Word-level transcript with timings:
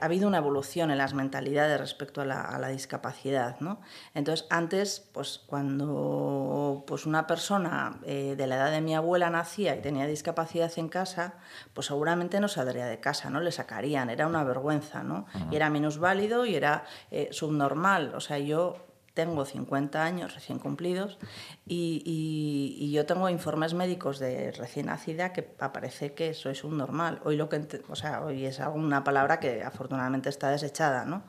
ha 0.00 0.04
habido 0.04 0.26
una 0.26 0.38
evolución 0.38 0.90
en 0.90 0.98
las 0.98 1.14
mentalidades 1.14 1.78
respecto 1.78 2.20
a 2.22 2.24
la, 2.24 2.68
discapacidad. 2.68 3.60
¿no? 3.60 3.80
Entonces, 4.14 4.46
antes, 4.50 5.08
pues 5.12 5.40
cuando 5.46 6.84
pues, 6.86 7.06
una 7.06 7.26
persona 7.26 8.00
eh, 8.04 8.34
de 8.36 8.46
la 8.46 8.56
edad 8.56 8.70
de 8.70 8.80
mi 8.80 8.94
abuela 8.94 9.30
nacía 9.30 9.76
y 9.76 9.80
tenía 9.80 10.06
discapacidad 10.06 10.72
en 10.76 10.88
casa, 10.88 11.34
pues 11.74 11.88
seguramente 11.88 12.40
no 12.40 12.48
saldría 12.48 12.86
de 12.86 13.00
casa, 13.00 13.30
¿no? 13.30 13.40
Le 13.40 13.52
sacarían, 13.52 14.10
era 14.10 14.26
una 14.26 14.44
vergüenza, 14.44 15.02
¿no? 15.02 15.26
Y 15.50 15.56
era 15.56 15.70
minusválido 15.70 16.46
y 16.46 16.54
era 16.54 16.84
eh, 17.10 17.28
subnormal. 17.32 18.14
O 18.14 18.20
sea, 18.20 18.38
yo 18.38 18.89
tengo 19.20 19.44
50 19.44 20.02
años 20.02 20.34
recién 20.34 20.58
cumplidos 20.58 21.18
y, 21.66 22.90
yo 22.90 23.04
tengo 23.04 23.28
informes 23.28 23.74
médicos 23.74 24.18
de 24.18 24.50
recién 24.52 24.86
nacida 24.86 25.34
que 25.34 25.54
aparece 25.60 26.14
que 26.14 26.32
soy 26.32 26.56
un 26.64 26.78
normal. 26.78 27.20
Hoy, 27.24 27.36
lo 27.36 27.50
que, 27.50 27.82
o 27.88 27.96
sea, 27.96 28.22
hoy 28.24 28.46
es 28.46 28.58
una 28.74 29.04
palabra 29.04 29.38
que 29.38 29.62
afortunadamente 29.62 30.30
está 30.30 30.50
desechada. 30.50 31.04
¿no? 31.04 31.22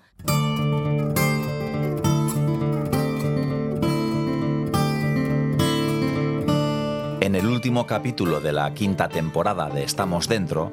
En 7.19 7.35
el 7.35 7.45
último 7.45 7.85
capítulo 7.85 8.39
de 8.39 8.53
la 8.53 8.73
quinta 8.73 9.09
temporada 9.09 9.69
de 9.69 9.83
Estamos 9.83 10.29
Dentro, 10.29 10.71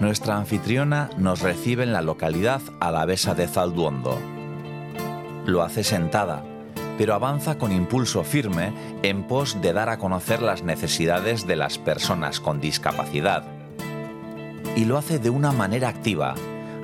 nuestra 0.00 0.36
anfitriona 0.36 1.10
nos 1.16 1.42
recibe 1.42 1.84
en 1.84 1.92
la 1.92 2.02
localidad 2.02 2.60
alavesa 2.80 3.34
de 3.34 3.46
Zalduondo. 3.46 4.18
Lo 5.46 5.62
hace 5.62 5.84
sentada 5.84 6.44
pero 6.98 7.14
avanza 7.14 7.58
con 7.58 7.72
impulso 7.72 8.24
firme 8.24 8.72
en 9.02 9.24
pos 9.24 9.60
de 9.60 9.72
dar 9.72 9.88
a 9.88 9.98
conocer 9.98 10.42
las 10.42 10.62
necesidades 10.62 11.46
de 11.46 11.56
las 11.56 11.78
personas 11.78 12.40
con 12.40 12.60
discapacidad. 12.60 13.44
Y 14.76 14.84
lo 14.84 14.98
hace 14.98 15.18
de 15.18 15.30
una 15.30 15.52
manera 15.52 15.88
activa, 15.88 16.34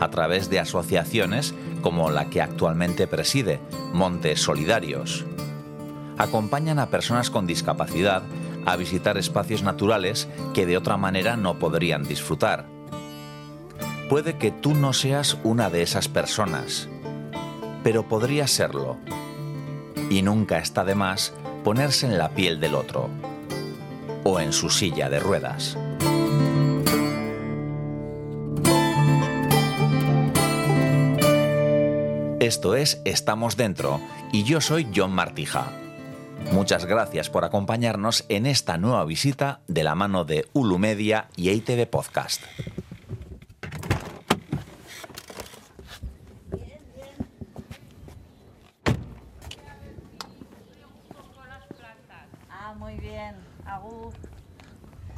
a 0.01 0.11
través 0.11 0.51
de 0.51 0.61
asociaciones 0.61 1.55
como 1.81 2.11
la 2.11 2.29
que 2.31 2.43
actualmente 2.43 3.07
preside, 3.07 3.61
Montes 3.93 4.41
Solidarios. 4.41 5.25
Acompañan 6.19 6.79
a 6.79 6.87
personas 6.87 7.31
con 7.31 7.47
discapacidad 7.47 8.23
a 8.65 8.77
visitar 8.77 9.19
espacios 9.19 9.63
naturales 9.63 10.29
que 10.55 10.67
de 10.67 10.77
otra 10.77 10.97
manera 10.97 11.37
no 11.37 11.59
podrían 11.59 12.05
disfrutar. 12.05 12.67
Puede 14.09 14.37
que 14.37 14.51
tú 14.51 14.75
no 14.75 14.93
seas 14.93 15.39
una 15.43 15.71
de 15.71 15.83
esas 15.83 16.09
personas, 16.09 16.89
pero 17.83 18.09
podrías 18.09 18.51
serlo 18.51 18.99
y 20.11 20.23
nunca 20.23 20.59
está 20.59 20.85
de 20.85 20.95
más 20.95 21.33
ponerse 21.65 22.07
en 22.07 22.19
la 22.19 22.31
piel 22.31 22.61
del 22.61 22.75
otro 22.75 23.11
o 24.25 24.41
en 24.41 24.53
su 24.53 24.71
silla 24.71 25.11
de 25.11 25.21
ruedas. 25.21 25.77
Esto 32.41 32.75
es 32.75 33.01
Estamos 33.05 33.57
Dentro 33.57 34.01
y 34.33 34.43
yo 34.43 34.61
soy 34.61 34.89
John 34.95 35.13
Martija. 35.13 35.71
Muchas 36.51 36.87
gracias 36.87 37.31
por 37.31 37.45
acompañarnos 37.45 38.25
en 38.29 38.47
esta 38.47 38.79
nueva 38.79 39.05
visita 39.05 39.61
de 39.69 39.85
la 39.85 39.95
mano 39.95 40.25
de 40.25 40.49
Ulu 40.53 40.79
Media 40.79 41.29
y 41.37 41.51
ITV 41.51 41.87
Podcast. 41.87 42.43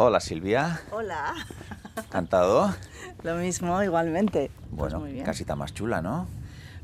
Hola 0.07 0.21
Silvia. 0.21 0.83
Hola. 0.91 1.35
¿Cantado? 2.11 2.75
Lo 3.23 3.37
mismo, 3.37 3.83
igualmente. 3.83 4.51
Pues 4.77 4.93
bueno, 4.93 5.25
casita 5.25 5.57
más 5.57 5.73
chula, 5.73 6.03
¿no? 6.03 6.27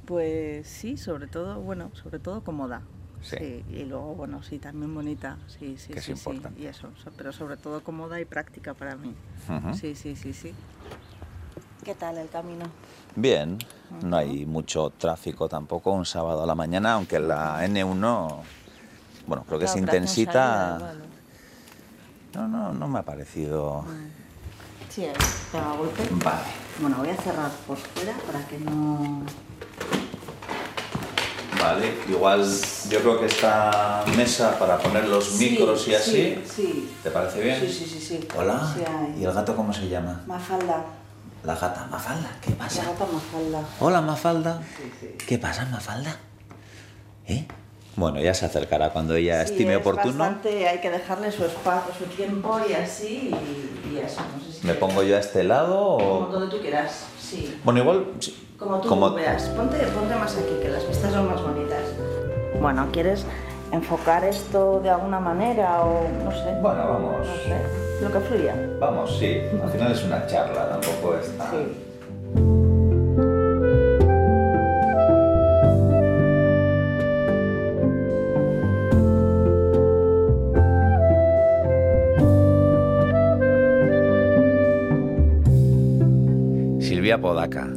Pues 0.06 0.66
sí, 0.66 0.96
sobre 0.96 1.26
todo, 1.26 1.60
bueno, 1.60 1.90
sobre 2.02 2.18
todo 2.18 2.42
cómoda. 2.42 2.80
Sí. 3.20 3.62
y 3.68 3.84
luego, 3.84 4.14
bueno, 4.14 4.42
sí, 4.42 4.58
también 4.58 4.94
bonita. 4.94 5.36
Sí, 5.48 5.76
sí, 5.76 5.92
que 5.92 6.00
sí. 6.00 6.12
Es 6.12 6.20
sí, 6.20 6.40
y 6.56 6.64
eso, 6.64 6.88
pero 7.18 7.34
sobre 7.34 7.58
todo 7.58 7.84
cómoda 7.84 8.18
y 8.18 8.24
práctica 8.24 8.72
para 8.72 8.96
mí. 8.96 9.14
Sí, 9.74 9.94
sí, 9.94 10.16
sí, 10.16 10.32
sí. 10.32 10.54
¿Qué 11.84 11.94
tal 11.94 12.16
el 12.16 12.30
camino? 12.30 12.64
Bien, 13.16 13.58
no 14.02 14.16
hay 14.16 14.46
mucho 14.46 14.94
tráfico 14.96 15.46
tampoco 15.46 15.92
un 15.92 16.06
sábado 16.06 16.42
a 16.44 16.46
la 16.46 16.54
mañana, 16.54 16.94
aunque 16.94 17.20
la 17.20 17.66
N1, 17.66 18.40
bueno, 19.26 19.44
creo 19.46 19.58
que 19.58 19.66
se 19.66 19.78
intensita. 19.78 20.94
No, 22.34 22.46
no, 22.48 22.72
no 22.72 22.88
me 22.88 22.98
ha 23.00 23.02
parecido. 23.02 23.84
Sí, 24.88 25.06
pega 25.52 25.72
golpe. 25.72 26.02
Vale. 26.24 26.40
Bueno, 26.80 26.96
voy 26.98 27.08
a 27.10 27.16
cerrar 27.16 27.50
por 27.66 27.76
fuera 27.76 28.14
para 28.26 28.46
que 28.46 28.58
no. 28.58 29.22
Vale, 31.60 31.94
igual 32.08 32.42
yo 32.88 33.00
creo 33.00 33.20
que 33.20 33.26
esta 33.26 34.04
mesa 34.16 34.58
para 34.58 34.78
poner 34.78 35.06
los 35.08 35.34
micros 35.34 35.86
y 35.88 35.94
así. 35.94 36.12
Sí, 36.12 36.42
sí. 36.46 36.94
¿Te 37.02 37.10
parece 37.10 37.42
bien? 37.42 37.60
Sí, 37.60 37.68
sí, 37.70 37.84
sí. 37.86 38.00
sí. 38.00 38.28
Hola. 38.36 38.74
¿Y 39.18 39.24
el 39.24 39.32
gato 39.32 39.54
cómo 39.54 39.72
se 39.72 39.88
llama? 39.88 40.22
Mafalda. 40.26 40.84
La 41.44 41.54
gata, 41.54 41.86
Mafalda, 41.90 42.30
¿qué 42.42 42.50
pasa? 42.52 42.82
La 42.82 42.90
gata 42.92 43.06
Mafalda. 43.06 43.64
Hola, 43.80 44.00
Mafalda. 44.02 44.62
Sí, 44.76 44.92
sí. 45.00 45.06
¿Qué 45.26 45.38
pasa, 45.38 45.64
Mafalda? 45.66 46.16
¿Eh? 47.26 47.46
Bueno, 47.96 48.20
ya 48.20 48.34
se 48.34 48.46
acercará 48.46 48.90
cuando 48.90 49.14
ella 49.14 49.42
estime 49.42 49.74
es 49.74 49.80
oportuno. 49.80 50.18
Bastante, 50.18 50.68
hay 50.68 50.78
que 50.78 50.90
dejarle 50.90 51.30
su 51.32 51.44
espacio, 51.44 51.92
su 51.98 52.04
tiempo 52.04 52.58
y 52.68 52.72
así, 52.72 53.34
y, 53.92 53.98
eso. 53.98 54.20
No 54.20 54.44
sé 54.44 54.60
si 54.60 54.66
¿Me 54.66 54.74
pongo 54.74 55.02
yo 55.02 55.16
a 55.16 55.20
este 55.20 55.44
lado 55.44 55.78
o...? 55.80 55.98
Como 55.98 56.26
donde 56.28 56.56
tú 56.56 56.62
quieras, 56.62 57.06
sí. 57.18 57.58
Bueno, 57.64 57.80
igual... 57.80 58.06
Como 58.58 58.78
tú 58.80 59.14
veas. 59.14 59.44
Ponte, 59.50 59.78
ponte 59.78 60.14
más 60.14 60.36
aquí, 60.36 60.54
que 60.62 60.68
las 60.68 60.86
vistas 60.86 61.12
son 61.12 61.28
más 61.28 61.42
bonitas. 61.42 61.82
Bueno, 62.60 62.88
¿quieres 62.92 63.24
enfocar 63.72 64.24
esto 64.24 64.80
de 64.80 64.90
alguna 64.90 65.18
manera 65.18 65.82
o 65.82 66.06
no 66.24 66.30
sé? 66.30 66.58
Bueno, 66.60 66.86
vamos. 66.86 67.26
No 67.26 67.34
sé, 67.36 68.02
lo 68.02 68.12
que 68.12 68.20
fluya. 68.20 68.54
Vamos, 68.78 69.18
sí. 69.18 69.40
Al 69.62 69.70
final 69.70 69.92
es 69.92 70.04
una 70.04 70.26
charla, 70.26 70.68
tampoco 70.68 71.16
es 71.16 71.38
tan... 71.38 72.69
Podaca, 87.18 87.68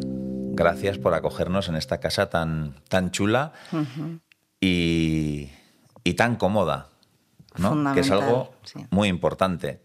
gracias 0.54 0.98
por 0.98 1.14
acogernos 1.14 1.70
en 1.70 1.76
esta 1.76 2.00
casa 2.00 2.30
tan, 2.30 2.76
tan 2.88 3.12
chula 3.12 3.54
y, 4.60 5.50
tan 6.16 6.36
cómoda, 6.36 6.90
que 7.94 8.00
es 8.02 8.12
algo 8.12 8.54
muy 8.92 9.08
importante. 9.08 9.82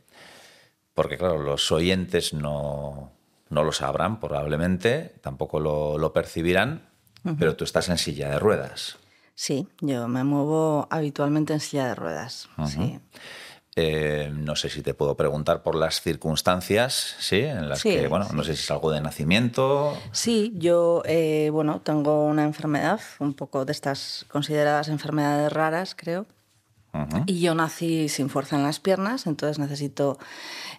Porque 0.94 1.16
claro, 1.16 1.38
los 1.38 1.70
oyentes 1.70 2.34
no, 2.34 3.12
lo 3.48 3.72
sabrán 3.72 4.20
probablemente, 4.20 5.14
tampoco 5.22 5.60
lo, 5.60 6.12
percibirán, 6.12 6.88
pero 7.38 7.56
tú 7.56 7.64
estás 7.64 7.88
en 7.88 7.98
silla 7.98 8.30
de 8.30 8.38
ruedas. 8.38 8.98
Sí, 9.34 9.68
yo 9.80 10.08
me 10.08 10.24
muevo 10.24 10.88
habitualmente 10.90 11.52
en 11.52 11.60
silla 11.60 11.86
de 11.86 11.94
ruedas. 11.94 12.48
sí. 12.66 12.98
Eh, 13.80 14.32
no 14.34 14.56
sé 14.56 14.70
si 14.70 14.82
te 14.82 14.92
puedo 14.92 15.16
preguntar 15.16 15.62
por 15.62 15.76
las 15.76 16.00
circunstancias, 16.00 17.14
¿sí? 17.20 17.42
En 17.42 17.68
las 17.68 17.84
que, 17.84 18.08
bueno, 18.08 18.26
no 18.34 18.42
sé 18.42 18.56
si 18.56 18.62
es 18.64 18.70
algo 18.72 18.90
de 18.90 19.00
nacimiento. 19.00 19.96
Sí, 20.10 20.52
yo, 20.56 21.02
eh, 21.04 21.50
bueno, 21.52 21.80
tengo 21.84 22.24
una 22.24 22.42
enfermedad, 22.42 23.00
un 23.20 23.34
poco 23.34 23.64
de 23.64 23.70
estas 23.70 24.26
consideradas 24.32 24.88
enfermedades 24.88 25.52
raras, 25.52 25.94
creo. 25.94 26.26
Y 27.26 27.40
yo 27.40 27.54
nací 27.54 28.08
sin 28.08 28.28
fuerza 28.28 28.56
en 28.56 28.64
las 28.64 28.80
piernas, 28.80 29.28
entonces 29.28 29.60
necesito, 29.60 30.18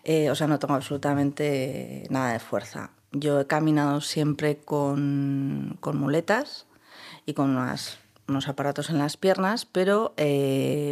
eh, 0.04 0.30
o 0.30 0.36
sea, 0.36 0.48
no 0.48 0.60
tengo 0.60 0.74
absolutamente 0.74 2.06
nada 2.10 2.34
de 2.34 2.40
fuerza. 2.40 2.90
Yo 3.14 3.40
he 3.40 3.48
caminado 3.48 4.02
siempre 4.02 4.58
con, 4.58 5.78
con 5.80 5.98
muletas 5.98 6.66
y 7.26 7.34
con 7.34 7.52
unos 8.28 8.48
aparatos 8.50 8.90
en 8.90 8.98
las 8.98 9.16
piernas, 9.16 9.66
pero 9.66 10.14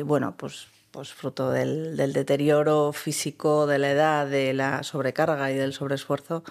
bueno, 0.06 0.36
pues 0.38 0.70
pues 0.98 1.14
fruto 1.14 1.52
del, 1.52 1.96
deterioro 1.96 2.92
físico, 2.92 3.68
de 3.68 3.78
la 3.78 3.92
edad, 3.92 4.26
de 4.26 4.52
la 4.56 4.82
sobrecarga 4.82 5.52
y 5.52 5.54
del 5.54 5.72
sobreesfuerzo, 5.72 6.44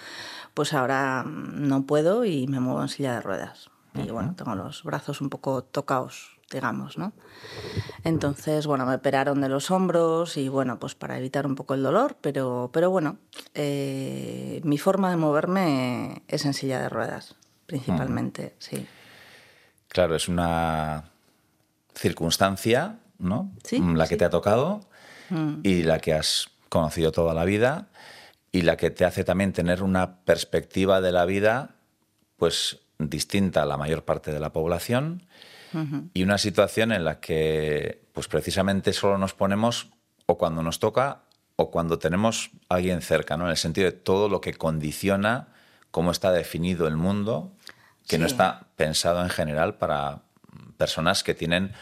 pues 0.54 0.72
ahora 0.72 1.24
no 1.26 1.84
puedo 1.84 2.24
y 2.24 2.46
me 2.46 2.60
muevo 2.60 2.80
en 2.80 2.88
silla 2.88 3.14
de 3.14 3.22
ruedas. 3.22 3.70
Y 3.94 4.08
bueno, 4.08 4.36
tengo 4.36 4.54
los 4.54 4.84
brazos 4.84 5.20
un 5.20 5.30
poco 5.30 5.64
tocados, 5.64 6.38
digamos, 6.48 6.96
¿no? 6.96 7.12
Entonces, 8.04 8.68
bueno, 8.68 8.86
me 8.86 8.94
operaron 8.94 9.40
de 9.40 9.48
los 9.48 9.72
hombros 9.72 10.36
y 10.36 10.48
bueno, 10.48 10.78
pues 10.78 10.94
para 10.94 11.18
evitar 11.18 11.44
un 11.44 11.56
poco 11.56 11.74
el 11.74 11.82
dolor, 11.82 12.16
pero, 12.20 12.70
pero 12.72 12.88
bueno, 12.88 13.18
eh, 13.54 14.60
mi 14.62 14.78
forma 14.78 15.10
de 15.10 15.16
moverme 15.16 16.22
es 16.28 16.44
en 16.44 16.54
silla 16.54 16.80
de 16.80 16.88
ruedas, 16.88 17.34
principalmente, 17.66 18.54
sí. 18.60 18.86
Claro, 19.88 20.14
es 20.14 20.28
una 20.28 21.10
circunstancia 21.96 23.00
¿no? 23.18 23.52
Mm, 23.72 23.96
la 23.96 24.06
que 24.06 24.16
te 24.16 24.24
ha 24.24 24.30
tocado 24.30 24.80
mm. 25.30 25.60
y 25.62 25.82
la 25.82 25.98
que 25.98 26.14
has 26.14 26.50
conocido 26.68 27.12
toda 27.12 27.34
la 27.34 27.44
vida 27.44 27.88
y 28.52 28.62
la 28.62 28.76
que 28.76 28.90
te 28.90 29.04
hace 29.04 29.24
también 29.24 29.52
tener 29.52 29.82
una 29.82 30.20
perspectiva 30.20 31.00
de 31.00 31.12
la 31.12 31.24
vida 31.24 31.76
pues 32.36 32.80
distinta 32.98 33.62
a 33.62 33.66
la 33.66 33.76
mayor 33.76 34.04
parte 34.04 34.32
de 34.32 34.40
la 34.40 34.52
población 34.52 35.26
y 36.14 36.22
una 36.22 36.38
situación 36.38 36.90
en 36.90 37.04
la 37.04 37.20
que 37.20 38.00
pues 38.14 38.28
precisamente 38.28 38.94
solo 38.94 39.18
nos 39.18 39.34
ponemos 39.34 39.88
o 40.24 40.38
cuando 40.38 40.62
nos 40.62 40.78
toca 40.78 41.24
o 41.56 41.70
cuando 41.70 41.98
tenemos 41.98 42.50
a 42.70 42.76
alguien 42.76 43.02
cerca, 43.02 43.36
¿no? 43.36 43.44
En 43.44 43.50
el 43.50 43.56
sentido 43.58 43.84
de 43.90 43.92
todo 43.92 44.30
lo 44.30 44.40
que 44.40 44.54
condiciona 44.54 45.48
cómo 45.90 46.12
está 46.12 46.32
definido 46.32 46.86
el 46.86 46.96
mundo, 46.96 47.52
que 48.06 48.16
no 48.16 48.24
está 48.24 48.68
pensado 48.76 49.22
en 49.22 49.28
general 49.28 49.74
para 49.74 50.22
personas 50.76 51.22
que 51.22 51.34
tienen 51.34 51.72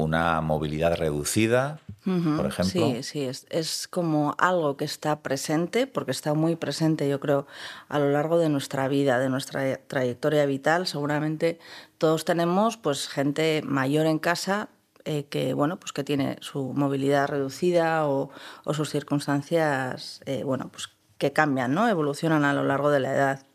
una 0.00 0.40
movilidad 0.40 0.96
reducida, 0.96 1.78
por 2.04 2.46
ejemplo. 2.46 2.62
Sí, 2.64 3.02
sí, 3.02 3.20
es, 3.22 3.46
es, 3.50 3.86
como 3.88 4.34
algo 4.38 4.76
que 4.76 4.84
está 4.84 5.20
presente, 5.20 5.86
porque 5.86 6.10
está 6.10 6.34
muy 6.34 6.56
presente, 6.56 7.08
yo 7.08 7.20
creo, 7.20 7.46
a 7.88 7.98
lo 7.98 8.10
largo 8.10 8.38
de 8.38 8.48
nuestra 8.48 8.88
vida, 8.88 9.18
de 9.18 9.28
nuestra 9.28 9.76
trayectoria 9.76 10.46
vital. 10.46 10.86
Seguramente 10.86 11.58
todos 11.98 12.24
tenemos 12.24 12.76
pues 12.76 13.08
gente 13.08 13.62
mayor 13.64 14.06
en 14.06 14.18
casa 14.18 14.70
eh, 15.04 15.24
que 15.24 15.54
bueno 15.54 15.78
pues 15.78 15.92
que 15.92 16.04
tiene 16.04 16.36
su 16.40 16.74
movilidad 16.74 17.28
reducida 17.28 18.06
o, 18.06 18.30
o 18.64 18.74
sus 18.74 18.90
circunstancias 18.90 20.20
eh, 20.26 20.44
bueno 20.44 20.68
pues 20.70 20.90
que 21.20 21.32
cambian, 21.32 21.72
¿no? 21.74 21.86
Evolucionan 21.86 22.44
a 22.44 22.54
lo 22.54 22.64
largo 22.64 22.90
de 22.90 22.98
la 22.98 23.12
edad. 23.12 23.46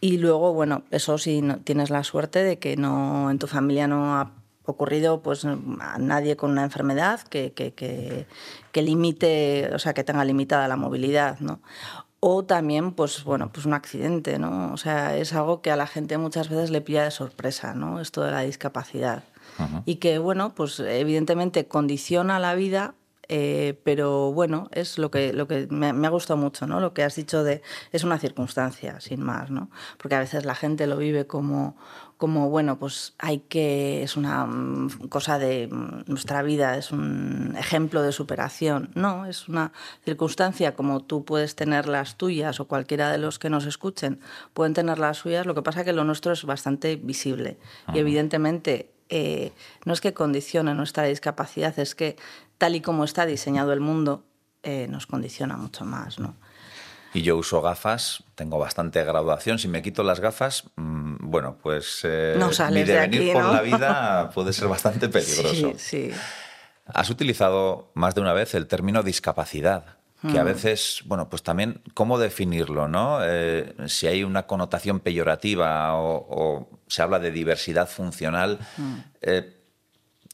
Y 0.00 0.18
luego, 0.18 0.54
bueno, 0.54 0.84
eso 0.90 1.18
sí 1.18 1.42
tienes 1.64 1.90
la 1.90 2.04
suerte 2.04 2.42
de 2.42 2.58
que 2.58 2.76
no 2.76 3.30
en 3.30 3.38
tu 3.38 3.48
familia 3.48 3.88
no 3.88 4.14
ha 4.18 4.30
ocurrido 4.64 5.22
pues 5.22 5.44
a 5.44 5.98
nadie 5.98 6.36
con 6.36 6.50
una 6.50 6.64
enfermedad 6.64 7.20
que, 7.22 7.52
que, 7.52 7.72
que, 7.72 8.82
limite, 8.82 9.70
o 9.74 9.78
sea, 9.78 9.94
que 9.94 10.04
tenga 10.04 10.24
limitada 10.24 10.68
la 10.68 10.76
movilidad, 10.76 11.40
¿no? 11.40 11.60
O 12.20 12.44
también, 12.44 12.92
pues 12.92 13.24
bueno, 13.24 13.50
pues 13.52 13.66
un 13.66 13.74
accidente, 13.74 14.38
¿no? 14.38 14.72
O 14.72 14.76
sea, 14.76 15.16
es 15.16 15.32
algo 15.32 15.60
que 15.60 15.72
a 15.72 15.76
la 15.76 15.88
gente 15.88 16.18
muchas 16.18 16.48
veces 16.48 16.70
le 16.70 16.80
pilla 16.80 17.02
de 17.04 17.10
sorpresa, 17.10 17.74
¿no? 17.74 18.00
Esto 18.00 18.22
de 18.22 18.30
la 18.30 18.42
discapacidad. 18.42 19.24
Y 19.84 19.96
que, 19.96 20.18
bueno, 20.18 20.54
pues 20.54 20.80
evidentemente 20.80 21.66
condiciona 21.66 22.38
la 22.38 22.54
vida 22.54 22.94
eh, 23.34 23.80
pero 23.84 24.32
bueno, 24.32 24.68
es 24.72 24.98
lo 24.98 25.10
que, 25.10 25.32
lo 25.32 25.48
que 25.48 25.66
me, 25.70 25.88
ha 25.88 26.10
gustado 26.10 26.36
mucho, 26.36 26.66
¿no? 26.66 26.80
Lo 26.80 26.92
que 26.92 27.02
has 27.02 27.16
dicho 27.16 27.44
de 27.44 27.62
es 27.90 28.04
una 28.04 28.18
circunstancia, 28.18 29.00
sin 29.00 29.22
más, 29.22 29.50
¿no? 29.50 29.70
Porque 29.96 30.16
a 30.16 30.18
veces 30.18 30.44
la 30.44 30.54
gente 30.54 30.86
lo 30.86 30.98
vive 30.98 31.26
como, 31.26 31.74
como 32.16 32.50
bueno, 32.50 32.78
pues 32.78 33.14
hay 33.18 33.40
que, 33.40 34.02
es 34.02 34.16
una 34.16 34.46
mm, 34.46 35.08
cosa 35.08 35.38
de 35.38 35.68
mm, 35.70 36.04
nuestra 36.06 36.42
vida, 36.42 36.76
es 36.76 36.92
un 36.92 37.54
ejemplo 37.58 38.02
de 38.02 38.12
superación. 38.12 38.90
No, 38.94 39.26
es 39.26 39.48
una 39.48 39.72
circunstancia 40.04 40.74
como 40.74 41.00
tú 41.00 41.24
puedes 41.24 41.56
tener 41.56 41.88
las 41.88 42.16
tuyas 42.16 42.60
o 42.60 42.66
cualquiera 42.66 43.10
de 43.10 43.18
los 43.18 43.38
que 43.38 43.50
nos 43.50 43.66
escuchen 43.66 44.20
pueden 44.52 44.74
tener 44.74 44.98
las 44.98 45.18
suyas, 45.18 45.46
lo 45.46 45.54
que 45.54 45.62
pasa 45.62 45.80
es 45.80 45.86
que 45.86 45.92
lo 45.92 46.04
nuestro 46.04 46.32
es 46.32 46.44
bastante 46.44 46.96
visible 46.96 47.58
y 47.92 47.98
evidentemente 47.98 48.90
eh, 49.08 49.52
no 49.84 49.92
es 49.92 50.00
que 50.00 50.14
condicione 50.14 50.74
nuestra 50.74 51.04
discapacidad, 51.04 51.78
es 51.78 51.94
que 51.94 52.16
tal 52.58 52.76
y 52.76 52.80
como 52.80 53.04
está 53.04 53.26
diseñado 53.26 53.72
el 53.72 53.80
mundo, 53.80 54.24
eh, 54.62 54.86
nos 54.88 55.06
condiciona 55.06 55.56
mucho 55.56 55.84
más, 55.84 56.18
¿no? 56.18 56.36
Y 57.14 57.22
yo 57.22 57.36
uso 57.36 57.60
gafas, 57.60 58.24
tengo 58.34 58.58
bastante 58.58 59.02
graduación. 59.04 59.58
Si 59.58 59.68
me 59.68 59.82
quito 59.82 60.02
las 60.02 60.20
gafas, 60.20 60.64
mm, 60.76 61.16
bueno, 61.20 61.58
pues 61.62 62.00
eh, 62.04 62.36
no 62.38 62.50
mi 62.70 62.82
devenir 62.84 63.32
por 63.32 63.44
la 63.44 63.60
vida 63.62 64.30
puede 64.30 64.52
ser 64.52 64.68
bastante 64.68 65.08
peligroso. 65.08 65.72
Sí, 65.76 66.10
sí. 66.10 66.10
Has 66.86 67.10
utilizado 67.10 67.90
más 67.94 68.14
de 68.14 68.22
una 68.22 68.32
vez 68.32 68.54
el 68.54 68.66
término 68.66 69.02
discapacidad, 69.02 69.98
que 70.20 70.38
a 70.38 70.44
mm. 70.44 70.46
veces, 70.46 71.02
bueno, 71.06 71.28
pues 71.28 71.42
también, 71.42 71.82
¿cómo 71.94 72.18
definirlo, 72.18 72.86
no? 72.86 73.18
Eh, 73.22 73.74
si 73.86 74.06
hay 74.06 74.22
una 74.22 74.46
connotación 74.46 75.00
peyorativa 75.00 75.96
o, 75.96 76.68
se 76.86 77.02
habla 77.02 77.18
de 77.18 77.30
diversidad 77.30 77.88
funcional, 77.88 78.58
mm. 78.76 78.94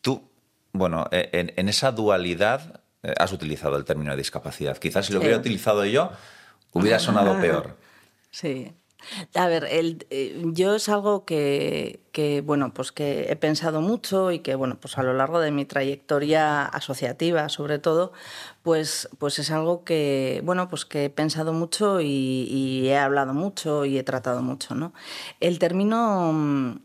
tú 0.02 0.28
bueno, 0.72 1.08
e, 1.10 1.52
en, 1.56 1.68
esa 1.68 1.92
dualidad 1.92 2.80
eh, 3.02 3.12
has 3.18 3.32
utilizado 3.32 3.76
el 3.76 3.84
término 3.84 4.12
de 4.12 4.16
discapacidad. 4.16 4.76
Quizás 4.78 5.06
si 5.06 5.12
lo 5.12 5.20
hubiera 5.20 5.36
utilizado 5.36 5.84
yo, 5.84 6.10
hubiera 6.72 6.98
sonado 6.98 7.40
peor. 7.40 7.76
Sí. 8.30 8.72
A 9.34 9.46
ver, 9.46 9.64
el, 9.70 10.06
eh, 10.10 10.42
yo 10.46 10.74
es 10.74 10.88
algo 10.88 11.24
que, 11.24 12.00
bueno, 12.44 12.74
pues 12.74 12.92
que 12.92 13.30
he 13.30 13.36
pensado 13.36 13.80
mucho 13.80 14.32
y 14.32 14.40
que, 14.40 14.54
bueno, 14.54 14.76
pues 14.80 14.98
a 14.98 15.02
lo 15.02 15.14
largo 15.14 15.40
de 15.40 15.50
mi 15.50 15.64
trayectoria 15.64 16.64
asociativa, 16.64 17.48
sobre 17.48 17.78
todo, 17.78 18.12
pues, 18.62 19.08
pues 19.18 19.38
es 19.38 19.50
algo 19.50 19.84
que, 19.84 20.42
bueno, 20.44 20.68
pues 20.68 20.84
que 20.84 21.06
he 21.06 21.10
pensado 21.10 21.52
mucho 21.52 22.00
y, 22.00 22.06
y 22.50 22.88
he 22.88 22.98
hablado 22.98 23.34
mucho 23.34 23.84
y 23.84 23.98
he 23.98 24.02
tratado 24.02 24.42
mucho, 24.42 24.74
¿no? 24.74 24.92
El 25.40 25.58
término 25.58 26.32
mm, 26.32 26.76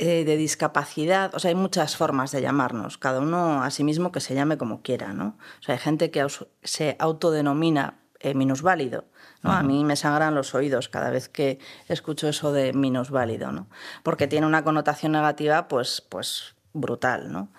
eh, 0.00 0.24
de 0.24 0.36
discapacidad, 0.36 1.32
o 1.36 1.38
sea, 1.38 1.50
hay 1.50 1.54
muchas 1.54 1.96
formas 1.96 2.32
de 2.32 2.42
llamarnos, 2.42 2.98
cada 2.98 3.20
uno 3.20 3.62
a 3.62 3.70
sí 3.70 3.84
mismo 3.84 4.10
que 4.10 4.18
se 4.20 4.34
llame 4.34 4.58
como 4.58 4.82
quiera, 4.82 5.12
¿no? 5.12 5.38
O 5.60 5.62
sea, 5.62 5.76
hay 5.76 5.80
gente 5.80 6.10
que 6.10 6.26
se 6.64 6.96
autodenomina 6.98 8.00
eh, 8.24 8.34
minusválido, 8.34 9.04
¿no? 9.42 9.52
A 9.52 9.62
mí 9.62 9.84
me 9.84 9.96
sangran 9.96 10.34
los 10.34 10.54
oídos 10.54 10.88
cada 10.88 11.10
vez 11.10 11.28
que 11.28 11.58
escucho 11.88 12.26
eso 12.26 12.52
de 12.52 12.72
minusválido, 12.72 13.52
¿no? 13.52 13.66
Porque 14.02 14.26
tiene 14.26 14.46
una 14.46 14.64
connotación 14.64 15.12
negativa, 15.12 15.68
pues, 15.68 16.00
pues 16.08 16.54
brutal, 16.72 17.30
¿no? 17.30 17.50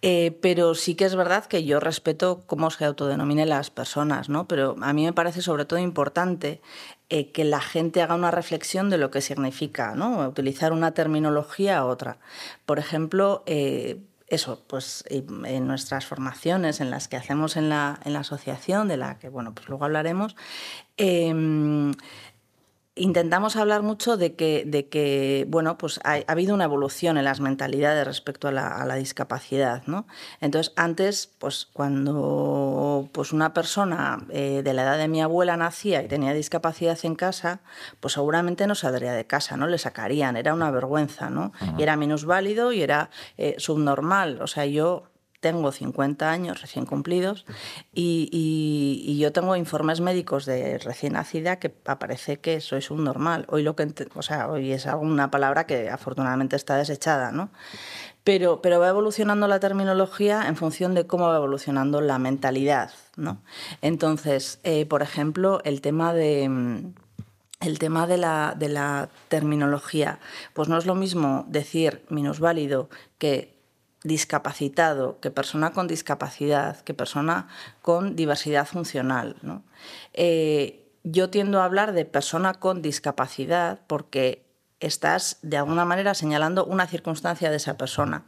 Eh, 0.00 0.38
pero 0.40 0.74
sí 0.74 0.94
que 0.94 1.04
es 1.04 1.14
verdad 1.14 1.44
que 1.44 1.64
yo 1.64 1.80
respeto 1.80 2.44
cómo 2.46 2.70
se 2.70 2.84
autodenominen 2.84 3.50
las 3.50 3.70
personas, 3.70 4.30
¿no? 4.30 4.48
Pero 4.48 4.76
a 4.80 4.92
mí 4.94 5.04
me 5.04 5.12
parece 5.12 5.42
sobre 5.42 5.66
todo 5.66 5.78
importante 5.80 6.62
eh, 7.10 7.32
que 7.32 7.44
la 7.44 7.60
gente 7.60 8.00
haga 8.00 8.14
una 8.14 8.30
reflexión 8.30 8.90
de 8.90 8.98
lo 8.98 9.10
que 9.10 9.20
significa, 9.20 9.94
¿no? 9.94 10.26
Utilizar 10.26 10.72
una 10.72 10.92
terminología 10.92 11.84
u 11.84 11.88
otra. 11.88 12.18
Por 12.64 12.78
ejemplo, 12.78 13.42
eh, 13.46 14.00
eso, 14.28 14.62
pues 14.66 15.04
en 15.08 15.66
nuestras 15.66 16.04
formaciones, 16.04 16.80
en 16.80 16.90
las 16.90 17.08
que 17.08 17.16
hacemos 17.16 17.56
en 17.56 17.68
la, 17.68 17.98
en 18.04 18.12
la 18.12 18.20
asociación, 18.20 18.88
de 18.88 18.96
la 18.96 19.18
que, 19.18 19.28
bueno, 19.28 19.54
pues 19.54 19.68
luego 19.68 19.84
hablaremos, 19.84 20.36
em, 20.98 21.92
intentamos 22.98 23.56
hablar 23.56 23.82
mucho 23.82 24.16
de 24.16 24.34
que, 24.34 24.64
de 24.66 24.88
que 24.88 25.46
bueno, 25.48 25.78
pues 25.78 26.00
ha, 26.04 26.18
habido 26.26 26.54
una 26.54 26.64
evolución 26.64 27.16
en 27.16 27.24
las 27.24 27.40
mentalidades 27.40 28.06
respecto 28.06 28.48
a 28.48 28.52
la, 28.52 28.94
discapacidad, 28.96 29.82
¿no? 29.86 30.06
Entonces, 30.40 30.72
antes, 30.76 31.30
pues 31.38 31.68
cuando 31.72 33.08
pues 33.12 33.32
una 33.32 33.54
persona 33.54 34.26
eh, 34.30 34.62
de 34.64 34.74
la 34.74 34.82
edad 34.82 34.98
de 34.98 35.08
mi 35.08 35.22
abuela 35.22 35.56
nacía 35.56 36.02
y 36.02 36.08
tenía 36.08 36.32
discapacidad 36.32 36.98
en 37.04 37.14
casa, 37.14 37.60
pues 38.00 38.14
seguramente 38.14 38.66
no 38.66 38.74
saldría 38.74 39.12
de 39.12 39.26
casa, 39.26 39.56
¿no? 39.56 39.66
Le 39.66 39.78
sacarían, 39.78 40.36
era 40.36 40.54
una 40.54 40.70
vergüenza, 40.70 41.30
¿no? 41.30 41.52
Y 41.78 41.82
era 41.82 41.96
minusválido 41.96 42.72
y 42.72 42.82
era 42.82 43.10
eh, 43.36 43.54
subnormal. 43.58 44.42
O 44.42 44.46
sea, 44.46 44.66
yo 44.66 45.04
tengo 45.40 45.70
50 45.72 46.30
años 46.30 46.60
recién 46.60 46.86
cumplidos 46.86 47.46
y, 47.92 49.16
yo 49.18 49.32
tengo 49.32 49.56
informes 49.56 50.00
médicos 50.00 50.46
de 50.46 50.78
recién 50.78 51.14
nacida 51.14 51.58
que 51.58 51.74
aparece 51.86 52.38
que 52.38 52.60
soy 52.60 52.82
subnormal. 52.82 53.46
Hoy 53.48 53.62
lo 53.62 53.74
que 53.74 53.88
o 54.14 54.22
sea, 54.22 54.48
hoy 54.48 54.72
es 54.72 54.86
alguna 54.86 55.30
palabra 55.30 55.66
que 55.66 55.90
afortunadamente 55.90 56.54
está 56.54 56.76
desechada, 56.76 57.32
¿no? 57.32 57.50
Pero, 58.22 58.62
pero 58.62 58.78
va 58.78 58.88
evolucionando 58.88 59.48
la 59.48 59.58
terminología 59.58 60.46
en 60.46 60.56
función 60.56 60.94
de 60.94 61.06
cómo 61.06 61.28
va 61.28 61.36
evolucionando 61.36 62.00
la 62.00 62.18
mentalidad, 62.18 62.92
¿no? 63.16 63.42
Entonces, 63.82 64.60
eh, 64.62 64.86
por 64.86 65.02
ejemplo, 65.02 65.60
el 65.64 65.80
tema 65.80 66.14
de 66.14 66.92
el 67.60 67.78
tema 67.80 68.06
de 68.06 68.18
la, 68.18 68.54
de 68.56 68.68
la 68.68 69.08
terminología, 69.28 70.20
pues 70.52 70.68
no 70.68 70.78
es 70.78 70.86
lo 70.86 70.94
mismo 70.94 71.44
decir 71.48 72.04
minusválido 72.08 72.88
que 73.18 73.57
discapacitado, 74.08 75.20
que 75.20 75.30
persona 75.30 75.70
con 75.70 75.86
discapacidad, 75.86 76.80
que 76.80 76.94
persona 76.94 77.46
con 77.80 78.16
diversidad 78.16 78.66
funcional. 78.66 79.36
Eh, 80.14 80.84
yo 81.04 81.30
tiendo 81.30 81.60
a 81.60 81.64
hablar 81.64 81.92
de 81.92 82.04
persona 82.04 82.54
con 82.54 82.82
discapacidad 82.82 83.80
porque 83.86 84.44
estás 84.80 85.38
de 85.42 85.58
alguna 85.58 85.84
manera 85.84 86.14
señalando 86.14 86.64
una 86.64 86.86
circunstancia 86.88 87.50
de 87.50 87.56
esa 87.56 87.76
persona, 87.76 88.24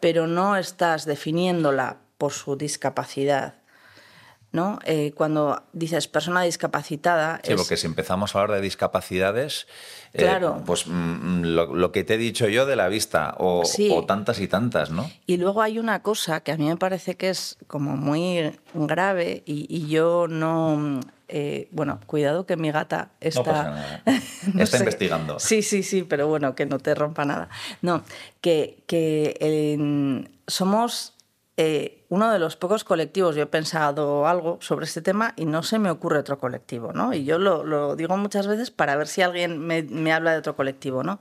pero 0.00 0.26
no 0.26 0.56
estás 0.56 1.04
definiéndola 1.04 1.98
por 2.16 2.32
su 2.32 2.56
discapacidad. 2.56 3.57
¿No? 4.50 4.78
Eh, 4.84 5.12
cuando 5.14 5.62
dices 5.72 6.08
persona 6.08 6.42
discapacitada... 6.42 7.40
Sí, 7.44 7.54
porque 7.54 7.76
si 7.76 7.86
empezamos 7.86 8.34
a 8.34 8.40
hablar 8.40 8.56
de 8.56 8.62
discapacidades, 8.62 9.66
eh, 10.14 10.18
claro. 10.18 10.62
pues 10.64 10.86
mm, 10.86 10.90
mm, 10.92 11.42
lo, 11.44 11.92
que 11.92 12.02
te 12.04 12.14
he 12.14 12.18
dicho 12.18 12.48
yo 12.48 12.64
de 12.64 12.74
la 12.74 12.88
vista, 12.88 13.34
o, 13.38 13.62
tantas 14.06 14.40
y 14.40 14.48
tantas, 14.48 14.90
¿no? 14.90 15.10
Y 15.26 15.36
luego 15.36 15.60
hay 15.60 15.78
una 15.78 16.02
cosa 16.02 16.40
que 16.40 16.52
a 16.52 16.56
mí 16.56 16.66
me 16.66 16.76
parece 16.76 17.16
que 17.16 17.28
es 17.28 17.58
como 17.66 17.96
muy 17.96 18.58
grave 18.74 19.42
y, 19.44 19.86
yo 19.88 20.26
no... 20.28 21.00
Eh, 21.30 21.68
bueno, 21.72 22.00
cuidado 22.06 22.46
que 22.46 22.56
mi 22.56 22.70
gata 22.70 23.10
está... 23.20 24.02
está 24.58 24.78
investigando. 24.78 25.38
Sí, 25.38 25.60
sí, 25.60 25.82
sí, 25.82 26.02
pero 26.04 26.26
bueno, 26.26 26.54
que 26.54 26.64
no 26.64 26.78
te 26.78 26.94
rompa 26.94 27.26
nada. 27.26 27.50
No, 27.82 28.02
que, 28.40 28.78
que 28.86 30.16
somos 30.46 31.17
eh, 31.60 32.04
uno 32.08 32.30
de 32.30 32.38
los 32.38 32.54
pocos 32.54 32.84
colectivos, 32.84 33.34
yo 33.34 33.42
he 33.42 33.46
pensado 33.46 34.28
algo 34.28 34.58
sobre 34.60 34.84
este 34.86 35.02
tema 35.02 35.34
y 35.34 35.44
no 35.44 35.64
se 35.64 35.80
me 35.80 35.90
ocurre 35.90 36.20
otro 36.20 36.38
colectivo, 36.38 36.92
¿no? 36.92 37.12
Y 37.12 37.24
yo 37.24 37.40
lo, 37.40 37.96
digo 37.96 38.16
muchas 38.16 38.46
veces 38.46 38.70
para 38.70 38.94
ver 38.94 39.08
si 39.08 39.22
alguien 39.22 39.58
me, 39.58 39.82
me, 39.82 40.12
habla 40.12 40.30
de 40.30 40.38
otro 40.38 40.54
colectivo, 40.54 41.02
¿no? 41.02 41.18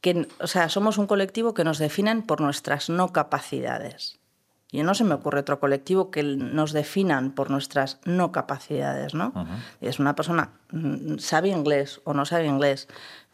Que, 0.00 0.26
o 0.40 0.46
sea, 0.46 0.70
somos 0.70 0.96
un 0.96 1.06
colectivo 1.06 1.52
que 1.52 1.64
nos 1.64 1.76
definen 1.76 2.22
por 2.22 2.40
nuestras 2.40 2.88
no 2.88 3.12
capacidades. 3.12 4.18
Y 4.70 4.82
no 4.82 4.94
se 4.94 5.04
me 5.04 5.14
ocurre 5.14 5.40
otro 5.40 5.60
colectivo 5.60 6.10
que 6.10 6.22
nos 6.22 6.72
definan 6.72 7.32
por 7.32 7.50
nuestras 7.50 8.00
no 8.04 8.32
capacidades, 8.32 9.12
¿no? 9.14 9.32
Es 9.82 9.98
una 9.98 10.14
persona, 10.14 10.52
mm, 10.72 11.18
sabe 11.18 11.48
inglés 11.48 12.00
o 12.04 12.14
no 12.14 12.24
sabe 12.24 12.46
inglés, 12.46 12.88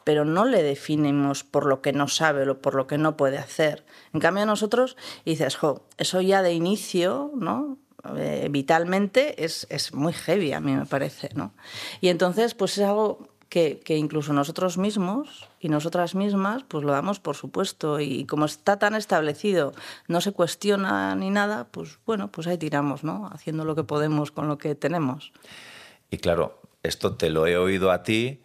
pero 0.05 0.25
no 0.25 0.45
le 0.45 0.63
definimos 0.63 1.45
por 1.45 1.67
lo 1.67 1.81
que 1.81 1.93
no 1.93 2.09
sabe 2.09 2.49
o 2.49 2.59
por 2.59 2.75
lo 2.75 2.87
que 2.87 2.99
no 2.99 3.17
puede 3.17 3.39
hacer. 3.39 3.85
En 4.13 4.21
cambio, 4.21 4.47
nosotros 4.47 4.97
dices, 5.25 5.57
jo, 5.57 5.83
eso 5.99 6.21
ya 6.21 6.43
de 6.43 6.53
inicio, 6.53 7.33
¿no? 7.35 7.79
Eh, 8.17 8.49
vitalmente 8.51 9.45
es, 9.45 9.67
es, 9.71 9.95
muy 9.95 10.13
heavy, 10.13 10.53
a 10.53 10.61
mí 10.61 10.73
me 10.73 10.85
parece, 10.85 11.31
¿no? 11.35 11.55
Y 12.03 12.09
entonces, 12.09 12.55
pues 12.55 12.77
es 12.77 12.85
algo 12.85 13.29
que, 13.49 13.81
que, 13.81 13.97
incluso 13.97 14.35
nosotros 14.35 14.77
mismos 14.77 15.49
y 15.59 15.71
nosotras 15.71 16.15
mismas, 16.15 16.65
pues 16.65 16.85
lo 16.85 16.93
damos 16.93 17.19
por 17.19 17.35
supuesto. 17.35 18.01
Y 18.01 18.27
como 18.27 18.45
está 18.45 18.79
tan 18.79 18.95
establecido, 18.95 19.73
no 20.07 20.21
se 20.21 20.33
cuestiona 20.33 21.15
ni 21.15 21.31
nada, 21.31 21.67
pues 21.71 21.99
bueno, 22.05 22.31
pues 22.31 22.47
ahí 22.47 22.59
tiramos, 22.59 23.05
¿no? 23.05 23.31
Haciendo 23.33 23.65
lo 23.65 23.75
que 23.75 23.85
podemos 23.85 24.31
con 24.31 24.49
lo 24.49 24.59
que 24.59 24.75
tenemos. 24.75 25.33
Y 26.11 26.19
claro, 26.19 26.61
esto 26.83 27.17
te 27.17 27.31
lo 27.31 27.47
he 27.47 27.57
oído 27.57 27.91
a 27.91 28.03
ti, 28.03 28.41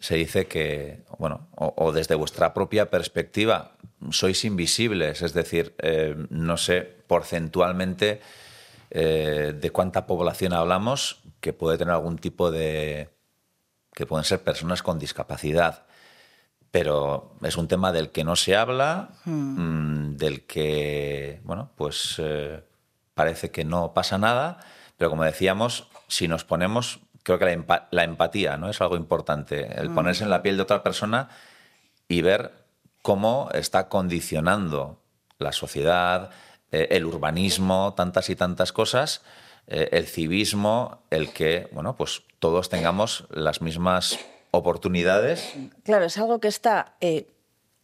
se 0.00 0.16
dice 0.16 0.46
que, 0.46 1.04
bueno, 1.18 1.48
o, 1.54 1.92
desde 1.92 2.14
vuestra 2.14 2.54
propia 2.54 2.90
perspectiva, 2.90 3.76
sois 4.10 4.44
invisibles, 4.44 5.20
es 5.20 5.34
decir, 5.34 5.76
eh, 5.78 6.16
no 6.30 6.56
sé 6.56 7.04
porcentualmente 7.06 8.20
eh, 8.90 9.54
de 9.54 9.70
cuánta 9.70 10.06
población 10.06 10.54
hablamos 10.54 11.20
que 11.40 11.52
puede 11.52 11.76
tener 11.76 11.92
algún 11.92 12.16
tipo 12.16 12.50
de 12.50 13.10
que 13.92 14.06
pueden 14.06 14.24
ser 14.24 14.42
personas 14.42 14.82
con 14.82 14.98
discapacidad. 14.98 15.84
Pero 16.70 17.34
es 17.42 17.56
un 17.56 17.68
tema 17.68 17.92
del 17.92 18.10
que 18.10 18.24
no 18.24 18.36
se 18.36 18.56
habla, 18.56 19.10
hmm. 19.26 20.12
mm, 20.12 20.16
del 20.16 20.46
que, 20.46 21.40
bueno, 21.44 21.72
pues 21.76 22.14
eh, 22.18 22.62
parece 23.12 23.50
que 23.50 23.64
no 23.64 23.92
pasa 23.92 24.16
nada, 24.16 24.60
pero 24.96 25.10
como 25.10 25.24
decíamos, 25.24 25.88
si 26.08 26.26
nos 26.26 26.44
ponemos, 26.44 27.00
creo 27.22 27.38
que 27.38 27.64
la, 27.90 28.04
empatía 28.04 28.56
¿no? 28.56 28.70
es 28.70 28.80
algo 28.80 28.96
importante, 28.96 29.80
el 29.80 29.90
hmm. 29.90 29.94
ponerse 29.94 30.24
en 30.24 30.30
la 30.30 30.42
piel 30.42 30.56
de 30.56 30.62
otra 30.62 30.82
persona 30.82 31.28
y 32.08 32.22
ver 32.22 32.52
cómo 33.02 33.48
está 33.52 33.88
condicionando 33.88 35.00
la 35.38 35.52
sociedad, 35.52 36.30
eh, 36.72 36.88
el 36.90 37.04
urbanismo, 37.04 37.94
tantas 37.96 38.30
y 38.30 38.36
tantas 38.36 38.72
cosas, 38.72 39.22
eh, 39.66 39.88
el 39.92 40.06
civismo, 40.06 41.02
el 41.10 41.32
que, 41.32 41.68
bueno, 41.72 41.96
pues 41.96 42.22
todos 42.38 42.68
tengamos 42.68 43.26
las 43.30 43.62
mismas 43.62 44.18
oportunidades. 44.50 45.54
Claro, 45.84 46.06
es 46.06 46.18
algo 46.18 46.40
que 46.40 46.48
está, 46.48 46.94
eh, 47.00 47.28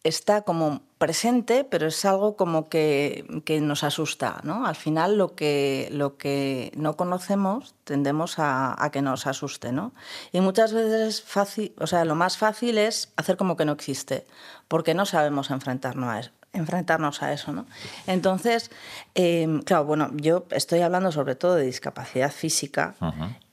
está 0.07 0.41
como 0.41 0.81
presente, 0.97 1.63
pero 1.63 1.87
es 1.87 2.05
algo 2.05 2.35
como 2.35 2.69
que, 2.69 3.25
nos 3.61 3.83
asusta. 3.83 4.39
¿no? 4.43 4.65
Al 4.65 4.75
final 4.75 5.17
lo 5.17 5.35
que, 5.35 5.89
lo 5.91 6.17
que 6.17 6.71
no 6.75 6.95
conocemos 6.95 7.75
tendemos 7.83 8.39
a, 8.39 8.83
a, 8.83 8.91
que 8.91 9.01
nos 9.01 9.27
asuste. 9.27 9.71
¿no? 9.71 9.93
Y 10.31 10.41
muchas 10.41 10.73
veces 10.73 11.01
es 11.01 11.21
fácil, 11.21 11.73
o 11.79 11.87
sea, 11.87 12.05
lo 12.05 12.15
más 12.15 12.37
fácil 12.37 12.77
es 12.77 13.11
hacer 13.15 13.37
como 13.37 13.55
que 13.57 13.65
no 13.65 13.73
existe, 13.73 14.25
porque 14.67 14.93
no 14.93 15.05
sabemos 15.05 15.51
enfrentarnos 15.51 16.09
a 16.09 16.19
eso 16.19 16.31
enfrentarnos 16.57 17.21
a 17.23 17.33
eso. 17.33 17.51
¿no? 17.51 17.65
Entonces, 18.05 18.71
em, 19.15 19.61
claro, 19.61 19.85
bueno, 19.85 20.11
yo 20.15 20.45
estoy 20.51 20.81
hablando 20.81 21.11
sobre 21.11 21.35
todo 21.35 21.55
de 21.55 21.65
discapacidad 21.65 22.31
física, 22.31 22.95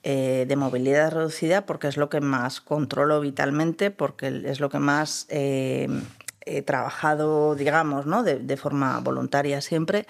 eh, 0.03 0.45
de 0.47 0.55
movilidad 0.55 1.11
reducida, 1.11 1.65
porque 1.65 1.87
es 1.87 1.97
lo 1.97 2.09
que 2.09 2.21
más 2.21 2.61
controlo 2.61 3.21
vitalmente, 3.21 3.91
porque 3.91 4.43
es 4.45 4.59
lo 4.59 4.69
que 4.69 4.79
más 4.79 5.25
em, 5.29 6.03
he 6.45 6.61
trabajado, 6.61 7.55
digamos, 7.55 8.05
¿no? 8.05 8.23
de, 8.23 8.57
forma 8.57 8.99
voluntaria 8.99 9.61
siempre, 9.61 10.05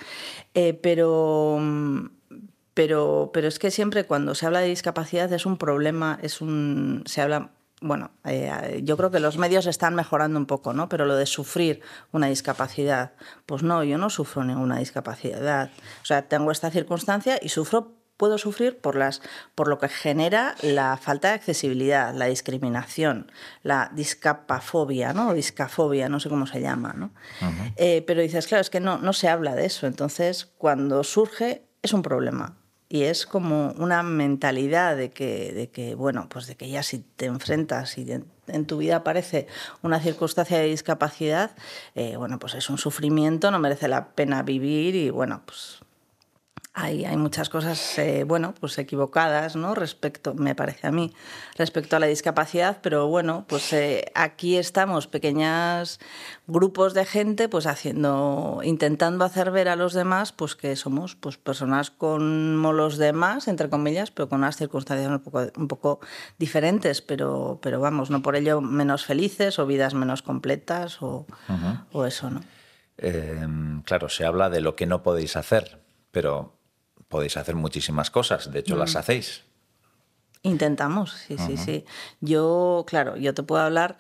eh, 0.54 0.74
pero... 0.74 1.60
Pero, 2.74 3.32
pero 3.34 3.48
es 3.48 3.58
que 3.58 3.72
siempre 3.72 4.04
cuando 4.04 4.36
se 4.36 4.46
habla 4.46 4.60
de 4.60 4.68
discapacidad 4.68 5.32
es 5.32 5.46
un 5.46 5.58
problema, 5.58 6.20
es 6.22 6.42
un, 6.42 7.04
se 7.06 7.22
habla 7.22 7.52
bueno, 7.82 8.12
eh, 8.24 8.82
yo 8.84 8.98
creo 8.98 9.12
que 9.12 9.20
los 9.20 9.38
medios 9.38 9.68
están 9.68 9.96
mejorando 9.96 10.40
un 10.40 10.46
poco, 10.46 10.74
¿no? 10.74 10.90
Pero 10.90 11.06
lo 11.06 11.16
de 11.16 11.26
sufrir 11.26 11.82
una 12.12 12.28
discapacidad, 12.28 13.14
pues 13.46 13.64
no, 13.64 13.84
yo 13.84 13.98
no 13.98 14.10
sufro 14.10 14.44
ninguna 14.44 14.80
discapacidad. 14.80 15.70
O 16.02 16.06
sea, 16.06 16.28
tengo 16.28 16.52
esta 16.52 16.72
circunstancia 16.72 17.38
y 17.42 17.50
sufro, 17.50 17.94
puedo 18.18 18.38
sufrir 18.38 18.78
por 18.78 18.96
las, 18.96 19.22
por 19.56 19.68
lo 19.68 19.78
que 19.80 19.90
genera 19.90 20.56
la 20.62 20.98
falta 20.98 21.30
de 21.30 21.36
accesibilidad, 21.36 22.14
la 22.14 22.26
discriminación, 22.26 23.32
la 23.64 23.92
discapafobia, 23.94 25.14
¿no? 25.14 25.30
O 25.30 25.34
discafobia, 25.34 26.10
no 26.10 26.20
sé 26.20 26.30
cómo 26.30 26.48
se 26.48 26.62
llama, 26.62 26.94
¿no? 26.94 27.12
Eh, 27.76 28.04
pero 28.08 28.22
dices, 28.22 28.48
claro, 28.48 28.62
es 28.62 28.70
que 28.70 28.80
no, 28.80 28.98
no 28.98 29.14
se 29.14 29.28
habla 29.28 29.56
de 29.56 29.66
eso. 29.66 29.88
Entonces, 29.88 30.54
cuando 30.58 31.04
surge, 31.04 31.66
es 31.82 31.94
un 31.94 32.02
problema 32.02 32.58
y 32.90 33.04
es 33.04 33.26
como 33.26 33.72
una 33.78 34.04
mentalidad 34.04 34.96
de 34.96 35.12
que, 35.12 35.54
de 35.54 35.70
que, 35.70 35.96
bueno, 35.96 36.28
pues 36.30 36.48
de 36.48 36.56
que 36.56 36.70
ya 36.70 36.84
si 36.84 37.00
te 37.00 37.26
enfrentas 37.26 37.98
y 37.98 38.10
en 38.12 38.66
tu 38.66 38.78
vida 38.78 38.98
aparece 38.98 39.48
una 39.82 40.00
circunstancia 40.00 40.60
de 40.60 40.68
discapacidad, 40.68 41.52
eh, 41.96 42.16
bueno, 42.18 42.40
pues 42.40 42.54
es 42.54 42.70
un 42.70 42.78
sufrimiento, 42.78 43.52
no 43.52 43.60
merece 43.60 43.88
la 43.88 44.10
pena 44.10 44.44
vivir 44.44 44.96
y 44.96 45.10
bueno, 45.10 45.42
pues 45.46 45.80
hay, 46.78 47.06
hay 47.06 47.16
muchas 47.16 47.48
cosas, 47.48 47.98
eh, 48.00 48.26
bueno, 48.26 48.54
pues 48.60 48.78
equivocadas, 48.78 49.56
¿no? 49.56 49.76
Respecto, 49.76 50.34
me 50.34 50.56
parece 50.56 50.88
a 50.88 50.92
mí, 50.92 51.14
respecto 51.58 51.96
a 51.96 52.00
la 52.00 52.08
discapacidad, 52.08 52.80
pero 52.82 53.08
bueno, 53.08 53.46
pues 53.48 53.72
eh, 53.72 54.12
aquí 54.14 54.58
estamos, 54.58 55.08
pequeños 55.08 56.02
grupos 56.48 56.94
de 56.94 57.06
gente, 57.06 57.48
pues 57.48 57.66
haciendo, 57.66 58.60
intentando 58.62 59.24
hacer 59.24 59.52
ver 59.52 59.70
a 59.70 59.78
los 59.78 59.94
demás, 59.94 60.34
pues 60.34 60.58
que 60.58 60.76
somos, 60.76 61.16
pues 61.16 61.38
personas 61.38 61.92
como 61.92 62.74
los 62.74 62.98
demás, 62.98 63.48
entre 63.48 63.70
comillas, 63.70 64.12
pero 64.12 64.28
con 64.28 64.40
unas 64.40 64.58
circunstancias 64.58 65.10
un 65.10 65.20
poco, 65.20 65.48
un 65.56 65.70
poco 65.70 66.02
diferentes, 66.38 67.02
pero, 67.02 67.58
pero 67.62 67.80
vamos, 67.80 68.10
no 68.10 68.22
por 68.22 68.36
ello 68.36 68.60
menos 68.60 69.06
felices 69.06 69.60
o 69.60 69.66
vidas 69.66 69.94
menos 69.94 70.22
completas 70.22 71.02
o, 71.02 71.26
o 71.94 72.06
eso, 72.06 72.30
¿no? 72.30 72.42
Em, 72.98 73.82
claro, 73.84 74.10
se 74.10 74.26
habla 74.26 74.50
de 74.50 74.60
lo 74.60 74.76
que 74.76 74.86
no 74.86 75.04
podéis 75.04 75.38
hacer, 75.38 75.80
pero 76.12 76.55
podéis 77.10 77.38
hacer 77.38 77.56
muchísimas 77.56 78.12
cosas, 78.12 78.52
de 78.52 78.60
hecho 78.60 78.76
las 78.76 78.96
mm. 78.96 78.98
hacéis. 78.98 79.44
Intentamos, 80.44 81.12
sí, 81.12 81.38
sí, 81.40 81.58
sí. 81.58 81.86
Yo, 82.22 82.86
claro, 82.88 83.18
yo 83.18 83.34
te 83.34 83.42
puedo 83.42 83.64
hablar, 83.64 83.98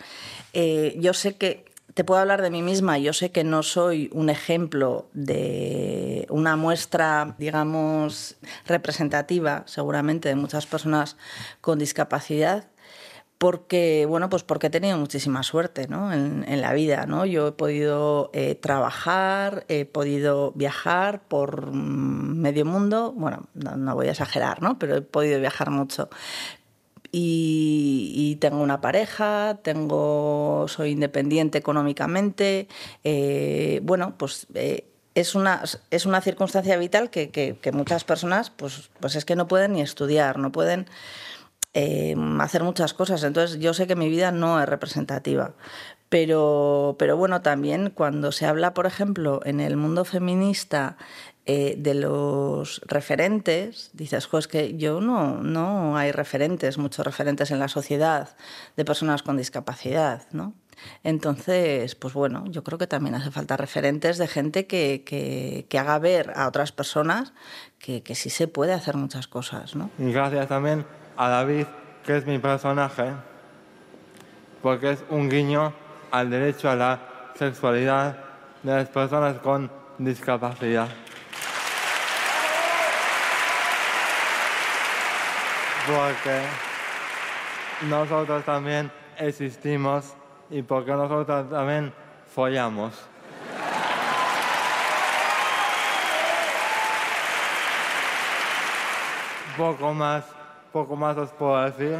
eh, 0.53 0.95
yo 0.99 1.13
sé 1.13 1.37
que, 1.37 1.65
te 1.95 2.03
puedo 2.03 2.21
hablar 2.21 2.43
de 2.43 2.51
mí 2.51 2.61
misma, 2.61 2.99
yo 2.99 3.13
sé 3.13 3.31
que 3.31 3.43
no 3.43 3.63
soy 3.63 4.09
un 4.13 4.29
ejemplo 4.29 5.09
de 5.13 6.27
una 6.29 6.55
muestra, 6.55 7.35
digamos, 7.39 8.35
representativa, 8.67 9.63
seguramente, 9.65 10.29
de 10.29 10.35
muchas 10.35 10.67
personas 10.67 11.17
con 11.61 11.79
discapacidad, 11.79 12.67
porque 13.37 14.05
bueno 14.07 14.29
pues 14.29 14.43
porque 14.43 14.67
he 14.67 14.69
tenido 14.69 14.97
muchísima 14.97 15.43
suerte 15.43 15.87
¿no? 15.87 16.13
en, 16.13 16.61
la 16.61 16.73
vida 16.73 17.05
no 17.05 17.25
yo 17.25 17.49
he 17.49 17.51
podido 17.51 18.29
eh, 18.33 18.55
trabajar 18.55 19.65
he 19.67 19.85
podido 19.85 20.51
viajar 20.53 21.21
por 21.27 21.71
medio 21.71 22.65
mundo 22.65 23.13
bueno 23.15 23.47
no, 23.53 23.95
voy 23.95 24.07
a 24.07 24.11
exagerar 24.11 24.61
no 24.61 24.79
pero 24.79 24.95
he 24.97 25.01
podido 25.01 25.39
viajar 25.39 25.69
mucho. 25.69 26.09
Y, 27.17 28.37
tengo 28.41 28.61
una 28.61 28.81
pareja 28.81 29.59
tengo 29.61 30.65
soy 30.67 30.91
independiente 30.91 31.57
económicamente 31.57 32.67
eh, 33.05 33.79
bueno 33.83 34.15
pues 34.17 34.47
eh, 34.53 34.85
es 35.13 35.33
una, 35.33 35.63
es 35.91 36.05
una 36.05 36.19
circunstancia 36.19 36.75
vital 36.77 37.09
que, 37.09 37.29
que, 37.29 37.55
que, 37.61 37.71
muchas 37.71 38.03
personas 38.03 38.49
pues, 38.49 38.89
pues 38.99 39.15
es 39.15 39.23
que 39.23 39.37
no 39.37 39.47
pueden 39.47 39.71
ni 39.71 39.81
estudiar, 39.81 40.37
no 40.37 40.51
pueden 40.51 40.87
Em, 41.77 42.39
hacer 42.39 42.63
muchas 42.63 42.93
cosas. 42.93 43.21
Entonces 43.23 43.59
yo 43.59 43.73
sé 43.73 43.85
que 43.85 43.97
mi 43.97 44.07
vida 44.07 44.31
no 44.31 44.61
es 44.61 44.69
representativa. 44.69 45.55
Pero, 46.07 46.95
pero 46.97 47.17
bueno, 47.17 47.41
también 47.41 47.89
cuando 47.89 48.31
se 48.31 48.45
habla, 48.45 48.73
por 48.73 48.85
ejemplo, 48.85 49.41
en 49.43 49.59
el 49.59 49.75
mundo 49.75 50.05
feminista 50.05 50.95
eh, 51.45 51.75
de 51.77 51.93
los 51.93 52.79
referentes, 52.85 53.89
dices, 53.91 54.25
jo, 54.25 54.39
que 54.49 54.77
yo 54.77 55.01
no, 55.01 55.43
no 55.43 55.97
hay 55.97 56.13
referentes, 56.13 56.77
muchos 56.77 57.05
referentes 57.05 57.51
en 57.51 57.59
la 57.59 57.67
sociedad 57.67 58.37
de 58.77 58.85
personas 58.85 59.21
con 59.21 59.35
discapacidad, 59.35 60.23
¿no? 60.31 60.53
Entonces, 61.03 61.95
pues 61.95 62.13
bueno, 62.13 62.45
yo 62.47 62.63
creo 62.63 62.77
que 62.77 62.87
también 62.87 63.15
hace 63.15 63.31
falta 63.31 63.57
referentes 63.57 64.17
de 64.17 64.27
gente 64.27 64.65
que, 64.65 65.03
que, 65.05 65.65
que 65.67 65.77
haga 65.77 65.99
ver 65.99 66.31
a 66.37 66.47
otras 66.47 66.71
personas 66.71 67.33
que, 67.79 68.01
que, 68.01 68.15
sí 68.15 68.29
se 68.29 68.47
puede 68.47 68.71
hacer 68.71 68.95
muchas 68.95 69.27
cosas, 69.27 69.75
¿no? 69.75 69.89
Gracias 69.97 70.47
también 70.47 70.85
a 71.17 71.29
David, 71.29 71.65
que 72.03 72.17
es 72.17 72.25
mi 72.25 72.39
personaje, 72.39 73.13
porque 74.61 74.91
es 74.91 75.03
un 75.09 75.29
guiño 75.29 75.73
al 76.11 76.29
derecho 76.29 76.69
a 76.69 76.75
la 76.75 76.99
sexualidad 77.35 78.17
de 78.63 78.75
las 78.75 78.89
personas 78.89 79.37
con 79.37 79.71
discapacidad. 79.97 80.87
Porque 85.85 86.41
nosotros 87.89 88.43
también 88.43 88.91
existimos 89.17 90.15
y 90.49 90.61
porque 90.61 90.91
nosotros 90.91 91.49
también 91.49 91.93
follamos. 92.33 92.93
Poco 99.57 99.93
más 99.93 100.34
poco 100.75 100.97
más 100.97 101.15
os 101.15 101.31
puedo 101.31 101.55
decir. 101.63 101.97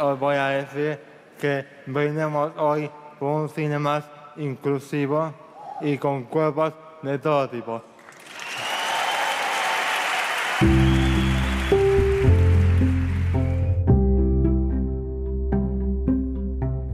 Os 0.00 0.16
voy 0.20 0.36
a 0.36 0.46
decir 0.60 0.96
que 1.40 1.66
brindemos 1.86 2.52
hoy 2.56 2.88
por 3.18 3.42
un 3.42 3.48
cine 3.48 3.80
más 3.80 4.04
inclusivo 4.36 5.34
y 5.80 5.98
con 5.98 6.22
cuerpos 6.26 6.72
de 7.02 7.18
todo 7.18 7.50
tipo. 7.50 7.82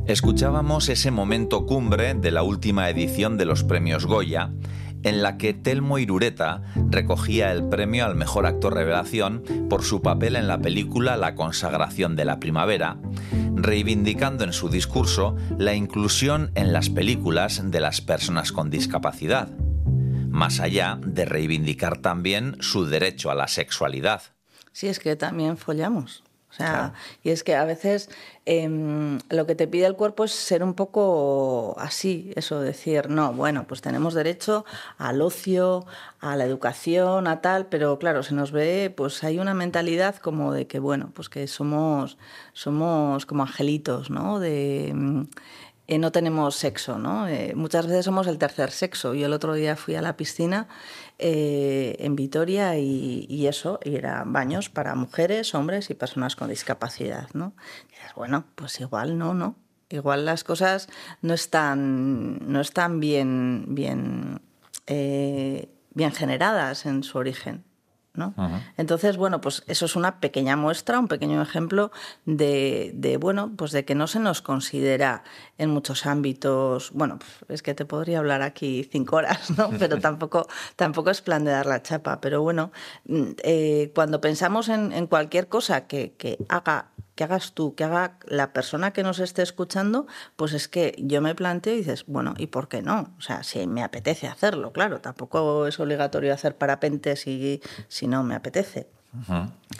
Escuchábamos 0.07 0.89
ese 0.89 1.11
momento 1.11 1.67
cumbre 1.67 2.15
de 2.15 2.31
la 2.31 2.43
última 2.43 2.89
edición 2.89 3.37
de 3.37 3.45
los 3.45 3.65
premios 3.65 4.07
Goya, 4.07 4.51
en 5.05 5.23
la 5.23 5.39
que 5.39 5.55
Telmo 5.55 5.99
Irureta 5.99 6.63
recogía 6.91 7.53
el 7.53 7.69
premio 7.69 8.05
al 8.05 8.17
mejor 8.17 8.47
actor 8.47 8.75
revelación 8.75 9.43
por 9.71 9.85
su 9.85 10.03
papel 10.03 10.37
en 10.37 10.49
la 10.49 10.59
película 10.59 11.17
La 11.17 11.35
consagración 11.35 12.17
de 12.17 12.25
la 12.25 12.41
primavera, 12.41 12.99
reivindicando 13.55 14.45
en 14.45 14.53
su 14.53 14.69
discurso 14.69 15.37
la 15.59 15.75
inclusión 15.75 16.51
en 16.55 16.73
las 16.73 16.91
películas 16.91 17.71
de 17.71 17.81
las 17.81 18.01
personas 18.01 18.51
con 18.51 18.71
discapacidad, 18.71 19.49
más 20.29 20.61
allá 20.61 20.99
de 21.07 21.25
reivindicar 21.25 21.99
también 21.99 22.57
su 22.61 22.87
derecho 22.87 23.31
a 23.31 23.35
la 23.35 23.47
sexualidad. 23.47 24.23
Sí, 24.73 24.89
es 24.89 24.99
que 24.99 25.15
también 25.15 25.57
follamos. 25.57 26.25
O 26.55 26.57
sea, 26.57 26.93
y 27.25 27.31
es 27.31 27.43
que 27.43 27.57
a 27.57 27.65
veces 27.65 28.09
em, 28.47 29.19
lo 29.29 29.45
que 29.45 29.57
te 29.57 29.67
pide 29.67 29.87
el 29.87 29.97
cuerpo 29.97 30.23
es 30.23 30.31
ser 30.31 30.63
un 30.63 30.75
poco 30.75 31.75
así, 31.81 32.33
eso, 32.37 32.61
decir, 32.61 33.11
no, 33.11 33.33
bueno, 33.33 33.65
pues 33.67 33.81
tenemos 33.81 34.15
derecho 34.15 34.65
al 34.97 35.21
ocio, 35.21 35.85
a 36.21 36.37
la 36.37 36.45
educación, 36.45 37.27
a 37.27 37.41
tal, 37.41 37.67
pero 37.67 37.99
claro, 37.99 38.23
se 38.23 38.35
nos 38.35 38.53
ve, 38.53 38.95
pues 38.97 39.25
hay 39.25 39.41
una 39.41 39.53
mentalidad 39.53 40.15
como 40.17 40.53
de 40.53 40.69
que, 40.69 40.79
bueno, 40.79 41.11
pues 41.13 41.29
que 41.29 41.49
somos, 41.49 42.19
somos 42.53 43.27
como 43.27 43.43
angelitos, 43.43 44.11
¿no? 44.11 44.39
De, 44.39 45.27
eh, 45.87 45.99
no 45.99 46.13
tenemos 46.13 46.57
sexo, 46.57 46.99
¿no? 46.99 47.29
Eh, 47.29 47.53
muchas 47.55 47.87
veces 47.87 48.07
somos 48.07 48.27
el 48.27 48.39
tercer 48.39 48.71
sexo. 48.71 49.13
Yo 49.13 49.27
el 49.27 49.35
otro 49.35 49.53
día 49.53 49.77
fui 49.77 49.95
a 49.97 50.03
la 50.03 50.17
piscina 50.17 50.67
eh, 51.19 51.97
en 51.99 52.17
Vitoria 52.17 52.79
y, 52.79 53.47
eso, 53.47 53.79
y 53.85 53.97
eran 53.97 54.33
baños 54.33 54.71
para 54.71 54.95
mujeres, 54.95 55.55
hombres 55.55 55.91
y 55.91 55.95
personas 55.95 56.37
con 56.37 56.49
discapacidad, 56.49 57.29
¿no? 57.35 57.53
dices, 57.91 58.15
bueno, 58.17 58.47
pues 58.55 58.81
igual 58.81 59.19
no, 59.19 59.35
¿no? 59.35 59.57
Igual 59.91 60.25
las 60.25 60.43
cosas 60.43 60.89
no 61.21 61.35
están, 61.35 62.51
no 62.51 62.61
están 62.63 62.99
bien, 62.99 63.67
bien, 63.69 64.41
bien 64.87 66.13
generadas 66.13 66.87
en 66.87 67.03
su 67.03 67.19
origen. 67.19 67.65
Entonces, 68.77 69.17
bueno, 69.17 69.41
pues 69.41 69.65
eso 69.67 69.87
es 69.87 69.97
una 69.97 70.21
pequeña 70.21 70.57
muestra, 70.57 71.01
un 71.01 71.09
pequeño 71.09 71.43
ejemplo 71.43 71.91
de, 72.27 73.19
bueno, 73.21 73.53
pues 73.57 73.73
de 73.73 73.85
que 73.85 73.95
no 73.95 74.07
se 74.07 74.21
nos 74.21 74.41
considera 74.41 75.25
en 75.59 75.71
muchos 75.71 76.07
ámbitos, 76.07 76.93
bueno, 76.93 77.19
pues 77.19 77.31
es 77.49 77.63
que 77.63 77.75
te 77.75 77.85
podría 77.85 78.21
hablar 78.21 78.43
aquí 78.43 78.89
cinco 78.91 79.17
horas, 79.17 79.51
¿no? 79.59 79.71
Pero 79.79 79.99
tampoco, 79.99 80.47
tampoco 80.77 81.11
es 81.11 81.23
plan 81.23 81.45
de 81.45 81.51
dar 81.51 81.67
la 81.67 81.83
chapa. 81.83 82.21
Pero 82.21 82.43
bueno, 82.43 82.71
mm, 83.07 83.23
eh, 83.43 83.91
cuando 83.95 84.21
pensamos 84.21 84.69
en, 84.69 85.07
cualquier 85.09 85.49
cosa 85.49 85.87
que, 85.87 86.13
que 86.13 86.39
haga 86.49 86.87
que 87.15 87.25
hagas 87.25 87.53
tú, 87.53 87.75
que 87.75 87.85
haga 87.85 88.19
la 88.27 88.53
persona 88.53 88.93
que 88.93 89.03
nos 89.03 89.19
esté 89.19 89.43
escuchando, 89.43 90.07
pues 90.37 90.53
es 90.53 90.69
que 90.69 90.95
yo 90.99 91.21
me 91.21 91.35
planteo 91.35 91.75
y 91.75 91.79
dices, 91.79 92.05
bueno, 92.07 92.35
¿y 92.39 92.49
por 92.49 92.69
qué 92.69 92.83
no? 92.83 93.15
O 93.19 93.21
sea, 93.21 93.43
si 93.43 93.67
me 93.67 93.83
apetece 93.83 94.27
hacerlo, 94.27 94.73
claro, 94.73 95.01
tampoco 95.01 95.67
es 95.67 95.79
obligatorio 95.79 96.33
hacer 96.35 96.57
parapentes 96.57 97.21
si, 97.21 97.61
si 97.89 98.07
no 98.07 98.23
me 98.25 98.35
apetece. 98.35 98.89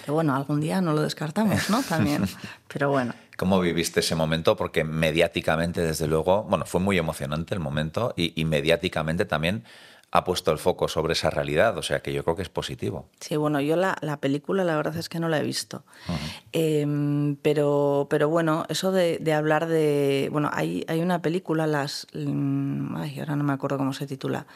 Que 0.05 0.13
bueno, 0.13 0.37
algún 0.37 0.61
día 0.61 0.81
no 0.81 0.93
lo 0.93 1.03
descartamos, 1.03 1.69
¿no? 1.69 1.83
También, 1.89 2.25
pero 2.73 2.91
bueno. 2.91 3.15
¿Cómo 3.37 3.61
viviste 3.61 3.99
ese 3.99 4.15
momento? 4.15 4.57
Porque 4.57 4.85
mediáticamente, 4.85 5.81
desde 5.81 6.07
luego, 6.07 6.45
bueno, 6.45 6.67
fue 6.67 6.81
muy 6.81 6.99
emocionante 6.99 7.53
el 7.55 7.61
momento 7.61 8.15
y, 8.17 8.41
y 8.41 8.45
mediáticamente 8.45 9.25
también 9.25 9.65
ha 10.15 10.23
puesto 10.23 10.53
el 10.53 10.59
foco 10.59 10.87
sobre 10.87 11.15
esa 11.15 11.29
realidad, 11.29 11.77
o 11.77 11.83
sea 11.83 11.99
que 12.01 12.13
yo 12.13 12.23
creo 12.23 12.37
que 12.37 12.43
es 12.43 12.49
positivo. 12.49 13.09
Sí, 13.19 13.35
bueno, 13.35 13.61
yo 13.61 13.75
la, 13.75 13.97
película 14.21 14.63
la 14.63 14.77
verdad 14.77 14.97
es 14.97 15.09
que 15.09 15.19
no 15.19 15.29
la 15.29 15.41
he 15.41 15.43
visto, 15.43 15.83
em, 16.53 17.35
pero, 17.43 18.07
pero 18.09 18.29
bueno, 18.29 18.65
eso 18.69 18.93
de, 18.93 19.21
hablar 19.33 19.67
de, 19.67 20.29
bueno, 20.31 20.51
hay, 20.53 20.85
hay 20.87 21.01
una 21.01 21.21
película, 21.21 21.67
las, 21.67 22.07
mm, 22.15 22.95
ay, 22.95 23.19
ahora 23.19 23.35
no 23.35 23.43
me 23.43 23.55
acuerdo 23.55 23.77
cómo 23.77 23.93
se 23.93 24.07
titula, 24.07 24.47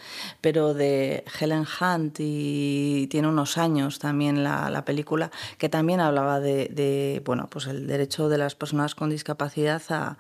pero 0.41 0.75
de 0.75 1.25
Helen 1.41 1.67
Hunt 1.81 2.19
y 2.21 3.09
tiene 3.11 3.27
unos 3.27 3.59
años 3.59 3.99
también 3.99 4.45
la, 4.45 4.71
la 4.71 4.85
película, 4.85 5.33
que 5.59 5.69
también 5.69 5.99
hablaba 5.99 6.39
de, 6.39 6.69
de, 6.69 7.21
bueno, 7.25 7.49
pues 7.51 7.67
el 7.67 7.89
derecho 7.89 8.29
de 8.29 8.39
las 8.39 8.55
personas 8.55 8.95
con 8.95 9.11
discapacidad 9.11 9.83
a, 9.89 10.19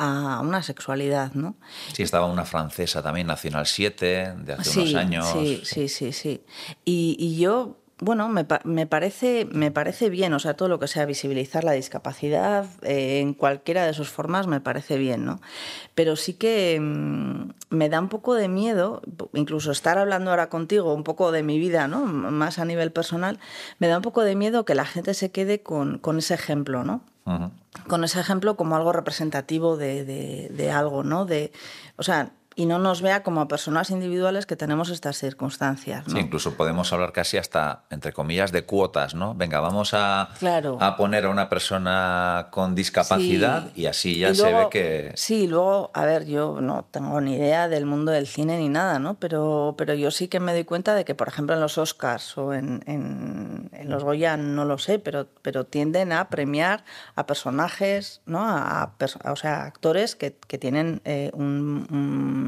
a 0.00 0.40
una 0.40 0.62
sexualidad, 0.62 1.32
¿no? 1.34 1.56
Sí, 1.92 2.02
estaba 2.02 2.26
una 2.26 2.46
francesa 2.46 3.02
también, 3.02 3.26
Nacional 3.26 3.66
7, 3.66 4.34
de 4.38 4.52
hace 4.54 4.79
años. 4.94 5.26
Sí, 5.32 5.60
sí, 5.64 5.88
sí, 5.88 6.12
sí. 6.12 6.42
Y, 6.84 7.36
yo, 7.38 7.76
bueno, 7.98 8.28
me, 8.28 8.46
me, 8.64 8.86
parece, 8.86 9.46
me 9.52 9.70
parece 9.70 10.10
bien, 10.10 10.32
o 10.32 10.38
sea, 10.38 10.54
todo 10.54 10.68
lo 10.68 10.78
que 10.78 10.88
sea 10.88 11.06
visibilizar 11.06 11.64
la 11.64 11.72
discapacidad 11.72 12.66
eh, 12.82 13.20
en 13.20 13.34
cualquiera 13.34 13.86
de 13.86 13.92
sus 13.92 14.08
formas 14.08 14.46
me 14.46 14.60
parece 14.60 14.98
bien, 14.98 15.24
¿no? 15.24 15.40
Pero 15.94 16.16
sí 16.16 16.34
que 16.34 16.78
mm, 16.80 17.50
me 17.70 17.88
da 17.88 18.00
un 18.00 18.08
poco 18.08 18.34
de 18.34 18.48
miedo, 18.48 19.02
incluso 19.34 19.72
estar 19.72 19.98
hablando 19.98 20.30
ahora 20.30 20.48
contigo 20.48 20.94
un 20.94 21.04
poco 21.04 21.32
de 21.32 21.42
mi 21.42 21.58
vida, 21.58 21.88
¿no? 21.88 22.04
Más 22.06 22.58
a 22.58 22.64
nivel 22.64 22.92
personal, 22.92 23.38
me 23.78 23.88
da 23.88 23.96
un 23.96 24.02
poco 24.02 24.22
de 24.22 24.34
miedo 24.36 24.64
que 24.64 24.74
la 24.74 24.84
gente 24.84 25.14
se 25.14 25.30
quede 25.30 25.62
con, 25.62 25.98
con 25.98 26.18
ese 26.18 26.34
ejemplo, 26.34 26.84
¿no? 26.84 27.02
con 27.86 28.04
ese 28.04 28.20
ejemplo 28.20 28.56
como 28.56 28.76
algo 28.76 28.92
representativo 28.92 29.76
de, 29.76 30.04
de, 30.04 30.48
de 30.50 30.70
algo, 30.70 31.02
¿no? 31.04 31.26
De, 31.26 31.52
o 31.96 32.02
sea, 32.02 32.32
y 32.56 32.66
no 32.66 32.78
nos 32.78 33.00
vea 33.00 33.22
como 33.22 33.46
personas 33.48 33.90
individuales 33.90 34.44
que 34.44 34.56
tenemos 34.56 34.90
estas 34.90 35.16
circunstancias. 35.16 36.04
Sí, 36.08 36.18
incluso 36.18 36.54
podemos 36.54 36.92
hablar 36.92 37.12
casi 37.12 37.36
hasta, 37.36 37.84
entre 37.90 38.12
comillas, 38.12 38.50
de 38.50 38.64
cuotas, 38.64 39.14
¿no? 39.14 39.34
Venga, 39.34 39.60
vamos 39.60 39.94
a, 39.94 40.30
a 40.80 40.96
poner 40.96 41.26
a 41.26 41.30
una 41.30 41.48
persona 41.48 42.48
con 42.50 42.74
discapacidad 42.74 43.68
y 43.76 43.86
así 43.86 44.18
ya 44.18 44.34
se 44.34 44.52
ve 44.52 44.66
que... 44.70 45.12
Sí, 45.14 45.46
luego, 45.46 45.90
a 45.94 46.04
ver, 46.04 46.26
yo 46.26 46.60
no 46.60 46.86
tengo 46.90 47.20
ni 47.20 47.36
idea 47.36 47.68
del 47.68 47.86
mundo 47.86 48.10
del 48.10 48.26
cine 48.26 48.58
ni 48.58 48.68
nada, 48.68 48.98
¿no? 48.98 49.14
Pero, 49.14 49.74
pero 49.78 49.94
yo 49.94 50.10
sí 50.10 50.28
que 50.28 50.40
me 50.40 50.52
doy 50.52 50.64
cuenta 50.64 50.94
de 50.94 51.04
que, 51.04 51.14
por 51.14 51.28
ejemplo, 51.28 51.54
en 51.54 51.60
los 51.60 51.78
Oscars 51.78 52.36
o 52.36 52.52
en, 52.52 52.82
en, 52.86 53.70
los 53.88 54.04
Goya, 54.04 54.36
no 54.36 54.64
lo 54.64 54.78
sé, 54.78 54.98
pero, 54.98 55.26
pero 55.42 55.64
tienden 55.64 56.12
a 56.12 56.28
premiar 56.28 56.84
a 57.14 57.26
personajes, 57.26 58.20
¿no? 58.26 58.40
A, 58.40 58.92
o 59.24 59.36
sea, 59.36 59.64
actores 59.64 60.14
que, 60.14 60.36
que 60.46 60.58
tienen 60.58 61.00
eh, 61.04 61.30
un 61.32 62.39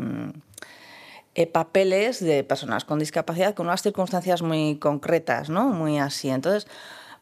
eh, 1.35 1.47
papeles 1.47 2.23
de 2.23 2.45
personas 2.45 2.85
con 2.85 2.99
discapacidad 2.99 3.55
con 3.55 3.67
unas 3.67 3.83
circunstancias 3.83 4.43
muy 4.43 4.77
concretas, 4.77 5.49
¿no? 5.49 5.69
Muy 5.69 5.99
así. 5.99 6.29
Entonces, 6.29 6.67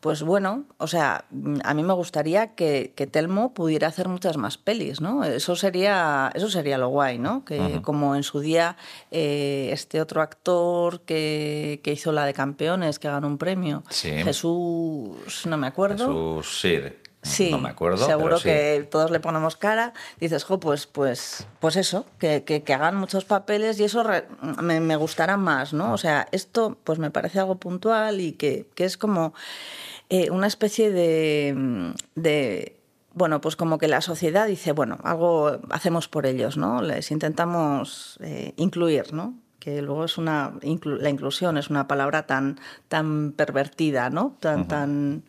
pues 0.01 0.23
bueno, 0.23 0.65
o 0.79 0.87
sea, 0.87 1.27
a 1.63 1.75
mí 1.75 1.83
me 1.83 1.93
gustaría 1.93 2.55
que, 2.55 2.93
Telmo 3.13 3.53
pudiera 3.53 3.87
hacer 3.89 4.09
muchas 4.09 4.39
más 4.39 4.57
pelis, 4.57 5.03
¿no? 5.03 5.25
Eso 5.25 5.57
sería, 5.57 6.33
eso 6.35 6.49
sería 6.49 6.79
lo 6.79 6.89
guay, 6.89 7.19
¿no? 7.19 7.45
Que 7.45 7.81
como 7.83 8.17
en 8.17 8.23
su 8.23 8.41
día 8.41 8.79
eh, 9.11 9.69
este 9.73 10.01
otro 10.01 10.23
actor 10.23 11.03
que, 11.03 11.81
hizo 11.85 12.13
la 12.13 12.25
de 12.25 12.33
campeones, 12.33 12.99
que 12.99 13.09
ganó 13.09 13.27
un 13.27 13.37
premio, 13.37 13.83
Jesús, 13.91 15.47
no 15.47 15.59
me 15.59 15.67
acuerdo. 15.67 16.07
Jesús, 16.07 16.61
sí, 16.61 16.79
Sí, 17.23 17.51
no 17.51 17.59
me 17.59 17.69
acuerdo. 17.69 18.07
Seguro 18.07 18.39
que 18.41 18.89
todos 18.91 19.11
le 19.11 19.21
ponemos 19.21 19.57
cara. 19.57 19.93
Dices, 20.21 20.45
jo, 20.45 20.59
pues, 20.59 20.87
pues, 20.87 21.47
pues 21.61 21.77
eso, 21.77 22.07
que, 22.19 22.45
que, 22.45 22.73
hagan 22.73 22.97
muchos 22.97 23.27
papeles 23.27 23.79
y 23.79 23.85
eso 23.85 24.05
me, 24.63 24.81
me, 24.81 24.97
gustará 24.97 25.37
más, 25.37 25.75
¿no? 25.75 25.93
O 25.93 25.99
sea, 25.99 26.29
esto 26.33 26.79
pues 26.83 26.99
me 26.99 27.11
parece 27.11 27.39
algo 27.39 27.57
puntual 27.57 28.21
y 28.21 28.33
que, 28.33 28.67
que 28.75 28.85
es 28.85 28.97
como 28.97 29.35
eh, 30.09 30.31
una 30.31 30.47
especie 30.47 30.91
de, 30.91 31.93
de 32.15 32.81
bueno, 33.13 33.41
pues 33.43 33.55
como 33.55 33.77
que 33.79 33.89
la 33.89 34.01
sociedad 34.01 34.47
dice, 34.47 34.73
bueno, 34.73 34.99
algo 35.03 35.61
hacemos 35.71 36.09
por 36.09 36.25
ellos, 36.25 36.57
¿no? 36.57 36.81
Les 36.81 37.11
intentamos 37.11 38.19
eh, 38.23 38.55
incluir, 38.57 39.13
¿no? 39.13 39.35
Que 39.59 39.83
luego 39.83 40.07
es 40.07 40.17
una. 40.17 40.55
la 40.63 41.11
inclusión 41.11 41.59
es 41.59 41.69
una 41.69 41.87
palabra 41.87 42.27
tan, 42.27 42.59
tan 42.89 43.33
pervertida, 43.33 44.09
¿no? 44.09 44.37
Tan, 44.41 44.67
tan 44.67 45.25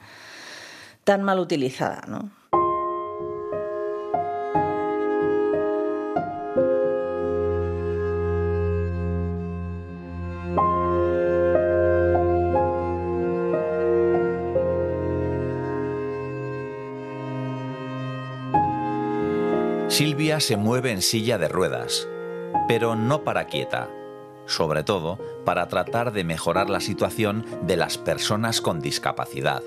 tan 1.11 1.23
mal 1.23 1.39
utilizada, 1.39 2.03
¿no? 2.07 2.29
Silvia 19.89 20.39
se 20.39 20.55
mueve 20.55 20.93
en 20.93 21.01
silla 21.01 21.37
de 21.37 21.49
ruedas, 21.49 22.07
pero 22.69 22.95
no 22.95 23.25
para 23.25 23.47
quieta, 23.47 23.89
sobre 24.45 24.85
todo 24.85 25.19
para 25.43 25.67
tratar 25.67 26.13
de 26.13 26.23
mejorar 26.23 26.69
la 26.69 26.79
situación 26.79 27.45
de 27.63 27.75
las 27.75 27.97
personas 27.97 28.61
con 28.61 28.79
discapacidad. 28.79 29.61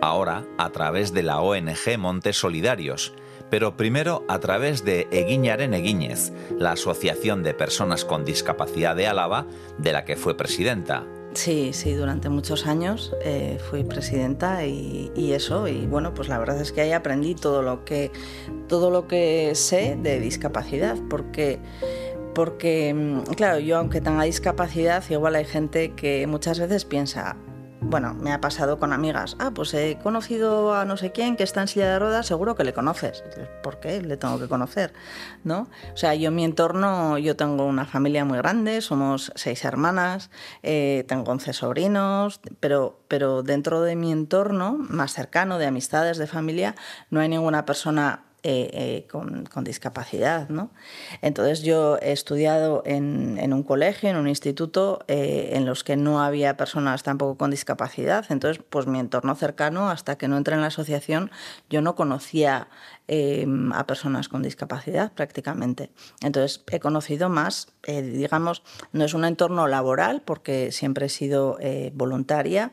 Ahora 0.00 0.44
a 0.58 0.70
través 0.70 1.12
de 1.12 1.22
la 1.22 1.40
ONG 1.40 1.98
Montes 1.98 2.36
Solidarios, 2.36 3.14
pero 3.50 3.76
primero 3.76 4.24
a 4.28 4.38
través 4.38 4.84
de 4.84 5.08
Eguiñaren 5.10 5.74
Eguíñez, 5.74 6.32
la 6.56 6.72
Asociación 6.72 7.42
de 7.42 7.54
Personas 7.54 8.04
con 8.04 8.24
Discapacidad 8.24 8.94
de 8.94 9.06
Álava, 9.06 9.46
de 9.78 9.92
la 9.92 10.04
que 10.04 10.16
fue 10.16 10.36
presidenta. 10.36 11.04
Sí, 11.34 11.72
sí, 11.72 11.94
durante 11.94 12.28
muchos 12.28 12.66
años 12.66 13.14
eh, 13.22 13.58
fui 13.70 13.84
presidenta 13.84 14.66
y, 14.66 15.32
eso, 15.32 15.68
y 15.68 15.86
bueno, 15.86 16.12
pues 16.12 16.28
la 16.28 16.38
verdad 16.38 16.60
es 16.60 16.72
que 16.72 16.80
ahí 16.80 16.92
aprendí 16.92 17.34
todo 17.34 17.62
lo 17.62 17.84
que, 17.84 18.10
todo 18.68 18.90
lo 18.90 19.06
que 19.06 19.54
sé 19.54 19.96
de 20.00 20.18
discapacidad, 20.18 20.96
porque, 21.08 21.60
porque, 22.34 22.92
mm, 22.94 23.34
claro, 23.34 23.60
yo 23.60 23.78
aunque 23.78 24.00
tenga 24.00 24.24
discapacidad, 24.24 25.04
igual 25.08 25.36
hay 25.36 25.44
gente 25.44 25.92
que 25.92 26.26
muchas 26.26 26.58
veces 26.58 26.84
piensa, 26.84 27.36
bueno, 27.80 28.14
me 28.14 28.32
ha 28.32 28.40
pasado 28.40 28.78
con 28.78 28.92
amigas. 28.92 29.36
Ah, 29.38 29.50
pues 29.54 29.72
he 29.74 29.98
conocido 30.02 30.74
a 30.74 30.84
no 30.84 30.96
sé 30.96 31.12
quién 31.12 31.36
que 31.36 31.42
está 31.42 31.62
en 31.62 31.68
silla 31.68 31.92
de 31.92 31.98
ruedas, 31.98 32.26
seguro 32.26 32.54
que 32.54 32.64
le 32.64 32.72
conoces. 32.72 33.24
¿Por 33.62 33.80
qué 33.80 34.02
le 34.02 34.16
tengo 34.16 34.38
que 34.38 34.48
conocer? 34.48 34.92
¿No? 35.44 35.68
O 35.92 35.96
sea, 35.96 36.14
yo 36.14 36.28
en 36.28 36.34
mi 36.34 36.44
entorno, 36.44 37.18
yo 37.18 37.36
tengo 37.36 37.64
una 37.64 37.86
familia 37.86 38.24
muy 38.24 38.38
grande, 38.38 38.80
somos 38.80 39.32
seis 39.34 39.64
hermanas, 39.64 40.30
eh, 40.62 41.04
tengo 41.08 41.30
once 41.30 41.52
sobrinos, 41.52 42.40
pero, 42.60 43.00
pero 43.08 43.42
dentro 43.42 43.80
de 43.82 43.96
mi 43.96 44.12
entorno 44.12 44.76
más 44.78 45.14
cercano, 45.14 45.58
de 45.58 45.66
amistades, 45.66 46.18
de 46.18 46.26
familia, 46.26 46.74
no 47.10 47.20
hay 47.20 47.28
ninguna 47.28 47.64
persona 47.64 48.24
eh, 48.42 48.70
eh, 48.72 49.06
con, 49.10 49.64
discapacidad. 49.64 50.48
¿no? 50.48 50.70
Entonces 51.20 51.60
yo 51.62 51.98
he 52.00 52.12
estudiado 52.12 52.82
en, 52.86 53.52
un 53.52 53.62
colegio, 53.62 54.08
en 54.08 54.16
un 54.16 54.28
instituto, 54.28 55.04
eh, 55.08 55.50
en 55.52 55.66
los 55.66 55.84
que 55.84 55.96
no 55.96 56.22
había 56.22 56.56
personas 56.56 57.02
tampoco 57.02 57.36
con 57.36 57.50
discapacidad. 57.50 58.24
Entonces, 58.30 58.64
pues 58.70 58.86
mi 58.86 58.98
entorno 58.98 59.34
cercano, 59.34 59.90
hasta 59.90 60.16
que 60.16 60.26
no 60.26 60.38
entré 60.38 60.54
en 60.54 60.62
la 60.62 60.68
asociación, 60.68 61.30
yo 61.68 61.82
no 61.82 61.94
conocía 61.94 62.68
a 63.74 63.86
personas 63.88 64.28
con 64.28 64.40
discapacidad 64.40 65.12
prácticamente. 65.12 65.90
Entonces 66.22 66.62
he 66.70 66.78
conocido 66.78 67.28
más, 67.28 67.66
digamos, 67.84 68.62
no 68.92 69.04
es 69.04 69.14
un 69.14 69.24
entorno 69.24 69.66
laboral, 69.66 70.22
porque 70.24 70.70
siempre 70.70 71.06
he 71.06 71.08
sido 71.08 71.58
voluntaria. 71.92 72.70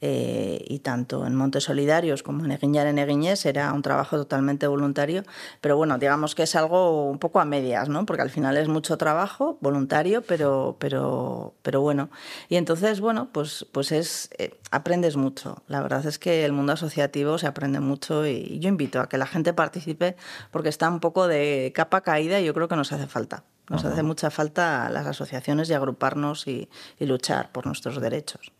Eh, 0.00 0.64
y 0.68 0.78
tanto 0.78 1.26
en 1.26 1.34
Montes 1.34 1.64
Solidarios 1.64 2.22
como 2.22 2.44
en 2.44 2.52
Eguiñar 2.52 2.86
en 2.86 2.98
Eguiñés 2.98 3.44
era 3.46 3.72
un 3.72 3.82
trabajo 3.82 4.16
totalmente 4.16 4.68
voluntario, 4.68 5.24
pero 5.60 5.76
bueno, 5.76 5.98
digamos 5.98 6.36
que 6.36 6.44
es 6.44 6.54
algo 6.54 7.10
un 7.10 7.18
poco 7.18 7.40
a 7.40 7.44
medias, 7.44 7.88
¿no? 7.88 8.06
Porque 8.06 8.22
al 8.22 8.30
final 8.30 8.56
es 8.56 8.68
mucho 8.68 8.96
trabajo 8.96 9.58
voluntario, 9.60 10.22
pero, 10.22 10.76
pero, 10.78 11.54
pero 11.62 11.80
bueno. 11.80 12.10
Y 12.48 12.56
entonces, 12.56 13.00
bueno, 13.00 13.30
pues, 13.32 13.66
pues 13.72 13.90
es, 13.90 14.30
eh, 14.38 14.58
aprendes 14.70 15.16
mucho. 15.16 15.62
La 15.66 15.82
verdad 15.82 16.06
es 16.06 16.18
que 16.18 16.44
el 16.44 16.52
mundo 16.52 16.72
asociativo 16.74 17.38
se 17.38 17.48
aprende 17.48 17.80
mucho 17.80 18.24
y 18.26 18.60
yo 18.60 18.68
invito 18.68 19.00
a 19.00 19.08
que 19.08 19.18
la 19.18 19.26
gente 19.26 19.52
participe 19.52 20.16
porque 20.52 20.68
está 20.68 20.88
un 20.88 21.00
poco 21.00 21.26
de 21.26 21.72
capa 21.74 22.02
caída 22.02 22.40
y 22.40 22.44
yo 22.44 22.54
creo 22.54 22.68
que 22.68 22.76
nos 22.76 22.92
hace 22.92 23.08
falta. 23.08 23.44
Nos 23.68 23.84
hace 23.84 24.02
mucha 24.02 24.30
falta 24.30 24.88
las 24.88 25.06
asociaciones 25.06 25.68
y 25.68 25.74
agruparnos 25.74 26.46
y 26.46 26.70
luchar 27.00 27.52
por 27.52 27.66
nuestros 27.66 28.00
derechos. 28.00 28.52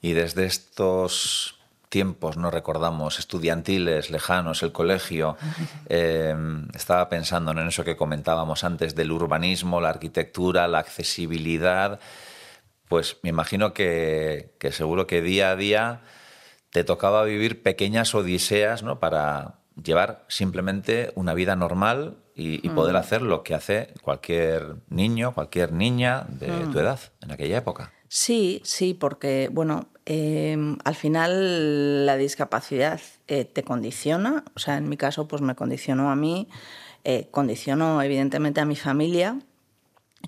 Y 0.00 0.12
desde 0.12 0.46
estos 0.46 1.56
tiempos, 1.88 2.36
no 2.36 2.50
recordamos, 2.50 3.18
estudiantiles, 3.18 4.10
lejanos, 4.10 4.62
el 4.62 4.72
colegio, 4.72 5.36
em, 5.88 6.68
estaba 6.74 7.08
pensando 7.08 7.52
en 7.52 7.58
eso 7.66 7.84
que 7.84 7.96
comentábamos 7.96 8.64
antes 8.64 8.94
del 8.94 9.12
urbanismo, 9.12 9.80
la 9.80 9.90
arquitectura, 9.90 10.68
la 10.68 10.80
accesibilidad, 10.80 12.00
pues 12.88 13.18
me 13.22 13.30
imagino 13.30 13.72
que, 13.72 14.52
seguro 14.70 15.06
que 15.06 15.22
día 15.22 15.50
a 15.50 15.56
día 15.56 16.02
te 16.70 16.84
tocaba 16.84 17.24
vivir 17.24 17.62
pequeñas 17.62 18.14
odiseas 18.14 18.82
¿no? 18.82 19.00
para 19.00 19.60
llevar 19.82 20.24
simplemente 20.28 21.12
una 21.14 21.34
vida 21.34 21.56
normal 21.56 22.18
y, 22.34 22.68
poder 22.68 22.94
mm. 22.94 22.98
hacer 22.98 23.22
lo 23.22 23.42
que 23.42 23.54
hace 23.54 23.94
cualquier 24.02 24.76
niño, 24.90 25.32
cualquier 25.32 25.72
niña 25.72 26.26
de 26.28 26.48
tu 26.48 26.72
mm. 26.72 26.78
edad 26.78 27.00
en 27.22 27.32
aquella 27.32 27.56
época. 27.56 27.92
Sí, 28.08 28.60
sí, 28.64 28.94
porque, 28.94 29.48
bueno, 29.52 29.88
em, 30.04 30.78
al 30.84 30.94
final 30.94 32.06
la 32.06 32.16
discapacidad 32.16 33.00
eh, 33.26 33.44
te 33.44 33.64
condiciona, 33.64 34.44
o 34.54 34.58
sea, 34.60 34.76
en 34.76 34.88
mi 34.88 34.96
caso, 34.96 35.26
pues 35.26 35.42
me 35.42 35.56
condicionó 35.56 36.10
a 36.10 36.16
mí, 36.16 36.48
eh, 37.04 37.28
condicionó 37.30 38.00
evidentemente 38.02 38.60
a 38.60 38.64
mi 38.64 38.76
familia, 38.76 39.38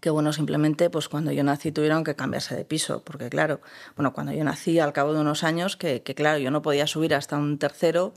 que 0.01 0.11
bueno, 0.11 0.33
simplemente 0.33 0.91
pues 0.91 1.09
cuando 1.09 1.33
yo 1.33 1.45
nací 1.45 1.73
tuvieron 1.73 2.05
que 2.05 2.17
cambiarse 2.17 2.57
de 2.57 2.65
piso, 2.65 3.03
porque 3.05 3.31
claro, 3.31 3.61
bueno, 3.97 4.13
cuando 4.13 4.33
yo 4.33 4.45
nací 4.45 4.79
al 4.81 4.93
cabo 4.93 5.15
de 5.15 5.21
unos 5.21 5.45
años, 5.45 5.77
que, 5.77 6.03
que 6.03 6.15
claro, 6.15 6.39
yo 6.39 6.51
no 6.51 6.63
podía 6.63 6.87
subir 6.87 7.15
hasta 7.15 7.37
un 7.39 7.59
tercero 7.59 8.15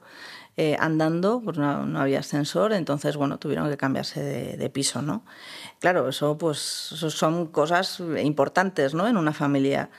eh, 0.58 0.76
andando, 0.80 1.42
pues 1.42 1.58
no, 1.58 2.00
había 2.00 2.20
ascensor, 2.20 2.74
entonces 2.74 3.16
bueno, 3.16 3.40
tuvieron 3.40 3.70
que 3.70 3.78
cambiarse 3.78 4.22
de, 4.22 4.70
piso, 4.70 5.02
¿no? 5.02 5.24
Claro, 5.80 6.10
eso 6.10 6.38
pues 6.38 6.58
son 6.58 7.48
cosas 7.48 8.02
importantes, 8.22 8.94
¿no? 8.94 9.08
En 9.08 9.18
una 9.18 9.34
familia. 9.34 9.90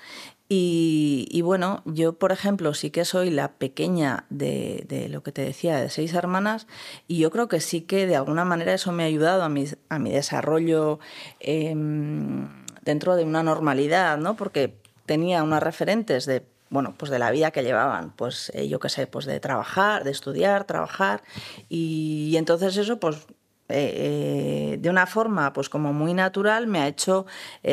Y, 0.54 1.40
bueno, 1.42 1.80
yo, 1.86 2.18
por 2.18 2.30
ejemplo, 2.30 2.74
sí 2.74 2.90
que 2.90 3.06
soy 3.06 3.30
la 3.30 3.52
pequeña 3.52 4.26
de, 4.28 5.06
lo 5.10 5.22
que 5.22 5.32
te 5.32 5.42
decía, 5.42 5.78
de 5.78 5.88
seis 5.88 6.12
hermanas, 6.12 6.66
y 7.08 7.16
yo 7.18 7.30
creo 7.30 7.48
que 7.48 7.58
sí 7.58 7.80
que 7.80 8.06
de 8.06 8.16
alguna 8.16 8.44
manera 8.44 8.74
eso 8.74 8.92
me 8.92 9.02
ha 9.02 9.06
ayudado 9.06 9.44
a 9.44 9.48
mi, 9.48 9.64
a 9.88 9.98
mi 9.98 10.10
desarrollo 10.10 10.98
em, 11.40 12.50
dentro 12.82 13.16
de 13.16 13.24
una 13.24 13.42
normalidad, 13.42 14.18
¿no? 14.18 14.36
Porque 14.36 14.76
tenía 15.06 15.42
unas 15.42 15.62
referentes 15.62 16.26
de 16.26 16.44
bueno, 16.72 16.94
pues 16.96 17.10
de 17.10 17.18
la 17.18 17.30
vida 17.30 17.50
que 17.50 17.62
llevaban, 17.62 18.12
pues 18.16 18.50
eh, 18.54 18.66
yo 18.66 18.80
qué 18.80 18.88
sé, 18.88 19.06
pues 19.06 19.26
de 19.26 19.38
trabajar, 19.40 20.04
de 20.04 20.10
estudiar, 20.10 20.64
trabajar, 20.64 21.22
y, 21.68 22.34
entonces 22.36 22.78
eso, 22.78 22.98
pues 22.98 23.26
eh, 23.68 24.74
eh, 24.74 24.78
de 24.80 24.90
una 24.90 25.06
forma 25.06 25.52
pues 25.52 25.68
como 25.68 25.92
muy 25.92 26.12
natural 26.12 26.66
me 26.66 26.80
ha 26.80 26.88
hecho 26.88 27.26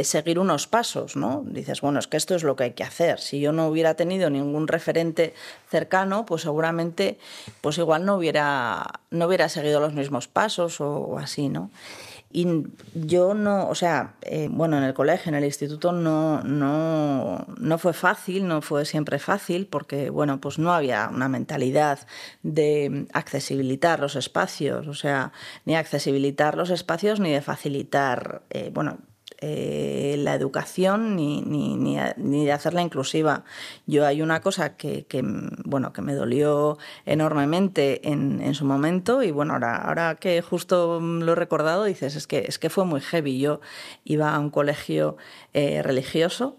seguir 0.03 0.37
unos 0.37 0.67
pasos, 0.67 1.15
¿no? 1.15 1.43
Dices, 1.45 1.81
bueno, 1.81 1.99
es 1.99 2.07
que 2.07 2.17
esto 2.17 2.35
es 2.35 2.43
lo 2.43 2.55
que 2.55 2.65
hay 2.65 2.71
que 2.71 2.83
hacer. 2.83 3.19
Si 3.19 3.39
yo 3.39 3.51
no 3.51 3.67
hubiera 3.67 3.95
tenido 3.95 4.29
ningún 4.29 4.67
referente 4.67 5.33
cercano, 5.69 6.25
pues 6.25 6.41
seguramente 6.43 7.17
pues 7.61 7.77
igual 7.77 8.05
no 8.05 8.15
hubiera, 8.15 8.85
no 9.11 9.27
hubiera 9.27 9.49
seguido 9.49 9.79
los 9.79 9.93
mismos 9.93 10.27
pasos 10.27 10.81
o, 10.81 10.89
o 10.89 11.19
así, 11.19 11.49
¿no? 11.49 11.71
Y 12.31 12.47
yo 12.93 13.33
no, 13.33 13.67
o 13.67 13.73
sea, 13.73 14.13
eh, 14.21 14.49
bueno, 14.51 14.77
en 14.77 14.83
el 14.83 14.93
colegio, 14.93 15.29
en 15.29 15.35
el 15.35 15.45
instituto 15.45 15.91
no, 15.91 16.43
no, 16.43 17.47
no 17.57 17.77
fue 17.79 17.93
fácil, 17.93 18.47
no 18.47 18.61
fue 18.61 18.85
siempre 18.85 19.17
fácil, 19.17 19.65
porque, 19.65 20.11
bueno, 20.11 20.39
pues 20.39 20.59
no 20.59 20.71
había 20.71 21.09
una 21.11 21.27
mentalidad 21.27 22.07
de 22.43 23.07
accesibilitar 23.13 23.99
los 23.99 24.15
espacios, 24.15 24.87
o 24.87 24.93
sea, 24.93 25.31
ni 25.65 25.75
accesibilitar 25.75 26.55
los 26.55 26.69
espacios 26.69 27.19
ni 27.19 27.31
de 27.31 27.41
facilitar, 27.41 28.43
eh, 28.51 28.69
bueno, 28.71 28.99
eh, 29.41 30.15
la 30.19 30.35
educación 30.35 31.15
ni, 31.15 31.41
ni, 31.41 31.75
ni, 31.75 32.45
de 32.45 32.51
hacerla 32.51 32.81
inclusiva. 32.81 33.45
Yo 33.87 34.05
hay 34.05 34.21
una 34.21 34.41
cosa 34.41 34.75
que, 34.75 35.05
bueno, 35.63 35.93
que 35.93 36.01
me 36.01 36.13
dolió 36.13 36.77
enormemente 37.05 38.09
en, 38.09 38.41
en, 38.41 38.53
su 38.53 38.65
momento 38.65 39.23
y 39.23 39.31
bueno, 39.31 39.53
ahora, 39.53 39.77
ahora 39.77 40.15
que 40.15 40.41
justo 40.41 40.99
lo 40.99 41.31
he 41.31 41.35
recordado, 41.35 41.85
dices, 41.85 42.15
es 42.15 42.27
que, 42.27 42.45
es 42.47 42.59
que 42.59 42.69
fue 42.69 42.85
muy 42.85 43.01
heavy. 43.01 43.39
Yo 43.39 43.61
iba 44.03 44.35
a 44.35 44.39
un 44.39 44.49
colegio 44.49 45.17
eh, 45.53 45.81
religioso 45.83 46.57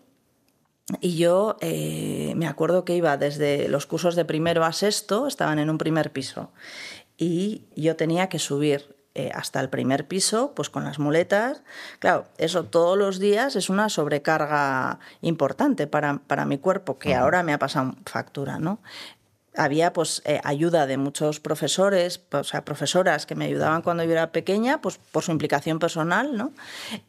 y 1.01 1.17
yo 1.17 1.57
eh, 1.61 2.33
me 2.37 2.47
acuerdo 2.47 2.85
que 2.85 2.97
iba 2.97 3.17
desde 3.17 3.69
los 3.69 3.87
cursos 3.87 4.17
de 4.17 4.25
primero 4.25 4.65
a 4.65 4.73
sexto, 4.73 5.27
estaban 5.27 5.59
en 5.59 5.71
un 5.71 5.79
primer 5.79 6.13
piso, 6.13 6.51
y 7.17 7.65
yo 7.77 7.97
tenía 7.97 8.29
que 8.29 8.39
subir 8.39 8.97
eh, 9.15 9.33
hasta 9.35 9.61
el 9.61 9.69
primer 9.69 10.07
piso, 10.07 10.53
pues 10.55 10.71
con 10.71 10.85
las 10.85 10.99
muletas. 11.01 11.63
Claro, 11.99 12.27
eso 12.39 12.65
todos 12.65 12.97
los 12.97 13.19
días 13.19 13.57
es 13.57 13.69
una 13.69 13.89
sobrecarga 13.89 15.01
importante 15.21 15.89
para, 15.89 16.19
para 16.27 16.45
mi 16.45 16.59
cuerpo, 16.59 16.99
que 16.99 17.17
ahora 17.17 17.43
me 17.43 17.53
ha 17.53 17.59
pasado 17.59 17.95
factura, 18.07 18.59
¿no? 18.59 18.81
Había 19.57 19.93
pues 19.93 20.23
eh, 20.25 20.41
ayuda 20.45 20.87
de 20.87 20.97
muchos 20.97 21.41
profesores, 21.41 22.23
o 22.31 22.45
sea, 22.45 22.65
profesoras 22.65 23.27
que 23.27 23.35
me 23.35 23.47
ayudaban 23.47 23.83
cuando 23.83 24.05
yo 24.05 24.13
era 24.13 24.31
pequeña, 24.31 24.81
pues 24.81 24.99
por 25.11 25.25
su 25.25 25.33
implicación 25.33 25.79
personal, 25.79 26.37
¿no? 26.37 26.53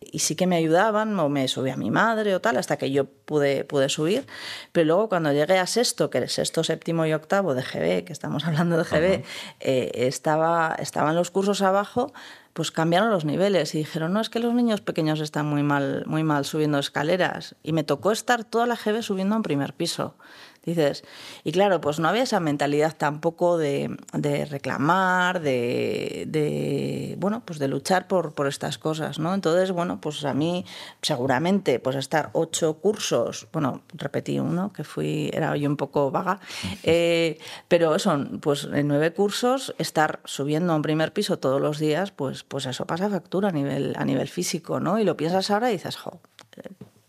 Y 0.02 0.20
sí 0.20 0.36
que 0.36 0.48
me 0.48 0.56
ayudaban, 0.56 1.18
o 1.20 1.30
me 1.30 1.48
subía 1.48 1.78
mi 1.78 1.92
madre 1.92 2.34
o 2.36 2.42
tal, 2.42 2.58
hasta 2.58 2.78
que 2.78 2.92
yo 2.92 3.06
pude, 3.06 3.64
pude 3.64 3.90
subir. 3.90 4.26
Pero 4.72 4.88
luego 4.88 5.10
cuando 5.10 5.32
llegué 5.32 5.60
a 5.60 5.68
sexto, 5.68 6.10
que 6.10 6.18
es 6.20 6.34
sexto, 6.34 6.64
séptimo 6.64 7.06
y 7.06 7.14
octavo 7.14 7.54
de 7.54 7.62
GB, 7.62 8.06
que 8.06 8.14
estamos 8.14 8.46
hablando 8.48 8.78
de 8.78 8.84
GB, 8.84 9.24
eh, 9.60 9.92
estaba, 9.94 10.76
estaban 10.80 11.16
los 11.16 11.30
cursos 11.30 11.62
abajo, 11.62 12.12
pues 12.54 12.72
cambiaron 12.72 13.12
los 13.12 13.24
niveles 13.24 13.76
y 13.76 13.80
dijeron, 13.80 14.14
no, 14.14 14.20
es 14.20 14.30
que 14.30 14.40
los 14.40 14.54
niños 14.54 14.82
pequeños 14.82 15.20
están 15.20 15.46
muy 15.46 15.64
mal, 15.64 16.04
muy 16.06 16.24
mal 16.24 16.44
subiendo 16.44 16.80
escaleras. 16.80 17.56
Y 17.64 17.72
me 17.72 17.84
tocó 17.84 18.12
estar 18.12 18.44
toda 18.44 18.66
la 18.66 18.76
GB 18.76 19.04
subiendo 19.04 19.36
a 19.36 19.38
un 19.38 19.44
primer 19.44 19.74
piso. 19.74 20.16
Dices, 20.64 21.04
y 21.44 21.52
claro, 21.52 21.82
pues 21.82 22.00
no 22.00 22.08
había 22.08 22.22
esa 22.22 22.40
mentalidad 22.40 22.96
tampoco 22.96 23.58
de, 23.58 23.98
de 24.14 24.46
reclamar, 24.46 25.42
de, 25.42 26.26
de, 26.28 27.16
bueno, 27.18 27.42
pues 27.44 27.58
de 27.58 27.68
luchar 27.68 28.08
por, 28.08 28.34
por 28.34 28.46
estas 28.46 28.78
cosas, 28.78 29.18
¿no? 29.18 29.34
Entonces, 29.34 29.72
bueno, 29.72 30.00
pues 30.00 30.24
a 30.24 30.36
mí 30.36 30.64
seguramente 31.02 31.80
pues 31.80 31.96
estar 31.96 32.30
ocho 32.34 32.76
cursos, 32.76 33.48
bueno, 33.52 33.82
repetí 33.94 34.40
uno, 34.40 34.72
que 34.72 34.84
fui, 34.84 35.32
era 35.34 35.58
yo 35.58 35.68
un 35.68 35.78
poco 35.78 36.12
vaga, 36.12 36.40
eh, 36.84 37.40
pero 37.68 37.98
son 37.98 38.40
pues 38.40 38.66
en 38.72 38.88
nueve 38.88 39.14
cursos, 39.14 39.74
estar 39.80 40.20
subiendo 40.26 40.74
a 40.74 40.76
un 40.76 40.84
primer 40.84 41.12
piso 41.12 41.40
todos 41.40 41.60
los 41.60 41.80
días, 41.80 42.12
pues, 42.12 42.44
pues 42.44 42.68
eso 42.68 42.86
pasa 42.86 43.10
factura 43.10 43.50
a 43.50 43.52
nivel, 43.52 43.96
a 43.98 44.06
nivel 44.06 44.28
físico, 44.28 44.80
¿no? 44.80 45.00
Y 45.00 45.06
lo 45.06 45.18
piensas 45.18 45.50
ahora 45.50 45.72
y 45.72 45.74
dices, 45.74 45.98
jo, 45.98 46.20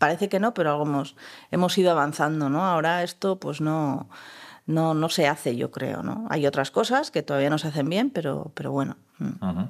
parece 0.02 0.28
que 0.28 0.40
no, 0.40 0.52
pero 0.52 0.72
algo 0.72 0.82
hemos, 0.82 1.14
hemos 1.52 1.78
ido 1.78 1.92
avanzando, 1.92 2.50
¿no? 2.50 2.64
Ahora 2.64 3.04
esto 3.04 3.38
pues 3.38 3.60
no, 3.60 4.10
no, 4.66 4.94
no 4.94 5.08
se 5.08 5.28
hace, 5.28 5.54
yo 5.54 5.70
creo, 5.70 6.02
¿no? 6.02 6.26
Hay 6.28 6.44
otras 6.44 6.72
cosas 6.72 7.12
que 7.12 7.22
todavía 7.22 7.50
no 7.50 7.58
se 7.58 7.68
hacen 7.68 7.88
bien, 7.88 8.10
pero, 8.10 8.50
pero 8.56 8.72
bueno. 8.72 8.96
Mm. 9.18 9.62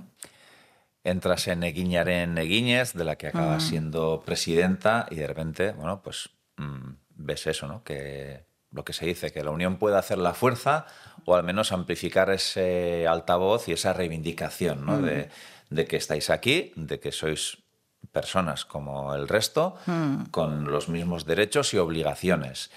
Entras 1.04 1.48
en 1.48 1.64
Eguiñaren 1.64 2.38
Eguiñez, 2.38 2.94
de 2.94 3.04
la 3.04 3.16
que 3.16 3.26
acabas 3.26 3.64
siendo 3.64 4.22
presidenta, 4.24 5.06
y 5.10 5.16
de 5.16 5.26
repente, 5.26 5.72
bueno, 5.72 6.00
pues 6.00 6.30
mm, 6.56 6.92
ves 7.10 7.46
eso, 7.46 7.68
¿no? 7.68 7.84
Que 7.84 8.46
lo 8.70 8.86
que 8.86 8.94
se 8.94 9.04
dice, 9.04 9.32
que 9.32 9.44
la 9.44 9.50
unión 9.50 9.76
puede 9.76 9.98
hacer 9.98 10.16
la 10.16 10.32
fuerza 10.32 10.86
o 11.26 11.34
al 11.34 11.44
menos 11.44 11.72
amplificar 11.72 12.30
ese 12.30 13.06
altavoz 13.06 13.68
y 13.68 13.72
esa 13.72 13.92
reivindicación, 13.92 14.86
¿no? 14.86 15.02
De, 15.02 15.28
de 15.68 15.84
que 15.84 15.96
estáis 15.96 16.30
aquí, 16.30 16.72
de 16.76 17.00
que 17.00 17.12
sois 17.12 17.61
personas 18.12 18.64
como 18.66 19.14
el 19.14 19.26
resto, 19.26 19.74
hmm. 19.86 20.24
con 20.30 20.70
los 20.70 20.88
mismos 20.88 21.24
derechos 21.24 21.72
y 21.74 21.78
obligaciones. 21.78 22.70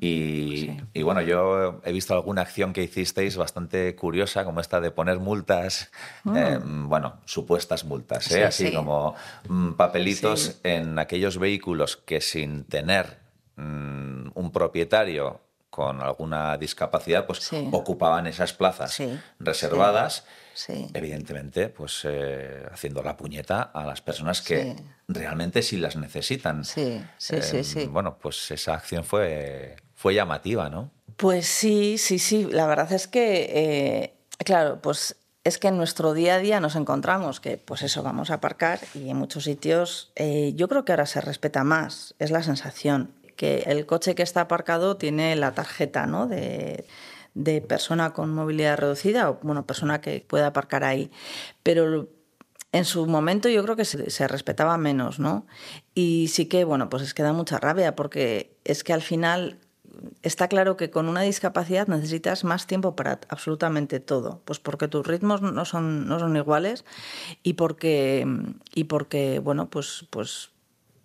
y, 0.00 1.02
bueno, 1.02 1.22
yo 1.22 1.80
he 1.84 1.92
visto 1.92 2.14
alguna 2.14 2.42
acción 2.42 2.72
que 2.72 2.82
hicisteis 2.82 3.36
bastante 3.36 3.96
curiosa, 3.96 4.44
como 4.44 4.60
esta 4.60 4.80
de 4.80 4.90
poner 4.90 5.18
multas, 5.18 5.90
hmm. 6.24 6.36
eh, 6.36 6.58
bueno, 6.62 7.14
supuestas 7.24 7.84
multas, 7.84 8.30
¿eh? 8.30 8.44
así 8.44 8.72
como 8.72 9.14
mm, 9.48 9.72
papelitos 9.72 10.60
en 10.62 10.98
aquellos 10.98 11.38
vehículos 11.38 11.96
que 11.96 12.20
sin 12.20 12.64
tener 12.64 13.18
mm, 13.56 14.28
un 14.34 14.52
propietario 14.52 15.40
con 15.74 16.00
alguna 16.00 16.56
discapacidad, 16.56 17.26
pues 17.26 17.50
ocupaban 17.72 18.28
esas 18.28 18.52
plazas 18.52 18.96
reservadas 19.40 20.24
evidentemente, 20.68 21.68
pues 21.68 22.02
eh, 22.04 22.64
haciendo 22.70 23.02
la 23.02 23.16
puñeta 23.16 23.62
a 23.62 23.84
las 23.84 24.00
personas 24.00 24.40
que 24.40 24.76
realmente 25.08 25.62
sí 25.62 25.78
las 25.78 25.96
necesitan. 25.96 26.64
Sí, 26.64 27.02
sí, 27.18 27.42
sí, 27.42 27.56
em, 27.56 27.64
sí. 27.64 27.86
Bueno, 27.86 28.18
pues 28.20 28.52
esa 28.52 28.74
acción 28.74 29.02
fue, 29.02 29.74
fue 29.96 30.14
llamativa, 30.14 30.70
¿no? 30.70 30.92
Pues 31.16 31.48
sí, 31.48 31.98
sí, 31.98 32.20
sí. 32.20 32.46
La 32.48 32.68
verdad 32.68 32.92
es 32.92 33.08
que, 33.08 33.50
eh, 33.52 34.14
claro, 34.44 34.80
pues 34.80 35.16
es 35.42 35.58
que 35.58 35.66
en 35.66 35.76
nuestro 35.76 36.14
día 36.14 36.36
a 36.36 36.38
día 36.38 36.60
nos 36.60 36.76
encontramos 36.76 37.40
que, 37.40 37.58
pues 37.58 37.82
eso, 37.82 38.04
vamos 38.04 38.30
a 38.30 38.34
aparcar 38.34 38.78
y 38.94 39.10
en 39.10 39.16
muchos 39.16 39.42
sitios 39.42 40.12
eh, 40.14 40.52
yo 40.54 40.68
creo 40.68 40.84
que 40.84 40.92
ahora 40.92 41.06
se 41.06 41.20
respeta 41.20 41.64
más, 41.64 42.14
es 42.20 42.30
la 42.30 42.44
sensación 42.44 43.23
que 43.36 43.64
el 43.66 43.86
coche 43.86 44.14
que 44.14 44.22
está 44.22 44.42
aparcado 44.42 44.96
tiene 44.96 45.36
la 45.36 45.52
tarjeta, 45.52 46.06
¿no? 46.06 46.26
De, 46.26 46.86
de 47.34 47.60
persona 47.60 48.12
con 48.12 48.32
movilidad 48.32 48.78
reducida 48.78 49.28
o 49.30 49.38
bueno, 49.42 49.66
persona 49.66 50.00
que 50.00 50.24
pueda 50.26 50.48
aparcar 50.48 50.84
ahí. 50.84 51.10
Pero 51.62 52.08
en 52.74 52.84
su 52.84 53.06
momento 53.06 53.48
yo 53.48 53.62
creo 53.62 53.76
que 53.76 53.84
se, 53.84 54.28
respetaba 54.28 54.76
menos, 54.78 55.18
¿no? 55.20 55.46
Y 55.94 56.28
sí 56.28 56.46
que, 56.46 56.64
bueno, 56.64 56.88
pues 56.88 57.02
es 57.02 57.14
que 57.14 57.22
da 57.22 57.32
mucha 57.32 57.58
rabia 57.58 57.94
porque 57.94 58.56
es 58.64 58.82
que 58.82 58.92
al 58.92 59.02
final 59.02 59.58
está 60.22 60.48
claro 60.48 60.76
que 60.76 60.90
con 60.90 61.08
una 61.08 61.20
discapacidad 61.22 61.86
necesitas 61.86 62.42
más 62.42 62.66
tiempo 62.66 62.96
para 62.96 63.20
absolutamente 63.28 64.00
todo, 64.00 64.42
pues 64.44 64.58
porque 64.58 64.88
tus 64.88 65.06
ritmos 65.06 65.40
no 65.40 65.64
son, 65.64 66.08
no 66.08 66.18
son 66.18 66.36
iguales 66.36 66.84
y 67.44 67.52
porque, 67.52 68.26
y 68.74 68.84
porque 68.84 69.38
bueno, 69.38 69.70
pues, 69.70 70.06
pues 70.10 70.50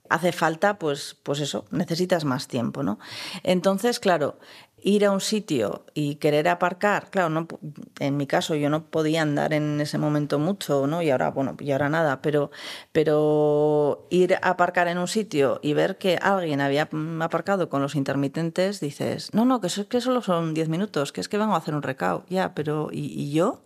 hace 0.10 0.32
falta, 0.32 0.80
pues, 0.80 1.18
pues 1.24 1.40
eso, 1.40 1.66
necesitas 1.72 2.26
más 2.26 2.48
tiempo, 2.48 2.84
¿no? 2.84 3.00
Entonces, 3.44 4.00
claro, 4.00 4.38
ir 4.84 5.06
a 5.06 5.12
un 5.12 5.22
sitio 5.22 5.86
y 5.94 6.16
querer 6.16 6.48
aparcar, 6.48 7.10
claro, 7.10 7.30
no, 7.30 7.48
en 8.00 8.18
mi 8.18 8.28
caso 8.28 8.56
yo 8.56 8.70
no 8.70 8.86
podía 8.86 9.22
andar 9.22 9.54
en 9.54 9.80
ese 9.82 9.98
momento 9.98 10.40
mucho, 10.40 10.88
¿no? 10.88 11.02
Y 11.02 11.10
ahora, 11.10 11.32
bueno, 11.32 11.56
y 11.60 11.72
ahora 11.72 11.90
nada, 11.90 12.22
pero, 12.22 12.52
pero 12.92 14.08
ir 14.10 14.36
a 14.36 14.50
aparcar 14.50 14.88
en 14.88 14.98
un 14.98 15.08
sitio 15.08 15.60
y 15.62 15.74
ver 15.74 15.98
que 15.98 16.18
alguien 16.22 16.62
había 16.62 16.90
aparcado 17.22 17.70
con 17.70 17.82
los 17.82 17.96
intermitentes, 17.96 18.80
dices, 18.80 19.34
no, 19.34 19.46
no, 19.46 19.62
que, 19.62 19.70
que 19.88 20.02
solo 20.02 20.22
son 20.22 20.54
10 20.54 20.70
minutos, 20.70 21.12
que 21.12 21.22
es 21.22 21.30
que 21.30 21.38
vengo 21.38 21.54
a 21.54 21.58
hacer 21.58 21.76
un 21.76 21.84
recao, 21.84 22.26
ya, 22.30 22.54
pero 22.54 22.90
¿y, 22.92 23.32
yo? 23.32 23.64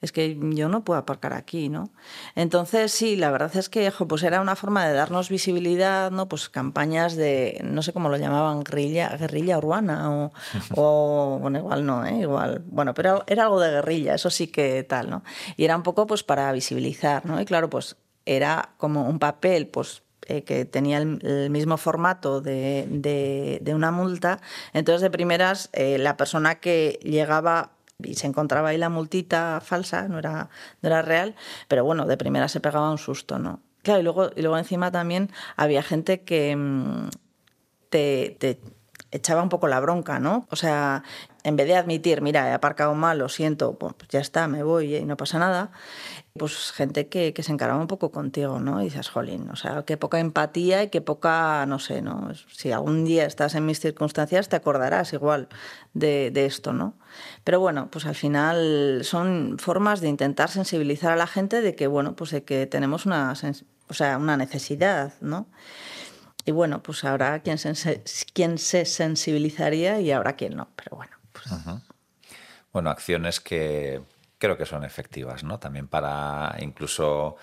Es 0.00 0.12
que 0.12 0.38
yo 0.54 0.68
no 0.68 0.84
puedo 0.84 0.98
aparcar 0.98 1.32
aquí, 1.32 1.68
¿no? 1.68 1.90
Entonces, 2.34 2.92
sí, 2.92 3.16
la 3.16 3.30
verdad 3.30 3.56
es 3.56 3.68
que 3.68 3.90
pues 4.08 4.22
era 4.22 4.40
una 4.40 4.56
forma 4.56 4.86
de 4.86 4.94
darnos 4.94 5.30
visibilidad, 5.30 6.10
¿no? 6.10 6.28
Pues 6.28 6.48
campañas 6.48 7.16
de, 7.16 7.60
no 7.64 7.82
sé 7.82 7.92
cómo 7.92 8.08
lo 8.08 8.16
llamaban, 8.16 8.62
guerrilla, 8.62 9.16
guerrilla 9.16 9.58
urbana 9.58 10.10
o, 10.10 10.32
o 10.76 11.38
bueno, 11.40 11.58
igual 11.58 11.86
no, 11.86 12.04
¿eh? 12.04 12.18
Igual, 12.20 12.62
bueno, 12.66 12.94
pero 12.94 13.24
era 13.26 13.44
algo 13.44 13.60
de 13.60 13.70
guerrilla, 13.70 14.14
eso 14.14 14.30
sí 14.30 14.48
que 14.48 14.82
tal, 14.84 15.10
¿no? 15.10 15.22
Y 15.56 15.64
era 15.64 15.76
un 15.76 15.82
poco 15.82 16.06
pues 16.06 16.22
para 16.22 16.52
visibilizar, 16.52 17.24
¿no? 17.24 17.40
Y 17.40 17.44
claro, 17.44 17.70
pues 17.70 17.96
era 18.26 18.74
como 18.76 19.08
un 19.08 19.18
papel, 19.18 19.68
pues 19.68 20.02
eh, 20.28 20.42
que 20.42 20.64
tenía 20.64 20.98
el, 20.98 21.50
mismo 21.50 21.76
formato 21.76 22.40
de, 22.40 22.86
de, 22.90 23.60
de, 23.62 23.74
una 23.74 23.92
multa. 23.92 24.40
Entonces, 24.72 25.00
de 25.00 25.10
primeras, 25.10 25.70
eh, 25.72 25.98
la 25.98 26.16
persona 26.16 26.56
que 26.56 26.98
llegaba 27.02 27.75
y 28.02 28.14
se 28.14 28.26
encontraba 28.26 28.70
ahí 28.70 28.78
la 28.78 28.88
multita 28.88 29.60
falsa, 29.60 30.08
no 30.08 30.18
era, 30.18 30.50
no 30.82 30.88
era 30.88 31.02
real, 31.02 31.34
pero 31.68 31.84
bueno, 31.84 32.06
de 32.06 32.16
primera 32.16 32.48
se 32.48 32.60
pegaba 32.60 32.90
un 32.90 32.98
susto, 32.98 33.38
¿no? 33.38 33.60
Claro, 33.82 34.00
y 34.00 34.02
luego, 34.02 34.30
y 34.34 34.42
luego 34.42 34.58
encima 34.58 34.90
también 34.90 35.30
había 35.56 35.82
gente 35.82 36.22
que 36.22 36.54
mm, 36.56 37.08
te, 37.88 38.36
te 38.38 38.60
echaba 39.16 39.42
un 39.42 39.48
poco 39.48 39.68
la 39.68 39.80
bronca, 39.80 40.18
¿no? 40.18 40.46
O 40.50 40.56
sea, 40.56 41.02
en 41.44 41.56
vez 41.56 41.66
de 41.66 41.76
admitir, 41.76 42.22
mira, 42.22 42.48
he 42.50 42.52
aparcado 42.52 42.94
mal, 42.94 43.18
lo 43.18 43.28
siento, 43.28 43.74
pues 43.78 43.94
ya 44.08 44.20
está, 44.20 44.48
me 44.48 44.62
voy 44.62 44.96
y 44.96 45.04
no 45.04 45.16
pasa 45.16 45.38
nada, 45.38 45.70
pues 46.38 46.72
gente 46.72 47.08
que, 47.08 47.32
que 47.32 47.42
se 47.42 47.52
encaraba 47.52 47.80
un 47.80 47.86
poco 47.86 48.10
contigo, 48.10 48.58
¿no? 48.58 48.80
Y 48.80 48.84
dices, 48.86 49.08
jolín, 49.08 49.48
o 49.50 49.56
sea, 49.56 49.84
qué 49.84 49.96
poca 49.96 50.18
empatía 50.18 50.82
y 50.82 50.88
qué 50.88 51.00
poca, 51.00 51.64
no 51.66 51.78
sé, 51.78 52.02
¿no? 52.02 52.30
Si 52.48 52.72
algún 52.72 53.04
día 53.04 53.26
estás 53.26 53.54
en 53.54 53.64
mis 53.64 53.80
circunstancias, 53.80 54.48
te 54.48 54.56
acordarás 54.56 55.12
igual 55.12 55.48
de, 55.94 56.30
de 56.30 56.46
esto, 56.46 56.72
¿no? 56.72 56.94
Pero 57.44 57.60
bueno, 57.60 57.88
pues 57.90 58.06
al 58.06 58.14
final 58.14 59.00
son 59.02 59.56
formas 59.58 60.00
de 60.00 60.08
intentar 60.08 60.50
sensibilizar 60.50 61.12
a 61.12 61.16
la 61.16 61.26
gente 61.26 61.60
de 61.60 61.74
que, 61.74 61.86
bueno, 61.86 62.16
pues 62.16 62.30
de 62.30 62.44
que 62.44 62.66
tenemos 62.66 63.06
una, 63.06 63.34
o 63.88 63.94
sea, 63.94 64.18
una 64.18 64.36
necesidad, 64.36 65.14
¿no? 65.20 65.46
Y 66.46 66.52
bueno, 66.52 66.80
pues 66.80 67.02
habrá 67.04 67.40
quien 67.40 67.58
se, 67.58 68.02
quien 68.32 68.56
se 68.58 68.84
sensibilizaría 68.84 70.00
y 70.00 70.12
habrá 70.12 70.36
quien 70.36 70.56
no, 70.56 70.68
pero 70.76 70.96
bueno. 70.96 71.12
Pues... 71.32 71.46
Bueno, 72.72 72.90
acciones 72.90 73.40
que 73.40 74.00
creo 74.38 74.56
que 74.56 74.64
son 74.64 74.84
efectivas, 74.84 75.42
¿no? 75.42 75.58
También 75.58 75.88
para 75.88 76.54
incluso 76.60 77.36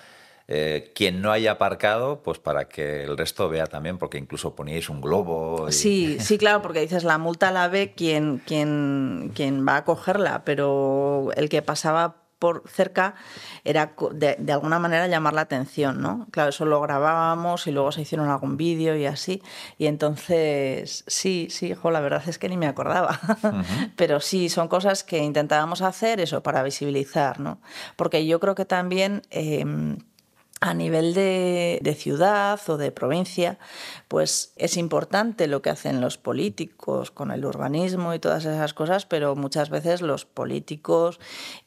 eh, 0.47 0.93
quien 0.95 1.21
no 1.21 1.33
haya 1.33 1.51
aparcado, 1.51 2.23
pues 2.23 2.39
para 2.39 2.69
que 2.69 3.03
el 3.03 3.17
resto 3.17 3.49
vea 3.49 3.65
también, 3.65 3.97
porque 3.97 4.17
incluso 4.17 4.55
poníais 4.55 4.89
un 4.89 5.01
globo. 5.01 5.69
Sí, 5.69 6.17
sí, 6.21 6.37
claro, 6.37 6.61
porque 6.61 6.79
dices 6.79 7.03
la 7.03 7.17
multa 7.17 7.51
la 7.51 7.67
ve 7.67 7.93
quien, 7.93 8.39
quien, 8.45 9.31
quien 9.35 9.67
va 9.67 9.77
a 9.77 9.83
cogerla, 9.83 10.45
pero 10.45 11.29
el 11.35 11.49
que 11.49 11.61
pasaba 11.61 12.22
por 12.43 12.63
cerca 12.67 13.15
era 13.63 13.93
de, 14.11 14.51
alguna 14.51 14.77
manera 14.77 15.07
llamar 15.07 15.33
la 15.33 15.39
atención, 15.39 16.01
¿no? 16.01 16.27
Claro, 16.29 16.49
eso 16.49 16.65
lo 16.65 16.81
grabábamos 16.81 17.67
y 17.67 17.71
luego 17.71 17.93
se 17.93 18.01
hicieron 18.01 18.27
algún 18.27 18.57
vídeo 18.57 18.97
y 18.97 19.05
así. 19.05 19.41
Y 19.77 19.85
entonces, 19.85 21.05
sí, 21.07 21.47
sí, 21.49 21.67
hijo, 21.67 21.89
la 21.89 22.01
verdad 22.01 22.21
es 22.27 22.37
que 22.39 22.49
ni 22.49 22.57
me 22.57 22.67
acordaba. 22.67 23.17
Pero 23.95 24.19
sí, 24.19 24.49
son 24.49 24.67
cosas 24.67 25.05
que 25.05 25.19
intentábamos 25.19 25.81
hacer 25.81 26.19
eso 26.19 26.43
para 26.43 26.63
visibilizar, 26.63 27.39
¿no? 27.39 27.61
Porque 27.95 28.25
yo 28.25 28.41
creo 28.41 28.55
que 28.55 28.65
también... 28.65 29.21
Em, 29.29 29.99
a 30.63 30.73
nivel 30.73 31.13
de, 31.13 31.79
de, 31.81 31.93
ciudad 31.93 32.57
o 32.69 32.77
de 32.77 32.93
provincia, 32.93 33.59
pues 34.07 34.53
es 34.55 34.77
importante 34.77 35.47
lo 35.47 35.61
que 35.61 35.69
hacen 35.69 35.99
los 35.99 36.17
políticos 36.17 37.11
con 37.11 37.31
el 37.31 37.43
urbanismo 37.43 38.13
y 38.13 38.19
todas 38.19 38.45
esas 38.45 38.73
cosas, 38.73 39.05
pero 39.05 39.35
muchas 39.35 39.69
veces 39.69 40.01
los 40.01 40.23
políticos 40.23 41.19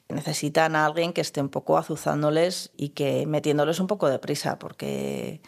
necesitan 0.09 0.77
a 0.77 0.87
alguien 0.87 1.13
que 1.13 1.21
esté 1.21 1.43
un 1.43 1.51
poco 1.51 1.77
azuzándoles 1.77 2.71
y 2.75 2.91
que 2.91 3.27
metiéndoles 3.27 3.81
un 3.81 3.87
poco 3.87 4.09
de 4.09 4.19
prisa, 4.19 4.59
porque 4.59 5.43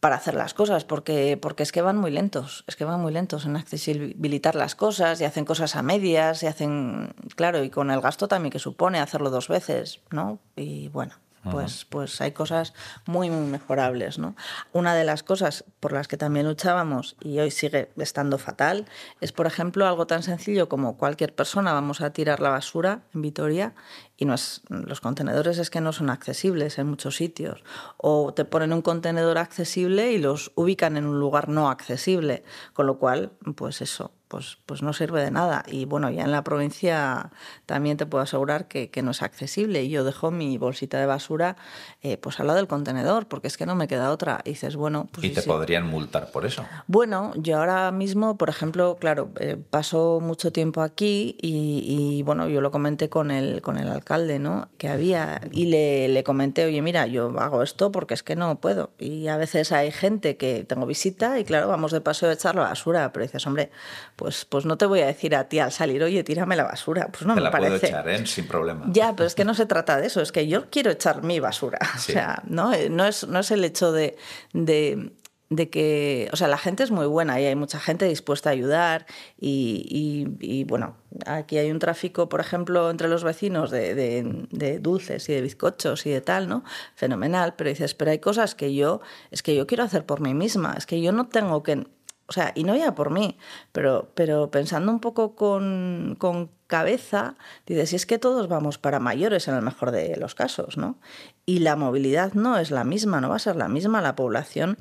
para 0.00 0.16
hacer 0.16 0.34
las 0.34 0.54
cosas, 0.54 0.84
porque, 0.84 1.38
porque 1.40 1.62
es 1.62 1.70
que 1.70 1.82
van 1.82 1.96
muy 1.96 2.10
lentos, 2.10 2.64
es 2.66 2.74
que 2.74 2.84
van 2.84 3.00
muy 3.00 3.12
lentos 3.12 3.46
en 3.46 3.56
accesibilitar 3.56 4.56
las 4.56 4.74
cosas 4.74 5.20
y 5.20 5.24
hacen 5.24 5.44
cosas 5.44 5.76
a 5.76 5.82
medias 5.82 6.42
y 6.42 6.48
hacen, 6.48 7.14
claro, 7.36 7.62
y 7.62 7.70
con 7.70 7.92
el 7.92 8.00
gasto 8.00 8.26
también 8.26 8.50
que 8.50 8.58
supone 8.58 8.98
hacerlo 8.98 9.30
dos 9.30 9.46
veces, 9.46 10.00
¿no? 10.10 10.40
Y 10.56 10.88
bueno, 10.88 11.14
pues, 11.50 11.86
pues 11.88 12.20
hay 12.20 12.32
cosas 12.32 12.74
muy, 13.06 13.30
muy 13.30 13.46
mejorables. 13.46 14.18
¿no? 14.18 14.34
Una 14.72 14.94
de 14.94 15.04
las 15.04 15.22
cosas 15.22 15.64
por 15.80 15.92
las 15.92 16.08
que 16.08 16.16
también 16.16 16.46
luchábamos 16.46 17.16
y 17.20 17.38
hoy 17.38 17.50
sigue 17.50 17.90
estando 17.96 18.38
fatal 18.38 18.86
es, 19.20 19.32
por 19.32 19.46
ejemplo, 19.46 19.86
algo 19.86 20.06
tan 20.06 20.22
sencillo 20.22 20.68
como 20.68 20.96
cualquier 20.96 21.34
persona 21.34 21.72
vamos 21.72 22.00
a 22.00 22.10
tirar 22.10 22.40
la 22.40 22.50
basura 22.50 23.02
en 23.14 23.22
Vitoria 23.22 23.74
y 24.16 24.26
no 24.26 24.34
es, 24.34 24.62
los 24.68 25.00
contenedores 25.00 25.58
es 25.58 25.70
que 25.70 25.80
no 25.80 25.92
son 25.92 26.08
accesibles 26.08 26.78
en 26.78 26.86
muchos 26.86 27.16
sitios. 27.16 27.64
O 27.96 28.32
te 28.32 28.44
ponen 28.44 28.72
un 28.72 28.82
contenedor 28.82 29.38
accesible 29.38 30.12
y 30.12 30.18
los 30.18 30.52
ubican 30.54 30.96
en 30.96 31.06
un 31.06 31.18
lugar 31.18 31.48
no 31.48 31.68
accesible. 31.68 32.44
Con 32.72 32.86
lo 32.86 32.98
cual, 32.98 33.32
pues 33.56 33.82
eso, 33.82 34.12
pues, 34.28 34.58
pues 34.66 34.82
no 34.82 34.92
sirve 34.92 35.22
de 35.22 35.30
nada. 35.30 35.64
Y 35.68 35.84
bueno, 35.84 36.10
ya 36.10 36.24
en 36.24 36.32
la 36.32 36.42
provincia 36.42 37.30
también 37.66 37.96
te 37.96 38.06
puedo 38.06 38.22
asegurar 38.24 38.66
que, 38.66 38.90
no 39.02 39.10
es 39.10 39.22
accesible. 39.22 39.88
Yo 39.88 40.02
dejo 40.02 40.30
mi 40.30 40.58
bolsita 40.58 40.98
de 40.98 41.06
basura 41.06 41.56
eh, 42.02 42.16
pues 42.16 42.40
al 42.40 42.46
lado 42.46 42.56
del 42.56 42.66
contenedor, 42.66 43.28
porque 43.28 43.48
es 43.48 43.56
que 43.56 43.66
no 43.66 43.74
me 43.74 43.86
queda 43.86 44.10
otra. 44.10 44.40
Y 44.44 44.50
dices, 44.50 44.76
bueno, 44.76 45.08
pues... 45.12 45.26
¿Y 45.26 45.30
te 45.30 45.42
podrían 45.42 45.86
multar 45.86 46.30
por 46.32 46.46
eso? 46.46 46.64
Bueno, 46.86 47.32
yo 47.36 47.58
ahora 47.58 47.92
mismo, 47.92 48.36
por 48.36 48.48
ejemplo, 48.48 48.96
claro, 48.98 49.30
eh, 49.38 49.56
paso 49.56 50.20
mucho 50.20 50.52
tiempo 50.52 50.82
aquí 50.82 51.36
y, 51.40 52.22
bueno, 52.24 52.48
yo 52.48 52.60
lo 52.60 52.70
comenté 52.70 53.08
con 53.08 53.30
el, 53.30 53.60
con 53.62 53.78
el 53.78 53.88
alcalde, 53.88 54.03
¿no? 54.38 54.68
Que 54.78 54.88
había, 54.88 55.40
y 55.50 55.66
le, 55.66 56.08
le 56.08 56.24
comenté, 56.24 56.64
oye, 56.64 56.80
mira, 56.82 57.06
yo 57.06 57.32
hago 57.40 57.62
esto 57.62 57.90
porque 57.90 58.14
es 58.14 58.22
que 58.22 58.36
no 58.36 58.60
puedo. 58.60 58.90
Y 58.98 59.28
a 59.28 59.36
veces 59.36 59.72
hay 59.72 59.90
gente 59.90 60.36
que 60.36 60.64
tengo 60.64 60.86
visita 60.86 61.38
y 61.38 61.44
claro, 61.44 61.68
vamos 61.68 61.92
de 61.92 62.00
paso 62.00 62.28
a 62.28 62.32
echar 62.32 62.54
la 62.54 62.62
basura, 62.62 63.12
pero 63.12 63.24
dices, 63.24 63.46
hombre, 63.46 63.70
pues, 64.16 64.44
pues 64.44 64.64
no 64.66 64.76
te 64.78 64.86
voy 64.86 65.00
a 65.00 65.06
decir 65.06 65.34
a 65.34 65.48
ti 65.48 65.58
al 65.58 65.72
salir, 65.72 66.02
oye, 66.02 66.22
tírame 66.24 66.56
la 66.56 66.64
basura. 66.64 67.08
Pues 67.08 67.22
no 67.26 67.34
te 67.34 67.40
me 67.40 67.44
la 67.44 67.50
parece. 67.50 67.78
puedo 67.78 67.86
echar, 67.86 68.08
¿eh? 68.08 68.26
Sin 68.26 68.46
problema. 68.46 68.84
Ya, 68.88 69.14
pero 69.16 69.26
es 69.26 69.34
que 69.34 69.44
no 69.44 69.54
se 69.54 69.66
trata 69.66 69.96
de 70.00 70.06
eso, 70.06 70.20
es 70.20 70.32
que 70.32 70.46
yo 70.46 70.70
quiero 70.70 70.90
echar 70.90 71.22
mi 71.22 71.40
basura. 71.40 71.78
O 71.94 71.98
sea, 71.98 72.42
¿no? 72.46 72.72
Eh, 72.74 72.90
no, 72.90 73.06
es, 73.06 73.26
no 73.26 73.38
es 73.38 73.50
el 73.50 73.64
hecho 73.64 73.90
de, 73.90 74.16
de 74.52 75.10
de 75.56 75.70
que, 75.70 76.28
o 76.32 76.36
sea, 76.36 76.48
la 76.48 76.58
gente 76.58 76.82
es 76.82 76.90
muy 76.90 77.06
buena 77.06 77.40
y 77.40 77.44
hay 77.44 77.54
mucha 77.54 77.78
gente 77.78 78.06
dispuesta 78.06 78.50
a 78.50 78.52
ayudar 78.52 79.06
y, 79.38 80.34
y, 80.40 80.64
bueno, 80.64 80.96
aquí 81.26 81.58
hay 81.58 81.70
un 81.70 81.78
tráfico, 81.78 82.28
por 82.28 82.40
ejemplo, 82.40 82.90
entre 82.90 83.08
los 83.08 83.24
vecinos 83.24 83.70
de, 83.70 83.94
de, 83.94 84.78
dulces 84.78 85.28
y 85.28 85.34
de 85.34 85.40
bizcochos 85.40 86.06
y 86.06 86.10
de 86.10 86.20
tal, 86.20 86.48
¿no? 86.48 86.64
Fenomenal, 86.94 87.54
pero 87.56 87.70
dices, 87.70 87.94
pero 87.94 88.10
hay 88.10 88.18
cosas 88.18 88.54
que 88.54 88.74
yo, 88.74 89.00
es 89.30 89.42
que 89.42 89.54
yo 89.54 89.66
quiero 89.66 89.84
hacer 89.84 90.04
por 90.04 90.20
mí 90.20 90.34
misma, 90.34 90.74
es 90.76 90.86
que 90.86 91.00
yo 91.00 91.12
no 91.12 91.28
tengo 91.28 91.62
que, 91.62 91.86
o 92.26 92.32
sea, 92.32 92.52
y 92.54 92.64
no 92.64 92.74
ya 92.74 92.94
por 92.94 93.10
mí, 93.10 93.38
pero, 93.72 94.10
pero 94.14 94.50
pensando 94.50 94.90
un 94.90 95.00
poco 95.00 95.36
con, 95.36 96.16
con 96.18 96.50
cabeza, 96.66 97.36
dices, 97.66 97.90
si 97.90 97.96
es 97.96 98.06
que 98.06 98.18
todos 98.18 98.48
vamos 98.48 98.78
para 98.78 98.98
mayores 98.98 99.46
en 99.46 99.54
el 99.54 99.62
mejor 99.62 99.90
de 99.90 100.16
los 100.16 100.34
casos, 100.34 100.76
¿no? 100.78 100.98
Y 101.46 101.58
la 101.58 101.76
movilidad 101.76 102.32
no 102.32 102.58
es 102.58 102.70
la 102.70 102.84
misma, 102.84 103.20
no 103.20 103.28
va 103.28 103.36
a 103.36 103.40
ser 103.40 103.56
la 103.56 103.68
misma, 103.68 104.00
la 104.00 104.16
población 104.16 104.78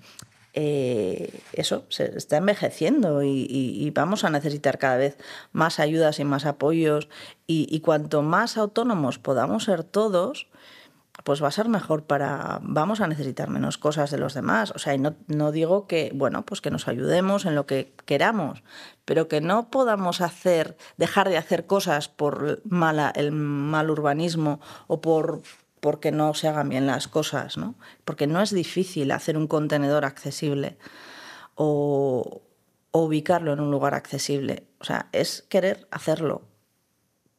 eh, 0.55 1.41
eso 1.53 1.85
se 1.89 2.15
está 2.15 2.37
envejeciendo 2.37 3.23
y, 3.23 3.91
vamos 3.95 4.23
a 4.23 4.29
necesitar 4.29 4.77
cada 4.77 4.97
vez 4.97 5.17
más 5.51 5.79
ayudas 5.79 6.19
y 6.19 6.25
más 6.25 6.45
apoyos 6.45 7.09
y, 7.47 7.79
cuanto 7.81 8.21
más 8.21 8.57
autónomos 8.57 9.17
podamos 9.17 9.63
ser 9.63 9.83
todos, 9.83 10.47
pues 11.23 11.43
va 11.43 11.47
a 11.47 11.51
ser 11.51 11.69
mejor 11.69 12.03
para, 12.03 12.59
vamos 12.61 13.01
a 13.01 13.07
necesitar 13.07 13.49
menos 13.49 13.77
cosas 13.77 14.11
de 14.11 14.17
los 14.17 14.33
demás. 14.33 14.71
O 14.75 14.79
sea, 14.79 14.93
y 14.93 14.99
no, 14.99 15.15
no 15.27 15.51
digo 15.51 15.87
que, 15.87 16.11
bueno, 16.13 16.43
pues 16.43 16.61
que 16.61 16.71
nos 16.71 16.87
ayudemos 16.87 17.45
en 17.45 17.55
lo 17.55 17.65
que 17.65 17.93
queramos, 18.05 18.63
pero 19.05 19.27
que 19.27 19.41
no 19.41 19.69
podamos 19.69 20.21
hacer, 20.21 20.77
dejar 20.97 21.29
de 21.29 21.37
hacer 21.37 21.65
cosas 21.65 22.09
por 22.09 22.61
mala, 22.65 23.11
el 23.15 23.31
mal 23.31 23.89
urbanismo 23.89 24.59
o 24.87 25.01
por 25.01 25.41
porque 25.83 26.13
no 26.13 26.33
se 26.33 26.47
hagan 26.47 26.69
bien 26.69 26.87
las 26.87 27.09
cosas, 27.09 27.57
¿no? 27.57 27.75
Porque 28.05 28.25
no 28.25 28.41
es 28.41 28.51
difícil 28.51 29.11
hacer 29.11 29.35
un 29.35 29.47
contenedor 29.47 30.05
accesible 30.05 30.77
o, 31.55 32.41
ubicarlo 32.93 33.51
en 33.51 33.59
un 33.59 33.69
lugar 33.69 33.93
accesible. 33.93 34.65
O 34.79 34.85
sea, 34.85 35.09
es 35.11 35.41
querer 35.49 35.85
hacerlo. 35.91 36.43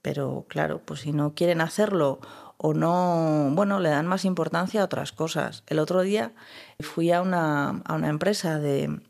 Pero 0.02 0.44
claro, 0.46 0.82
pues 0.84 1.00
si 1.00 1.12
no 1.12 1.34
quieren 1.34 1.62
hacerlo 1.62 2.20
o 2.58 2.74
no, 2.74 3.48
bueno, 3.52 3.80
le 3.80 3.88
dan 3.88 4.06
más 4.06 4.26
importancia 4.26 4.82
a 4.82 4.84
otras 4.84 5.12
cosas. 5.12 5.62
El 5.66 5.78
otro 5.78 6.02
día 6.02 6.32
fui 6.80 7.12
a 7.12 7.22
una, 7.22 7.80
a 7.86 7.94
una 7.94 8.10
empresa 8.10 8.58
de, 8.58 9.00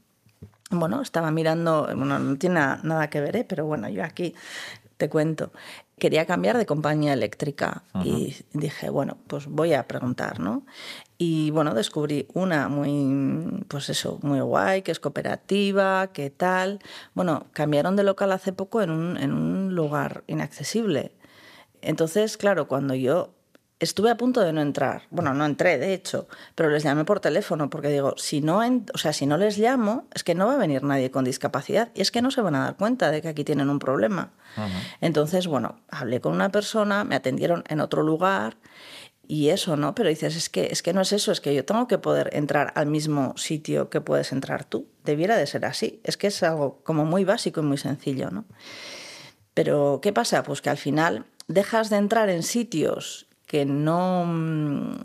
bueno, 0.71 1.03
estaba 1.03 1.33
mirando, 1.33 1.89
bueno, 1.97 2.21
no 2.21 2.39
tiene 2.39 2.61
nada 2.85 3.11
que 3.11 3.21
ver, 3.21 3.35
¿eh? 3.35 3.45
pero 3.49 3.67
bueno, 3.67 3.89
yo 3.89 4.05
aquí 4.05 4.33
te 4.97 5.09
cuento. 5.09 5.51
Quería 6.05 6.27
cambiar 6.27 6.59
de 6.59 6.67
compañía 6.67 7.15
eléctrica 7.15 7.83
y 8.05 8.37
dije, 8.53 8.91
bueno, 8.91 9.17
pues 9.27 9.47
voy 9.47 9.73
a 9.73 9.89
preguntar, 9.89 10.39
¿no? 10.39 10.67
Y 11.17 11.51
bueno, 11.51 11.73
descubrí 11.73 12.27
una 12.35 12.69
muy, 12.69 13.65
pues 13.69 13.89
eso, 13.89 14.19
muy 14.21 14.41
guay, 14.41 14.83
que 14.83 14.93
es 14.93 15.01
cooperativa, 15.01 16.09
que 16.09 16.29
tal. 16.29 16.81
Bueno, 17.15 17.47
cambiaron 17.55 17.97
de 17.97 18.03
local 18.03 18.33
hace 18.33 18.53
poco 18.53 18.83
en 18.83 18.91
un, 18.91 19.17
en 19.17 19.33
un 19.33 19.75
lugar 19.75 20.25
inaccesible. 20.27 21.13
Entonces, 21.81 22.37
claro, 22.37 22.69
cuando 22.69 22.95
yo 22.95 23.31
estuve 23.81 24.11
a 24.11 24.17
punto 24.17 24.41
de 24.41 24.53
no 24.53 24.61
entrar. 24.61 25.03
Bueno, 25.11 25.35
no 25.35 25.45
entré, 25.45 25.79
de 25.79 25.95
hecho, 25.95 26.29
pero 26.55 26.71
les 26.71 26.83
llamé 26.83 27.05
por 27.05 27.21
teléfono 27.21 27.71
porque 27.71 27.89
digo, 27.89 28.15
si 28.17 28.41
no, 28.41 28.61
o 28.95 28.99
sea, 28.99 29.13
si 29.13 29.27
no 29.27 29.37
les 29.37 29.59
llamo, 29.59 30.07
es 30.15 30.25
que 30.25 30.35
no 30.35 30.47
va 30.47 30.55
a 30.55 30.59
venir 30.59 30.83
nadie 30.83 31.11
con 31.11 31.25
discapacidad 31.25 31.91
y 31.95 32.01
es 32.01 32.11
que 32.11 32.23
no 32.23 32.31
se 32.31 32.41
van 32.41 32.55
a 32.55 32.65
dar 32.65 32.77
cuenta 32.77 33.11
de 33.11 33.23
que 33.23 33.29
aquí 33.29 33.45
tienen 33.45 33.69
un 33.69 33.79
problema. 33.79 34.33
Entonces, 35.01 35.47
bueno, 35.49 35.81
hablé 35.89 36.21
con 36.21 36.33
una 36.33 36.51
persona, 36.51 37.05
me 37.05 37.17
atendieron 37.17 37.65
en 37.69 37.81
otro 37.81 38.03
lugar 38.03 38.57
y 39.27 39.49
eso, 39.49 39.77
¿no? 39.77 39.95
Pero 39.95 40.09
dices, 40.09 40.37
es 40.37 40.49
que, 40.49 40.69
es 40.71 40.83
que 40.83 40.93
no 40.93 41.01
es 41.01 41.13
eso, 41.13 41.33
es 41.33 41.41
que 41.41 41.55
yo 41.55 41.65
tengo 41.65 41.89
que 41.89 41.99
poder 41.99 42.31
entrar 42.33 42.73
al 42.77 42.87
mismo 42.87 43.35
sitio 43.37 43.91
que 43.91 44.01
puedes 44.01 44.33
entrar 44.33 44.65
tú. 44.65 44.87
Debiera 45.05 45.37
de 45.37 45.47
ser 45.47 45.65
así. 45.65 46.01
Es 46.05 46.17
que 46.17 46.29
es 46.29 46.43
algo 46.43 46.81
como 46.85 47.05
muy 47.05 47.25
básico 47.25 47.61
y 47.61 47.65
muy 47.65 47.79
sencillo, 47.79 48.31
¿no? 48.31 48.45
Pero, 49.55 50.01
¿qué 50.03 50.13
pasa? 50.13 50.43
Pues 50.43 50.61
que 50.63 50.71
al 50.71 50.77
final 50.77 51.27
dejas 51.49 51.91
de 51.91 51.97
entrar 51.97 52.29
en 52.29 52.43
sitios 52.43 53.29
que 53.47 53.65
no 53.65 54.99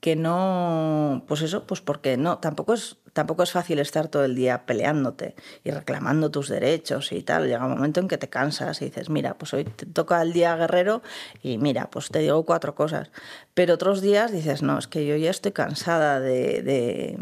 que 0.00 0.14
no 0.14 1.24
pues 1.26 1.42
eso 1.42 1.66
pues 1.66 1.80
porque 1.80 2.16
no 2.16 2.38
tampoco 2.38 2.74
es 2.74 2.96
tampoco 3.12 3.42
es 3.42 3.50
fácil 3.50 3.80
estar 3.80 4.06
todo 4.06 4.24
el 4.24 4.36
día 4.36 4.64
peleándote 4.64 5.34
y 5.64 5.72
reclamando 5.72 6.30
tus 6.30 6.48
derechos 6.48 7.10
y 7.10 7.22
tal. 7.22 7.48
Llega 7.48 7.66
un 7.66 7.72
momento 7.72 7.98
en 7.98 8.06
que 8.06 8.16
te 8.16 8.28
cansas 8.28 8.80
y 8.80 8.86
dices 8.86 9.10
mira 9.10 9.34
pues 9.34 9.52
hoy 9.54 9.64
te 9.64 9.86
toca 9.86 10.22
el 10.22 10.32
día 10.32 10.54
guerrero 10.54 11.02
y 11.42 11.58
mira 11.58 11.90
pues 11.90 12.10
te 12.10 12.20
digo 12.20 12.44
cuatro 12.44 12.76
cosas 12.76 13.10
pero 13.54 13.74
otros 13.74 14.00
días 14.00 14.30
dices 14.30 14.62
no 14.62 14.78
es 14.78 14.86
que 14.86 15.04
yo 15.04 15.16
ya 15.16 15.30
estoy 15.30 15.50
cansada 15.50 16.20
de, 16.20 16.62
de, 16.62 17.18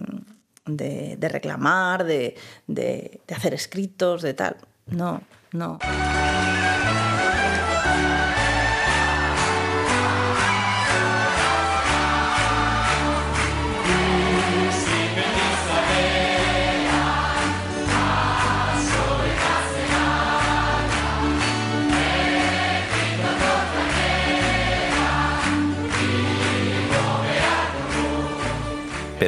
de, 0.66 1.16
de 1.16 1.28
reclamar 1.30 2.04
de, 2.04 2.36
de 2.66 3.20
hacer 3.34 3.54
escritos 3.54 4.20
de 4.20 4.34
tal 4.34 4.56
no 4.86 5.22
no 5.52 5.78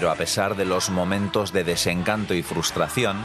A 0.08 0.14
pesar 0.14 0.56
de 0.56 0.64
los 0.64 0.88
momentos 0.88 1.52
de 1.52 1.64
desencanto 1.64 2.32
y 2.32 2.42
frustración, 2.42 3.18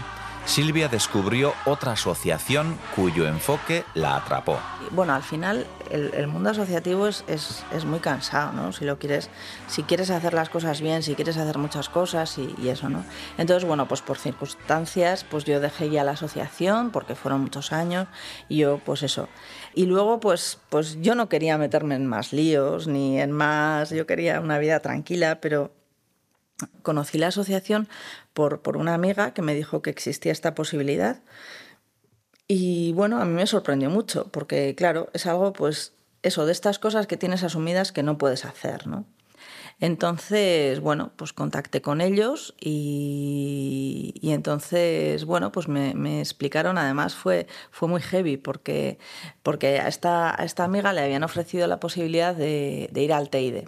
Silvia 0.45 0.89
descubrió 0.89 1.53
otra 1.65 1.93
asociación 1.93 2.77
cuyo 2.93 3.25
enfoque 3.25 3.85
la 3.93 4.17
atrapó. 4.17 4.59
Bueno, 4.91 5.13
al 5.13 5.23
final 5.23 5.65
el, 5.89 6.27
mundo 6.27 6.49
asociativo 6.49 7.07
es, 7.07 7.23
es, 7.27 7.63
es, 7.73 7.85
muy 7.85 7.99
cansado, 7.99 8.51
¿no? 8.51 8.73
Si 8.73 8.83
lo 8.83 8.99
quieres, 8.99 9.29
si 9.67 9.83
quieres 9.83 10.09
hacer 10.09 10.33
las 10.33 10.49
cosas 10.49 10.81
bien, 10.81 11.01
si 11.01 11.15
quieres 11.15 11.37
hacer 11.37 11.57
muchas 11.57 11.87
cosas 11.87 12.37
y, 12.37 12.53
y, 12.61 12.67
eso, 12.67 12.89
¿no? 12.89 13.05
Entonces, 13.37 13.65
bueno, 13.65 13.87
pues 13.87 14.01
por 14.01 14.17
circunstancias, 14.17 15.23
pues 15.23 15.45
yo 15.45 15.61
dejé 15.61 15.89
ya 15.89 16.03
la 16.03 16.11
asociación 16.11 16.91
porque 16.91 17.15
fueron 17.15 17.39
muchos 17.39 17.71
años 17.71 18.07
y 18.49 18.57
yo, 18.57 18.81
pues 18.83 19.03
eso. 19.03 19.29
Y 19.73 19.85
luego, 19.85 20.19
pues, 20.19 20.59
pues 20.69 21.01
yo 21.01 21.15
no 21.15 21.29
quería 21.29 21.57
meterme 21.57 21.95
en 21.95 22.05
más 22.05 22.33
líos 22.33 22.87
ni 22.87 23.21
en 23.21 23.31
más, 23.31 23.91
yo 23.91 24.05
quería 24.05 24.41
una 24.41 24.59
vida 24.59 24.81
tranquila, 24.81 25.39
pero 25.39 25.71
Conocí 26.81 27.17
la 27.17 27.27
asociación 27.27 27.87
por, 28.33 28.61
por 28.61 28.77
una 28.77 28.93
amiga 28.93 29.33
que 29.33 29.41
me 29.41 29.55
dijo 29.55 29.81
que 29.81 29.89
existía 29.89 30.31
esta 30.31 30.55
posibilidad 30.55 31.21
y 32.47 32.93
bueno, 32.93 33.21
a 33.21 33.25
mí 33.25 33.33
me 33.33 33.47
sorprendió 33.47 33.89
mucho 33.89 34.27
porque 34.31 34.75
claro, 34.75 35.09
es 35.13 35.25
algo 35.25 35.53
pues 35.53 35.93
eso, 36.23 36.45
de 36.45 36.51
estas 36.51 36.79
cosas 36.79 37.07
que 37.07 37.17
tienes 37.17 37.43
asumidas 37.43 37.91
que 37.91 38.03
no 38.03 38.17
puedes 38.17 38.45
hacer, 38.45 38.87
¿no? 38.87 39.05
Entonces, 39.79 40.79
bueno, 40.79 41.11
pues 41.17 41.33
contacté 41.33 41.81
con 41.81 41.99
ellos 41.99 42.55
y, 42.59 44.13
y 44.21 44.31
entonces, 44.31 45.25
bueno, 45.25 45.51
pues 45.51 45.67
me, 45.67 45.93
me, 45.95 46.19
explicaron, 46.19 46.77
además 46.77 47.15
fue, 47.15 47.47
fue 47.71 47.89
muy 47.89 48.01
heavy 48.01 48.37
porque, 48.37 48.99
porque 49.41 49.79
a, 49.79 49.87
esta, 49.87 50.39
a 50.39 50.45
esta 50.45 50.63
amiga 50.63 50.93
le 50.93 51.01
habían 51.01 51.23
ofrecido 51.23 51.67
la 51.67 51.79
posibilidad 51.79 52.35
de, 52.35 52.89
de 52.93 53.03
ir 53.03 53.13
al 53.13 53.29
Teide 53.29 53.67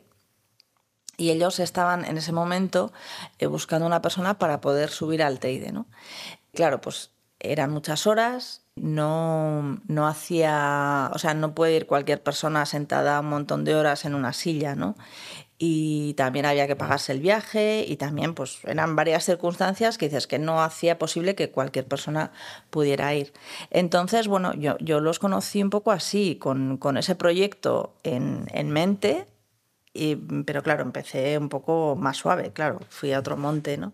y 1.17 1.31
ellos 1.31 1.59
estaban 1.59 2.05
en 2.05 2.17
ese 2.17 2.31
momento 2.31 2.91
eh, 3.39 3.47
buscando 3.47 3.85
una 3.85 4.01
persona 4.01 4.37
para 4.37 4.61
poder 4.61 4.89
subir 4.89 5.23
al 5.23 5.39
Teide, 5.39 5.71
¿no? 5.71 5.85
Claro, 6.53 6.81
pues 6.81 7.11
eran 7.39 7.71
muchas 7.71 8.07
horas, 8.07 8.65
no, 8.75 9.79
no 9.87 10.07
hacía, 10.07 11.11
o 11.13 11.19
sea, 11.19 11.33
no 11.33 11.53
puede 11.53 11.75
ir 11.75 11.85
cualquier 11.87 12.21
persona 12.21 12.65
sentada 12.65 13.19
un 13.19 13.29
montón 13.29 13.63
de 13.63 13.75
horas 13.75 14.05
en 14.05 14.15
una 14.15 14.33
silla, 14.33 14.75
¿no? 14.75 14.95
Y 15.57 16.15
también 16.15 16.45
había 16.45 16.67
que 16.67 16.75
pagarse 16.75 17.13
el 17.13 17.21
viaje 17.21 17.85
y 17.87 17.95
también 17.95 18.33
pues 18.33 18.59
eran 18.65 18.97
varias 18.97 19.23
circunstancias 19.23 19.97
que 19.97 20.09
dices 20.09 20.27
que 20.27 20.37
no 20.37 20.61
hacía 20.61 20.99
posible 20.99 21.35
que 21.35 21.49
cualquier 21.49 21.87
persona 21.87 22.31
pudiera 22.69 23.13
ir. 23.13 23.31
Entonces, 23.69 24.27
bueno, 24.27 24.53
yo, 24.53 24.77
yo 24.79 24.99
los 24.99 25.19
conocí 25.19 25.63
un 25.63 25.69
poco 25.69 25.91
así, 25.91 26.35
con, 26.35 26.75
con 26.77 26.97
ese 26.97 27.15
proyecto 27.15 27.93
en, 28.03 28.47
en 28.51 28.69
mente, 28.69 29.27
pero 30.45 30.63
claro, 30.63 30.83
empecé 30.83 31.37
un 31.37 31.49
poco 31.49 31.95
más 31.95 32.17
suave, 32.17 32.51
claro, 32.51 32.79
fui 32.89 33.13
a 33.13 33.19
otro 33.19 33.37
monte, 33.37 33.77
¿no? 33.77 33.93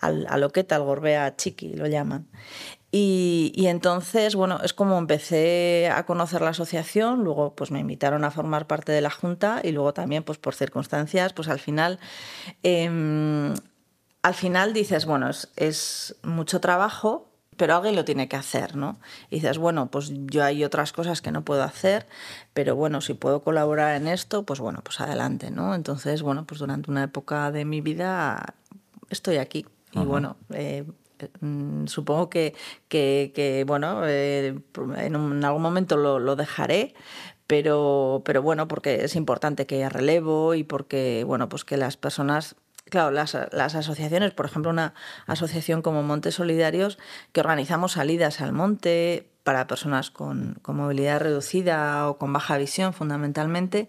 Al, 0.00 0.26
a 0.28 0.36
Loqueta, 0.36 0.76
al 0.76 0.82
Gorbea 0.82 1.36
Chiqui, 1.36 1.74
lo 1.74 1.86
llaman. 1.86 2.28
Y, 2.90 3.52
y, 3.54 3.66
entonces, 3.66 4.34
bueno, 4.34 4.60
es 4.62 4.72
como 4.72 4.96
empecé 4.98 5.90
a 5.94 6.06
conocer 6.06 6.40
la 6.40 6.50
asociación, 6.50 7.22
luego 7.22 7.54
pues 7.54 7.70
me 7.70 7.80
invitaron 7.80 8.24
a 8.24 8.30
formar 8.30 8.66
parte 8.66 8.92
de 8.92 9.02
la 9.02 9.10
junta 9.10 9.60
y 9.62 9.72
luego 9.72 9.92
también 9.92 10.22
pues 10.22 10.38
por 10.38 10.54
circunstancias, 10.54 11.34
pues 11.34 11.48
al 11.48 11.58
final, 11.58 11.98
eh, 12.62 13.54
al 14.22 14.34
final 14.34 14.72
dices, 14.72 15.04
bueno, 15.04 15.28
es, 15.28 15.52
es 15.56 16.16
mucho 16.22 16.60
trabajo, 16.60 17.27
pero 17.58 17.74
alguien 17.74 17.96
lo 17.96 18.04
tiene 18.04 18.28
que 18.28 18.36
hacer, 18.36 18.76
¿no? 18.76 18.98
Y 19.28 19.36
dices, 19.36 19.58
bueno, 19.58 19.90
pues 19.90 20.12
yo 20.26 20.44
hay 20.44 20.64
otras 20.64 20.92
cosas 20.92 21.20
que 21.20 21.32
no 21.32 21.44
puedo 21.44 21.62
hacer, 21.62 22.06
pero 22.54 22.76
bueno, 22.76 23.02
si 23.02 23.12
puedo 23.12 23.42
colaborar 23.42 23.96
en 23.96 24.06
esto, 24.08 24.44
pues 24.44 24.60
bueno, 24.60 24.80
pues 24.82 25.00
adelante, 25.00 25.50
¿no? 25.50 25.74
Entonces, 25.74 26.22
bueno, 26.22 26.46
pues 26.46 26.60
durante 26.60 26.90
una 26.90 27.02
época 27.02 27.50
de 27.50 27.66
mi 27.66 27.82
vida 27.82 28.54
estoy 29.10 29.36
aquí. 29.36 29.66
Y 29.92 30.00
bueno, 30.00 30.36
eh, 30.52 30.84
mm, 31.40 31.86
supongo 31.86 32.30
que, 32.30 32.54
que, 32.88 33.32
que 33.34 33.64
bueno, 33.66 34.02
eh, 34.06 34.58
en, 34.96 35.44
algún 35.44 35.62
momento 35.62 35.96
lo, 35.96 36.18
lo 36.18 36.36
dejaré, 36.36 36.94
pero, 37.48 38.22
pero 38.24 38.42
bueno, 38.42 38.68
porque 38.68 39.04
es 39.04 39.16
importante 39.16 39.66
que 39.66 39.76
haya 39.76 39.88
relevo 39.88 40.54
y 40.54 40.62
porque, 40.62 41.24
bueno, 41.26 41.48
pues 41.48 41.64
que 41.64 41.76
las 41.76 41.96
personas 41.96 42.54
Claro, 42.90 43.10
las, 43.10 43.36
las, 43.52 43.74
asociaciones, 43.74 44.32
por 44.32 44.46
ejemplo, 44.46 44.70
una 44.70 44.94
asociación 45.26 45.82
como 45.82 46.02
Montes 46.02 46.36
Solidarios, 46.36 46.98
que 47.32 47.40
organizamos 47.40 47.92
salidas 47.92 48.40
al 48.40 48.52
monte 48.52 49.28
para 49.48 49.66
personas 49.66 50.10
con, 50.10 50.58
con 50.60 50.76
movilidad 50.76 51.20
reducida 51.20 52.06
o 52.08 52.18
con 52.18 52.34
baja 52.34 52.58
visión 52.58 52.92
fundamentalmente, 52.92 53.88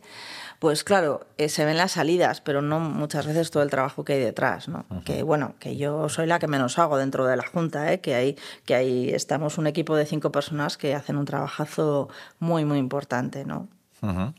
pues 0.60 0.86
claro, 0.86 1.28
eh, 1.38 1.50
se 1.50 1.66
ven 1.66 1.76
las 1.76 1.92
salidas, 1.94 2.40
pero 2.40 2.62
no 2.62 2.80
muchas 2.80 3.28
veces 3.28 3.52
todo 3.52 3.64
el 3.64 3.70
trabajo 3.70 4.06
que 4.06 4.14
hay 4.14 4.20
detrás, 4.20 4.70
¿no? 4.70 4.86
Que 5.04 5.22
bueno, 5.24 5.56
que 5.60 5.76
yo 5.76 6.08
soy 6.08 6.28
la 6.28 6.40
que 6.40 6.48
menos 6.48 6.80
hago 6.80 6.98
dentro 6.98 7.26
de 7.26 7.36
la 7.36 7.46
Junta, 7.46 7.92
¿eh? 7.92 8.00
que 8.00 8.16
ahí 8.16 8.38
que 8.66 9.16
estamos 9.16 9.58
un 9.58 9.68
equipo 9.68 9.98
de 9.98 10.06
cinco 10.06 10.32
personas 10.32 10.78
que 10.78 10.96
hacen 10.96 11.18
un 11.18 11.26
trabajazo 11.26 12.08
muy, 12.40 12.64
muy 12.64 12.78
importante, 12.78 13.44
¿no? 13.44 13.68
-huh 14.02 14.34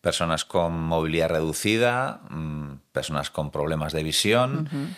personas 0.00 0.44
con 0.44 0.78
movilidad 0.80 1.28
reducida, 1.30 2.20
mm, 2.30 2.74
personas 2.92 3.30
con 3.30 3.50
problemas 3.50 3.92
de 3.92 4.02
visión 4.02 4.68
uh 4.72 4.76
-huh. 4.76 4.94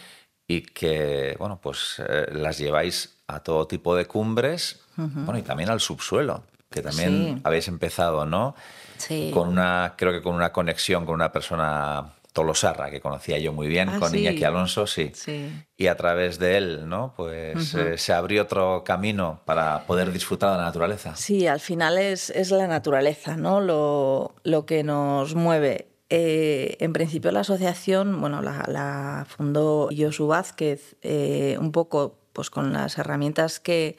y 0.46 0.62
que, 0.62 1.36
bueno, 1.38 1.58
pues 1.60 2.02
eh, 2.06 2.28
las 2.32 2.58
lleváis 2.58 3.16
a 3.26 3.40
todo 3.40 3.66
tipo 3.66 3.96
de 3.96 4.06
cumbres, 4.06 4.80
uh 4.96 5.02
-huh. 5.02 5.24
bueno, 5.24 5.38
y 5.38 5.42
también 5.42 5.70
al 5.70 5.80
subsuelo, 5.80 6.42
que 6.70 6.82
también 6.82 7.36
sí. 7.36 7.40
habéis 7.44 7.68
empezado, 7.68 8.26
¿no? 8.26 8.54
Sí. 8.98 9.30
Con 9.32 9.48
una, 9.48 9.94
creo 9.96 10.12
que 10.12 10.22
con 10.22 10.34
una 10.34 10.52
conexión 10.52 11.06
con 11.06 11.14
una 11.14 11.32
persona 11.32 12.12
Tolosarra, 12.32 12.90
que 12.90 13.00
conocía 13.00 13.38
yo 13.38 13.52
muy 13.52 13.68
bien, 13.68 13.88
ah, 13.88 13.98
con 13.98 14.10
sí. 14.10 14.18
Iñaki 14.18 14.44
Alonso, 14.44 14.86
sí. 14.86 15.10
sí. 15.14 15.50
Y 15.76 15.86
a 15.88 15.96
través 15.96 16.38
de 16.38 16.56
él, 16.56 16.88
¿no? 16.88 17.12
Pues 17.16 17.74
uh 17.74 17.78
-huh. 17.78 17.94
eh, 17.94 17.98
se 17.98 18.12
abrió 18.12 18.42
otro 18.42 18.84
camino 18.84 19.40
para 19.44 19.84
poder 19.86 20.12
disfrutar 20.12 20.52
de 20.52 20.58
la 20.58 20.64
naturaleza. 20.64 21.16
Sí, 21.16 21.46
al 21.46 21.60
final 21.60 21.98
es, 21.98 22.30
es 22.30 22.50
la 22.50 22.66
naturaleza, 22.66 23.36
¿no? 23.36 23.60
Lo, 23.60 24.34
lo 24.44 24.64
que 24.64 24.82
nos 24.84 25.34
mueve. 25.34 25.88
Eh, 26.12 26.76
en 26.80 26.92
principio 26.92 27.30
la 27.30 27.40
asociación, 27.40 28.20
bueno, 28.20 28.42
la, 28.42 28.64
la 28.66 29.26
fundó 29.28 29.88
Josu 29.96 30.26
Vázquez 30.26 30.96
eh, 31.02 31.56
un 31.60 31.70
poco 31.70 32.18
pues 32.32 32.50
con 32.50 32.72
las 32.72 32.98
herramientas 32.98 33.60
que 33.60 33.96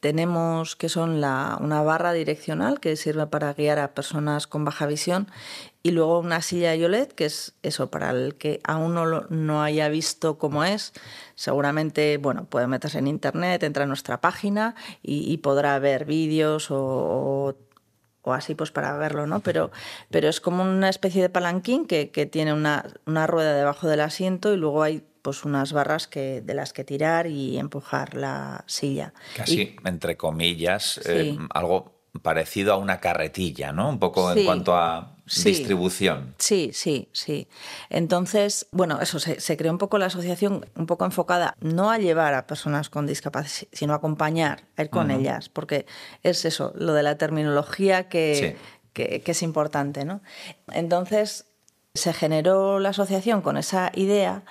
tenemos 0.00 0.76
que 0.76 0.88
son 0.88 1.20
la, 1.20 1.58
una 1.60 1.82
barra 1.82 2.12
direccional 2.12 2.78
que 2.78 2.94
sirve 2.94 3.26
para 3.26 3.52
guiar 3.54 3.80
a 3.80 3.94
personas 3.94 4.46
con 4.46 4.64
baja 4.64 4.86
visión 4.86 5.28
y 5.88 5.90
luego 5.90 6.18
una 6.20 6.42
silla 6.42 6.74
Yolet, 6.74 7.14
que 7.14 7.24
es 7.24 7.54
eso, 7.62 7.90
para 7.90 8.10
el 8.10 8.34
que 8.34 8.60
aún 8.64 8.94
no, 8.94 9.22
no 9.22 9.62
haya 9.62 9.88
visto 9.88 10.36
cómo 10.36 10.62
es, 10.62 10.92
seguramente 11.34 12.18
bueno, 12.18 12.44
puede 12.44 12.66
meterse 12.66 12.98
en 12.98 13.06
internet, 13.06 13.62
entra 13.62 13.84
a 13.84 13.86
nuestra 13.86 14.20
página 14.20 14.74
y, 15.02 15.32
y 15.32 15.38
podrá 15.38 15.78
ver 15.78 16.04
vídeos 16.04 16.70
o, 16.70 16.76
o, 16.78 17.54
o, 18.20 18.32
así 18.34 18.54
pues 18.54 18.70
para 18.70 18.96
verlo, 18.98 19.26
¿no? 19.26 19.40
Pero, 19.40 19.70
pero 20.10 20.28
es 20.28 20.42
como 20.42 20.62
una 20.62 20.90
especie 20.90 21.22
de 21.22 21.30
palanquín 21.30 21.86
que, 21.86 22.10
que 22.10 22.26
tiene 22.26 22.52
una, 22.52 22.84
una 23.06 23.26
rueda 23.26 23.54
debajo 23.54 23.88
del 23.88 24.00
asiento 24.00 24.52
y 24.52 24.58
luego 24.58 24.82
hay 24.82 25.02
pues 25.22 25.44
unas 25.44 25.72
barras 25.72 26.06
que, 26.06 26.42
de 26.42 26.54
las 26.54 26.74
que 26.74 26.84
tirar 26.84 27.26
y 27.26 27.58
empujar 27.58 28.14
la 28.14 28.64
silla. 28.66 29.14
Casi, 29.36 29.62
y, 29.62 29.76
entre 29.84 30.18
comillas, 30.18 31.00
sí. 31.02 31.10
eh, 31.10 31.38
algo 31.54 31.98
parecido 32.22 32.74
a 32.74 32.76
una 32.76 33.00
carretilla, 33.00 33.72
¿no? 33.72 33.88
Un 33.88 33.98
poco 33.98 34.32
sí. 34.34 34.40
en 34.40 34.46
cuanto 34.46 34.76
a 34.76 35.17
sí. 35.28 35.50
distribución. 35.50 36.34
Sí, 36.38 36.70
sí, 36.72 37.08
sí. 37.12 37.48
Entonces, 37.90 38.66
bueno, 38.72 39.00
eso, 39.00 39.18
se, 39.18 39.40
se, 39.40 39.56
creó 39.56 39.72
un 39.72 39.78
poco 39.78 39.98
la 39.98 40.06
asociación, 40.06 40.66
un 40.74 40.86
poco 40.86 41.04
enfocada 41.04 41.54
no 41.60 41.90
a 41.90 41.98
llevar 41.98 42.34
a 42.34 42.46
personas 42.46 42.90
con 42.90 43.06
discapacidad, 43.06 43.68
sino 43.72 43.92
a 43.92 43.96
acompañar, 43.96 44.64
a 44.76 44.82
ir 44.82 44.90
con 44.90 45.10
uh 45.10 45.14
-huh. 45.14 45.20
ellas, 45.20 45.48
porque 45.48 45.86
es 46.22 46.44
eso, 46.44 46.72
lo 46.76 46.92
de 46.94 47.02
la 47.02 47.18
terminología 47.18 48.08
que, 48.08 48.56
que, 48.92 49.20
que 49.22 49.30
es 49.30 49.42
importante, 49.42 50.04
¿no? 50.04 50.20
Entonces, 50.72 51.46
se 51.94 52.12
generó 52.12 52.78
la 52.78 52.90
asociación 52.90 53.42
con 53.42 53.56
esa 53.56 53.90
idea, 53.94 54.44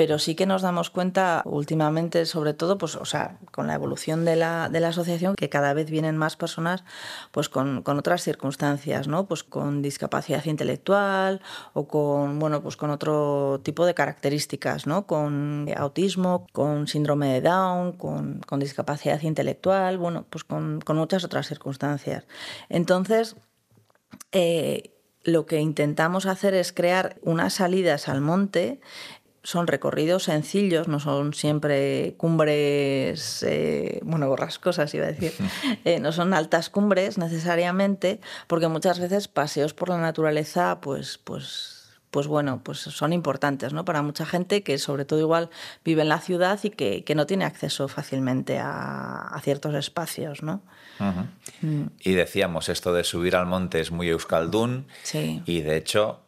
pero 0.00 0.18
sí 0.18 0.34
que 0.34 0.46
nos 0.46 0.62
damos 0.62 0.88
cuenta 0.88 1.42
últimamente, 1.44 2.24
sobre 2.24 2.54
todo, 2.54 2.78
pues, 2.78 2.96
o 2.96 3.04
sea, 3.04 3.36
con 3.52 3.66
la 3.66 3.74
evolución 3.74 4.24
de 4.24 4.34
la, 4.34 4.70
de 4.70 4.80
la 4.80 4.88
asociación, 4.88 5.34
que 5.34 5.50
cada 5.50 5.74
vez 5.74 5.90
vienen 5.90 6.16
más 6.16 6.36
personas 6.36 6.84
pues, 7.32 7.50
con, 7.50 7.82
con, 7.82 7.98
otras 7.98 8.22
circunstancias, 8.22 9.08
¿no? 9.08 9.26
Pues 9.26 9.44
con 9.44 9.82
discapacidad 9.82 10.42
intelectual 10.46 11.42
o 11.74 11.86
con, 11.86 12.38
bueno, 12.38 12.62
pues 12.62 12.78
con 12.78 12.88
otro 12.88 13.60
tipo 13.62 13.84
de 13.84 13.92
características, 13.92 14.86
¿no? 14.86 15.06
Con 15.06 15.68
autismo, 15.76 16.46
con 16.52 16.88
síndrome 16.88 17.34
de 17.34 17.42
Down, 17.42 17.92
con, 17.92 18.40
con 18.46 18.58
discapacidad 18.58 19.20
intelectual, 19.20 19.98
bueno, 19.98 20.24
pues 20.30 20.44
con, 20.44 20.80
con 20.80 20.96
muchas 20.96 21.24
otras 21.24 21.46
circunstancias. 21.46 22.24
Entonces, 22.70 23.36
eh, 24.32 24.94
lo 25.22 25.46
que 25.46 25.60
intentamos 25.60 26.26
hacer 26.26 26.54
es 26.54 26.72
crear 26.72 27.18
unas 27.22 27.54
salidas 27.54 28.08
al 28.08 28.20
monte 28.20 28.80
son 29.42 29.66
recorridos 29.66 30.24
sencillos, 30.24 30.88
no 30.88 31.00
son 31.00 31.32
siempre 31.34 32.14
cumbres, 32.16 33.42
eh, 33.42 34.00
bueno, 34.02 34.28
borrascosas 34.28 34.92
iba 34.94 35.06
a 35.06 35.12
decir, 35.12 35.32
eh, 35.84 36.00
no 36.00 36.12
son 36.12 36.34
altas 36.34 36.70
cumbres 36.70 37.18
necesariamente, 37.18 38.20
porque 38.46 38.68
muchas 38.68 38.98
veces 39.00 39.28
paseos 39.28 39.74
por 39.74 39.88
la 39.88 39.98
naturaleza, 39.98 40.80
pues, 40.80 41.18
pues 41.18 41.76
pues 42.10 42.26
bueno, 42.26 42.60
pues 42.64 42.78
son 42.80 43.12
importantes 43.12 43.72
¿no? 43.72 43.84
para 43.84 44.02
mucha 44.02 44.26
gente 44.26 44.64
que 44.64 44.78
sobre 44.78 45.04
todo 45.04 45.20
igual 45.20 45.48
vive 45.84 46.02
en 46.02 46.08
la 46.08 46.18
ciudad 46.18 46.58
y 46.64 46.70
que, 46.70 47.04
que 47.04 47.14
no 47.14 47.24
tiene 47.24 47.44
acceso 47.44 47.86
fácilmente 47.86 48.58
a, 48.58 49.28
a 49.28 49.40
ciertos 49.42 49.74
espacios. 49.74 50.42
¿no? 50.42 50.60
Uh 50.98 51.04
-huh. 51.04 51.26
mm. 51.62 51.90
Y 52.00 52.12
decíamos, 52.14 52.68
esto 52.68 52.92
de 52.92 53.04
subir 53.04 53.36
al 53.36 53.46
monte 53.46 53.78
es 53.78 53.92
muy 53.92 54.08
euskaldún 54.08 54.86
sí. 55.04 55.42
y 55.46 55.60
de 55.60 55.76
hecho, 55.76 56.20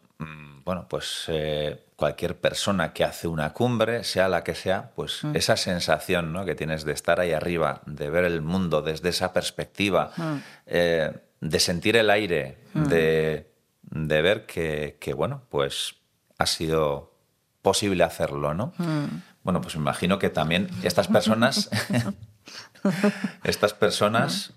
bueno, 0.64 0.86
pues 0.88 1.24
eh, 1.28 1.84
cualquier 1.96 2.40
persona 2.40 2.92
que 2.92 3.04
hace 3.04 3.28
una 3.28 3.52
cumbre, 3.52 4.04
sea 4.04 4.28
la 4.28 4.44
que 4.44 4.54
sea, 4.54 4.90
pues 4.94 5.24
mm. 5.24 5.36
esa 5.36 5.56
sensación 5.56 6.32
¿no? 6.32 6.44
que 6.44 6.54
tienes 6.54 6.84
de 6.84 6.92
estar 6.92 7.20
ahí 7.20 7.32
arriba, 7.32 7.82
de 7.86 8.10
ver 8.10 8.24
el 8.24 8.42
mundo 8.42 8.82
desde 8.82 9.08
esa 9.08 9.32
perspectiva, 9.32 10.12
mm. 10.16 10.36
eh, 10.66 11.12
de 11.40 11.60
sentir 11.60 11.96
el 11.96 12.10
aire, 12.10 12.58
de 12.74 13.52
de 13.94 14.22
ver 14.22 14.46
que, 14.46 14.96
que, 15.00 15.12
bueno, 15.12 15.42
pues 15.50 15.96
ha 16.38 16.46
sido 16.46 17.14
posible 17.60 18.04
hacerlo, 18.04 18.54
¿no? 18.54 18.72
Mm. 18.78 19.22
Bueno, 19.42 19.60
pues 19.60 19.76
me 19.76 19.82
imagino 19.82 20.18
que 20.18 20.30
también 20.30 20.70
estas 20.82 21.08
personas, 21.08 21.68
estas 23.44 23.74
personas 23.74 24.54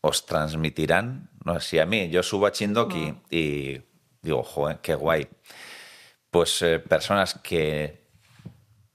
os 0.00 0.26
transmitirán, 0.26 1.28
no 1.44 1.60
sé 1.60 1.68
si 1.68 1.78
a 1.78 1.86
mí, 1.86 2.08
yo 2.08 2.22
subo 2.22 2.46
a 2.46 2.52
Chindoki 2.52 3.12
mm. 3.12 3.20
y 3.30 3.82
digo, 4.22 4.42
joder, 4.42 4.78
qué 4.78 4.94
guay. 4.94 5.28
Pues 6.30 6.60
eh, 6.62 6.78
personas 6.78 7.34
que 7.42 8.06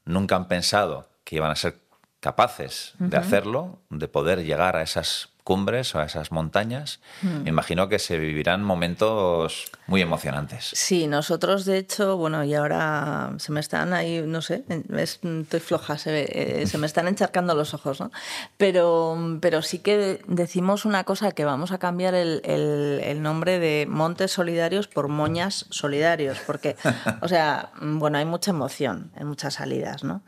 nunca 0.06 0.36
han 0.36 0.48
pensado 0.48 1.10
que 1.24 1.38
iban 1.38 1.52
a 1.52 1.56
ser 1.56 1.80
capaces 2.20 2.94
uh 3.00 3.04
-huh. 3.04 3.10
de 3.10 3.18
hacerlo, 3.18 3.80
de 3.90 4.08
poder 4.08 4.44
llegar 4.44 4.76
a 4.76 4.82
esas 4.82 5.33
cumbres 5.44 5.94
o 5.96 6.00
a 6.00 6.06
esas 6.06 6.32
montañas, 6.32 7.00
Hmm. 7.22 7.44
me 7.44 7.50
imagino 7.50 7.90
que 7.90 8.00
se 8.00 8.18
vivirán 8.18 8.64
momentos 8.64 9.72
muy 9.88 10.02
emocionantes. 10.02 10.72
Sí, 10.74 11.08
nosotros 11.08 11.66
de 11.66 11.78
hecho, 11.78 12.16
bueno, 12.18 12.44
y 12.44 12.54
ahora 12.54 13.34
se 13.38 13.52
me 13.52 13.60
están 13.60 13.94
ahí, 13.94 14.22
no 14.26 14.42
sé, 14.42 14.64
es- 14.96 15.20
estoy 15.24 15.60
floja, 15.60 15.98
se, 15.98 16.62
eh, 16.62 16.68
se 16.68 16.78
me 16.78 16.88
están 16.88 17.08
encharcando 17.08 17.56
los 17.56 17.74
ojos, 17.74 18.00
¿no? 18.00 18.12
Pero, 18.58 19.18
pero 19.42 19.62
sí 19.62 19.80
que 19.80 20.22
decimos 20.28 20.86
una 20.86 21.04
cosa, 21.04 21.32
que 21.32 21.44
vamos 21.46 21.72
a 21.72 21.78
cambiar 21.80 22.14
el, 22.16 22.42
el- 22.46 23.02
el 23.04 23.22
nombre 23.22 23.60
de 23.60 23.86
Montes 23.90 24.32
Solidarios 24.32 24.88
por 24.88 25.08
Moñas 25.10 25.66
Solidarios, 25.70 26.38
porque, 26.46 26.76
o 27.22 27.28
sea, 27.28 27.72
bueno, 27.82 28.18
hay 28.18 28.26
mucha 28.26 28.52
emoción 28.52 29.12
en 29.18 29.28
muchas 29.28 29.56
salidas, 29.56 30.04
¿no? 30.04 30.24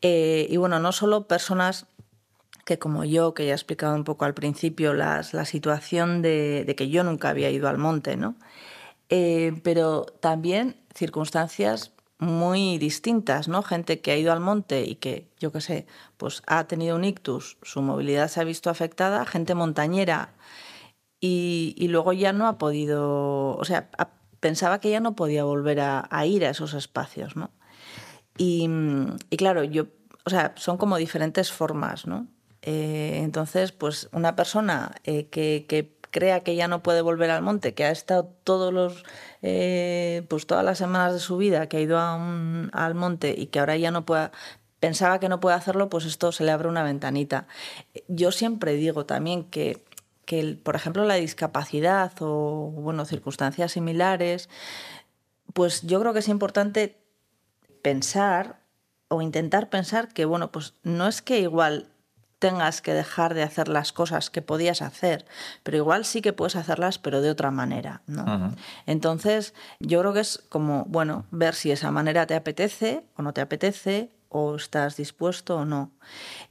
Eh, 0.00 0.46
y 0.50 0.56
bueno, 0.56 0.78
no 0.80 0.92
solo 0.92 1.26
personas 1.26 1.86
que 2.64 2.78
como 2.78 3.04
yo, 3.04 3.34
que 3.34 3.44
ya 3.46 3.52
he 3.52 3.54
explicado 3.54 3.94
un 3.94 4.04
poco 4.04 4.24
al 4.24 4.34
principio, 4.34 4.94
las- 4.94 5.34
la 5.34 5.44
situación 5.44 6.22
de, 6.22 6.64
de 6.66 6.74
que 6.76 6.88
yo 6.90 7.04
nunca 7.04 7.30
había 7.30 7.50
ido 7.50 7.68
al 7.68 7.78
monte, 7.78 8.16
¿no? 8.16 8.36
Eh, 9.10 9.60
pero 9.62 10.06
también 10.20 10.76
circunstancias 10.94 11.92
muy 12.18 12.78
distintas, 12.78 13.48
¿no? 13.48 13.62
Gente 13.62 14.00
que 14.00 14.12
ha 14.12 14.16
ido 14.16 14.32
al 14.32 14.40
monte 14.40 14.84
y 14.84 14.96
que, 14.96 15.28
yo 15.38 15.52
qué 15.52 15.60
sé, 15.60 15.86
pues 16.16 16.42
ha 16.46 16.64
tenido 16.66 16.96
un 16.96 17.04
ictus, 17.04 17.58
su 17.62 17.82
movilidad 17.82 18.28
se 18.28 18.40
ha 18.40 18.44
visto 18.44 18.70
afectada, 18.70 19.24
gente 19.26 19.54
montañera 19.54 20.34
y, 21.20 21.74
y 21.78 21.88
luego 21.88 22.12
ya 22.12 22.32
no 22.32 22.46
ha 22.48 22.58
podido, 22.58 23.56
o 23.56 23.64
sea, 23.64 23.90
pensaba 24.40 24.80
que 24.80 24.90
ya 24.90 25.00
no 25.00 25.16
podía 25.16 25.44
volver 25.44 25.80
a, 25.80 26.06
a 26.10 26.26
ir 26.26 26.44
a 26.44 26.50
esos 26.50 26.74
espacios, 26.74 27.36
¿no? 27.36 27.50
Y, 28.38 28.68
y 29.30 29.36
claro, 29.36 29.64
yo, 29.64 29.86
o 30.24 30.30
sea, 30.30 30.54
son 30.56 30.76
como 30.76 30.96
diferentes 30.96 31.52
formas, 31.52 32.06
¿no? 32.06 32.26
Eh, 32.66 33.20
entonces, 33.22 33.72
pues 33.72 34.08
una 34.12 34.36
persona 34.36 34.94
eh, 35.04 35.26
que, 35.28 35.92
crea 36.10 36.40
que 36.40 36.56
ya 36.56 36.66
no 36.66 36.82
puede 36.82 37.02
volver 37.02 37.30
al 37.30 37.42
monte, 37.42 37.74
que 37.74 37.84
ha 37.84 37.90
estado 37.90 38.24
todos 38.42 38.72
los, 38.72 39.04
eh, 39.42 40.24
pues 40.28 40.46
todas 40.46 40.64
las 40.64 40.78
semanas 40.78 41.12
de 41.12 41.18
su 41.18 41.36
vida, 41.36 41.68
que 41.68 41.76
ha 41.76 41.80
ido 41.80 41.98
al 41.98 42.94
monte 42.94 43.34
y 43.36 43.46
que 43.46 43.58
ahora 43.58 43.76
ya 43.76 43.90
no 43.90 44.06
pueda, 44.06 44.32
pensaba 44.80 45.20
que 45.20 45.28
no 45.28 45.40
puede 45.40 45.56
hacerlo, 45.56 45.90
pues 45.90 46.06
esto 46.06 46.32
se 46.32 46.44
le 46.44 46.52
abre 46.52 46.68
una 46.68 46.82
ventanita. 46.82 47.48
Yo 48.08 48.32
siempre 48.32 48.74
digo 48.74 49.04
también 49.04 49.44
que, 49.44 49.84
que 50.24 50.58
por 50.62 50.74
ejemplo, 50.74 51.04
la 51.04 51.16
discapacidad 51.16 52.12
o, 52.20 52.70
bueno, 52.74 53.04
circunstancias 53.04 53.72
similares, 53.72 54.48
pues 55.52 55.82
yo 55.82 56.00
creo 56.00 56.14
que 56.14 56.20
es 56.20 56.28
importante 56.28 56.96
pensar 57.82 58.60
o 59.08 59.20
intentar 59.20 59.68
pensar 59.68 60.08
que, 60.14 60.24
bueno, 60.24 60.50
pues 60.50 60.74
no 60.82 61.08
es 61.08 61.20
que 61.20 61.40
igual 61.40 61.90
tengas 62.48 62.82
que 62.82 62.92
dejar 62.92 63.32
de 63.34 63.42
hacer 63.42 63.68
las 63.68 63.92
cosas 63.92 64.28
que 64.30 64.42
podías 64.42 64.82
hacer, 64.82 65.24
pero 65.62 65.76
igual 65.78 66.04
sí 66.04 66.20
que 66.20 66.32
puedes 66.32 66.56
hacerlas, 66.56 66.98
pero 66.98 67.20
de 67.22 67.30
otra 67.30 67.50
manera, 67.50 68.02
¿no? 68.06 68.24
Entonces, 68.86 69.54
yo 69.80 70.00
creo 70.00 70.12
que 70.12 70.20
es 70.20 70.42
como, 70.48 70.84
bueno, 70.86 71.24
ver 71.30 71.54
si 71.54 71.70
esa 71.70 71.90
manera 71.90 72.26
te 72.26 72.34
apetece 72.34 73.04
o 73.16 73.22
no 73.22 73.32
te 73.32 73.40
apetece, 73.40 74.10
o 74.28 74.56
estás 74.56 74.96
dispuesto 74.96 75.56
o 75.58 75.64
no. 75.64 75.92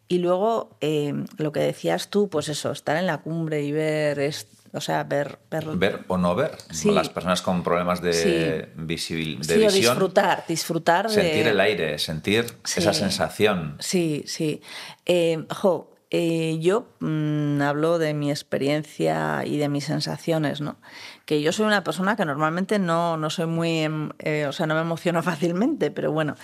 Y 0.07 0.19
luego, 0.19 0.77
eh, 0.79 1.13
lo 1.37 1.51
que 1.51 1.59
decías 1.59 2.09
tú, 2.09 2.29
pues 2.29 2.47
eso, 2.47 2.71
estar 2.71 2.95
en 2.95 3.07
la 3.07 3.17
cumbre 3.19 3.61
y 3.63 3.71
ver, 3.73 4.19
es- 4.19 4.47
o 4.73 4.81
sea, 4.81 5.03
ver... 5.03 5.39
ver, 5.51 5.65
Ver 5.77 5.99
o 6.07 6.17
no 6.17 6.35
ver. 6.35 6.57
Sí. 6.71 6.91
Las 6.91 7.09
personas 7.09 7.41
con 7.41 7.63
problemas 7.63 8.01
de, 8.01 8.13
Sí. 8.13 8.71
visibil- 8.81 9.39
de 9.39 9.55
sí, 9.55 9.65
o 9.65 9.71
disfrutar, 9.71 10.43
disfrutar 10.47 11.07
de... 11.07 11.13
Sentir 11.13 11.47
el 11.47 11.59
aire, 11.59 11.97
sentir 11.99 12.45
esa 12.75 12.93
sensación. 12.93 13.75
Sí, 13.79 14.23
sí. 14.25 14.61
Eh, 15.05 15.45
jo, 15.53 15.91
eh, 16.09 16.57
yo 16.59 16.87
mm, 16.99 17.61
hablo 17.61 17.97
de 17.99 18.13
mi 18.13 18.29
experiencia 18.29 19.43
y 19.45 19.57
de 19.57 19.69
mis 19.69 19.85
sensaciones, 19.85 20.61
¿no? 20.61 20.77
Que 21.25 21.41
yo 21.41 21.51
soy 21.51 21.65
una 21.65 21.83
persona 21.83 22.15
que 22.15 22.25
normalmente 22.25 22.77
no, 22.79 23.17
no 23.17 23.29
soy 23.29 23.45
muy, 23.47 23.79
em, 23.79 24.09
eh, 24.19 24.45
o 24.47 24.51
sea, 24.51 24.65
no 24.67 24.75
me 24.75 24.81
emociono 24.81 25.21
fácilmente, 25.23 25.91
pero 25.91 26.11
bueno. 26.11 26.35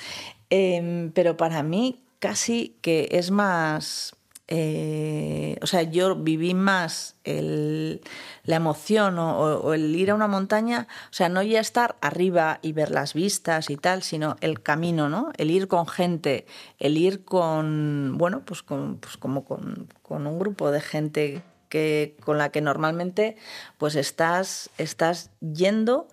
Em, 0.49 1.11
pero 1.11 1.37
para 1.37 1.61
mí 1.63 2.03
casi 2.19 2.77
que 2.81 3.07
es 3.11 3.31
más, 3.31 4.15
eh, 4.51 5.57
o 5.61 5.67
sea, 5.67 5.83
yo 5.83 6.15
viví 6.15 6.53
más 6.53 7.15
la 7.23 8.55
emoción 8.55 9.19
o, 9.19 9.73
el 9.73 9.95
ir 9.95 10.09
a 10.09 10.15
una 10.15 10.27
montaña, 10.27 10.87
o 11.05 11.13
sea, 11.13 11.29
no 11.29 11.43
ya 11.43 11.59
estar 11.59 11.95
arriba 12.01 12.59
y 12.63 12.73
ver 12.73 12.89
las 12.89 13.13
vistas 13.13 13.69
y 13.69 13.77
tal, 13.77 14.01
sino 14.01 14.35
el 14.41 14.61
camino, 14.61 15.07
¿no? 15.07 15.31
El 15.37 15.51
ir 15.51 15.67
con 15.67 15.87
gente, 15.87 16.47
el 16.79 16.97
ir 16.97 17.23
con, 17.23 18.17
bueno, 18.17 18.41
pues, 18.43 18.63
con, 18.63 18.97
pues 18.97 19.17
como 19.17 19.45
con 19.45 20.27
un 20.27 20.39
grupo 20.39 20.71
de 20.71 20.81
gente 20.81 21.43
que, 21.69 22.17
con 22.25 22.37
la 22.37 22.49
que 22.49 22.61
normalmente 22.61 23.37
pues 23.77 23.95
estás, 23.95 24.69
estás 24.77 25.31
yendo. 25.39 26.07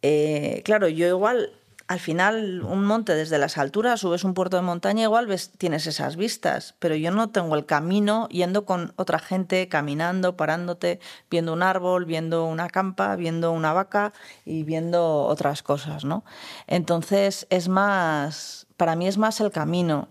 Eh, 0.00 0.62
claro, 0.64 0.88
yo 0.88 1.06
igual 1.06 1.52
al 1.88 2.00
final 2.00 2.62
un 2.62 2.84
monte 2.84 3.14
desde 3.14 3.38
las 3.38 3.58
alturas, 3.58 4.00
subes 4.00 4.24
un 4.24 4.34
puerto 4.34 4.56
de 4.56 4.62
montaña, 4.62 5.04
igual 5.04 5.26
ves, 5.26 5.50
tienes 5.58 5.86
esas 5.86 6.16
vistas, 6.16 6.74
pero 6.78 6.94
yo 6.94 7.10
no 7.10 7.30
tengo 7.30 7.54
el 7.54 7.66
camino 7.66 8.28
yendo 8.28 8.64
con 8.64 8.92
otra 8.96 9.18
gente, 9.18 9.68
caminando, 9.68 10.36
parándote, 10.36 11.00
viendo 11.30 11.52
un 11.52 11.62
árbol, 11.62 12.04
viendo 12.04 12.44
una 12.44 12.68
campa, 12.68 13.16
viendo 13.16 13.52
una 13.52 13.72
vaca 13.72 14.12
y 14.44 14.62
viendo 14.64 15.22
otras 15.24 15.62
cosas, 15.62 16.04
¿no? 16.04 16.24
Entonces 16.66 17.46
es 17.50 17.68
más, 17.68 18.66
para 18.76 18.96
mí 18.96 19.06
es 19.06 19.18
más 19.18 19.40
el 19.40 19.50
camino, 19.50 20.08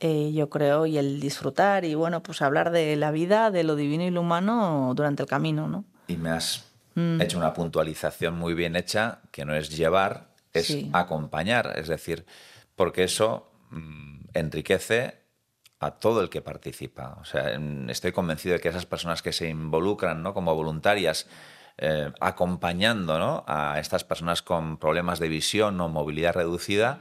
eh, 0.00 0.32
yo 0.32 0.50
creo, 0.50 0.86
y 0.86 0.98
el 0.98 1.20
disfrutar 1.20 1.84
y 1.84 1.94
bueno, 1.94 2.22
pues 2.22 2.42
hablar 2.42 2.70
de 2.70 2.96
la 2.96 3.10
vida, 3.10 3.50
de 3.50 3.64
lo 3.64 3.76
divino 3.76 4.04
y 4.04 4.10
lo 4.10 4.20
humano 4.20 4.92
durante 4.94 5.22
el 5.22 5.28
camino, 5.28 5.68
¿no? 5.68 5.84
Y 6.08 6.16
me 6.16 6.30
has 6.30 6.64
Mm. 6.94 7.20
hecho 7.20 7.38
una 7.38 7.52
puntualización 7.52 8.38
muy 8.38 8.54
bien 8.54 8.76
hecha, 8.76 9.18
que 9.32 9.44
no 9.44 9.54
es 9.54 9.76
llevar, 9.76 10.28
es 10.54 10.66
Sí. 10.68 10.90
acompañar. 10.92 11.74
Es 11.76 11.88
decir, 11.88 12.24
porque 12.76 13.04
eso 13.04 13.50
mm, 13.70 14.20
enriquece 14.34 15.18
a 15.80 15.92
todo 15.92 16.22
el 16.22 16.30
que 16.30 16.40
participa. 16.40 17.18
O 17.20 17.24
sea, 17.24 17.58
estoy 17.88 18.12
convencido 18.12 18.54
de 18.54 18.60
que 18.60 18.68
esas 18.68 18.86
personas 18.86 19.20
que 19.22 19.32
se 19.32 19.48
involucran 19.48 20.22
¿no? 20.22 20.32
como 20.32 20.54
voluntarias, 20.54 21.26
eh, 21.76 22.10
acompañando 22.20 23.18
¿no? 23.18 23.44
a 23.46 23.78
estas 23.80 24.04
personas 24.04 24.42
con 24.42 24.78
problemas 24.78 25.18
de 25.18 25.28
visión 25.28 25.80
o 25.80 25.88
movilidad 25.88 26.34
reducida, 26.34 27.00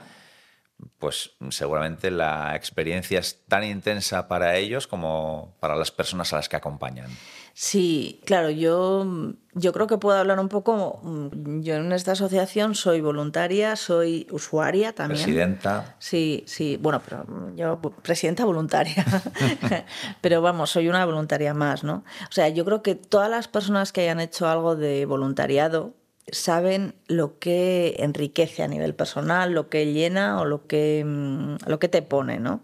pues 0.98 1.32
seguramente 1.50 2.12
la 2.12 2.56
experiencia 2.56 3.20
es 3.20 3.46
tan 3.48 3.64
intensa 3.64 4.28
para 4.28 4.58
ellos 4.58 4.88
como 4.88 5.56
para 5.60 5.76
las 5.76 5.92
personas 5.92 6.34
a 6.34 6.38
las 6.38 6.50
que 6.50 6.56
acompañan. 6.58 7.10
Sí, 7.56 8.20
claro, 8.26 8.50
yo, 8.50 9.06
yo 9.54 9.74
creo 9.74 9.86
que 9.86 10.00
puedo 10.00 10.18
hablar 10.18 10.40
un 10.40 10.50
poco. 10.50 11.00
mm, 11.04 11.62
Yo 11.62 11.76
en 11.76 11.92
esta 11.92 12.14
asociación 12.14 12.74
soy 12.74 13.00
voluntaria, 13.00 13.76
soy 13.76 14.26
usuaria 14.32 14.94
también. 14.94 15.24
Presidenta. 15.24 15.96
Sí, 16.00 16.44
sí, 16.48 16.78
bueno, 16.82 17.02
pero 17.08 17.26
yo 17.56 17.80
presidenta 18.02 18.44
voluntaria. 18.44 19.06
pero 20.22 20.42
vamos, 20.42 20.72
soy 20.72 20.90
una 20.90 21.06
voluntaria 21.06 21.54
más, 21.54 21.84
¿no? 21.84 22.04
O 22.28 22.32
sea, 22.32 22.50
yo 22.50 22.66
creo 22.66 22.82
que 22.82 22.96
todas 22.96 23.30
las 23.30 23.48
personas 23.48 23.92
que 23.92 24.02
hayan 24.02 24.20
hecho 24.20 24.48
algo 24.48 24.76
de 24.76 25.06
voluntariado 25.06 25.94
saben 26.32 26.96
lo 27.08 27.38
que 27.38 27.98
enriquece 28.00 28.64
a 28.64 28.68
nivel 28.68 28.96
personal, 28.96 29.52
lo 29.52 29.70
que 29.70 29.92
llena 29.94 30.40
o 30.40 30.46
lo 30.46 30.66
que, 30.66 31.04
mm, 31.06 31.68
lo 31.68 31.80
que 31.80 31.90
te 31.90 32.02
pone, 32.02 32.40
¿no? 32.40 32.64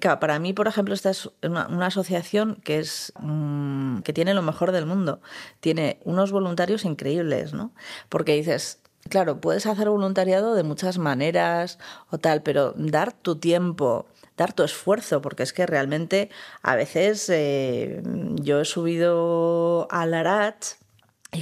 Claro, 0.00 0.20
para 0.20 0.38
mí, 0.38 0.52
por 0.52 0.68
ejemplo, 0.68 0.94
esta 0.94 1.10
es 1.10 1.28
una, 1.42 1.86
asociación 1.86 2.60
que 2.62 2.78
es 2.78 3.12
mm, 3.18 4.00
que 4.00 4.12
tiene 4.12 4.32
lo 4.32 4.42
mejor 4.42 4.70
del 4.70 4.86
mundo. 4.86 5.20
Tiene 5.60 5.98
unos 6.04 6.30
voluntarios 6.30 6.84
increíbles, 6.84 7.52
¿no? 7.52 7.72
Porque 8.08 8.34
dices, 8.34 8.80
claro, 9.08 9.40
puedes 9.40 9.66
hacer 9.66 9.88
voluntariado 9.88 10.54
de 10.54 10.62
muchas 10.62 10.98
maneras 10.98 11.78
o 12.10 12.18
tal, 12.18 12.42
pero 12.42 12.74
dar 12.76 13.12
tu 13.12 13.36
tiempo, 13.40 14.06
dar 14.36 14.52
tu 14.52 14.62
esfuerzo, 14.62 15.20
porque 15.20 15.42
es 15.42 15.52
que 15.52 15.66
realmente 15.66 16.30
a 16.62 16.76
veces 16.76 17.28
eh, 17.28 18.00
yo 18.36 18.60
he 18.60 18.64
subido 18.64 19.88
al 19.90 20.14
Arat 20.14 20.64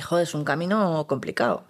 joder, 0.01 0.25
es 0.25 0.35
un 0.35 0.45
camino 0.45 1.07
complicado. 1.07 1.65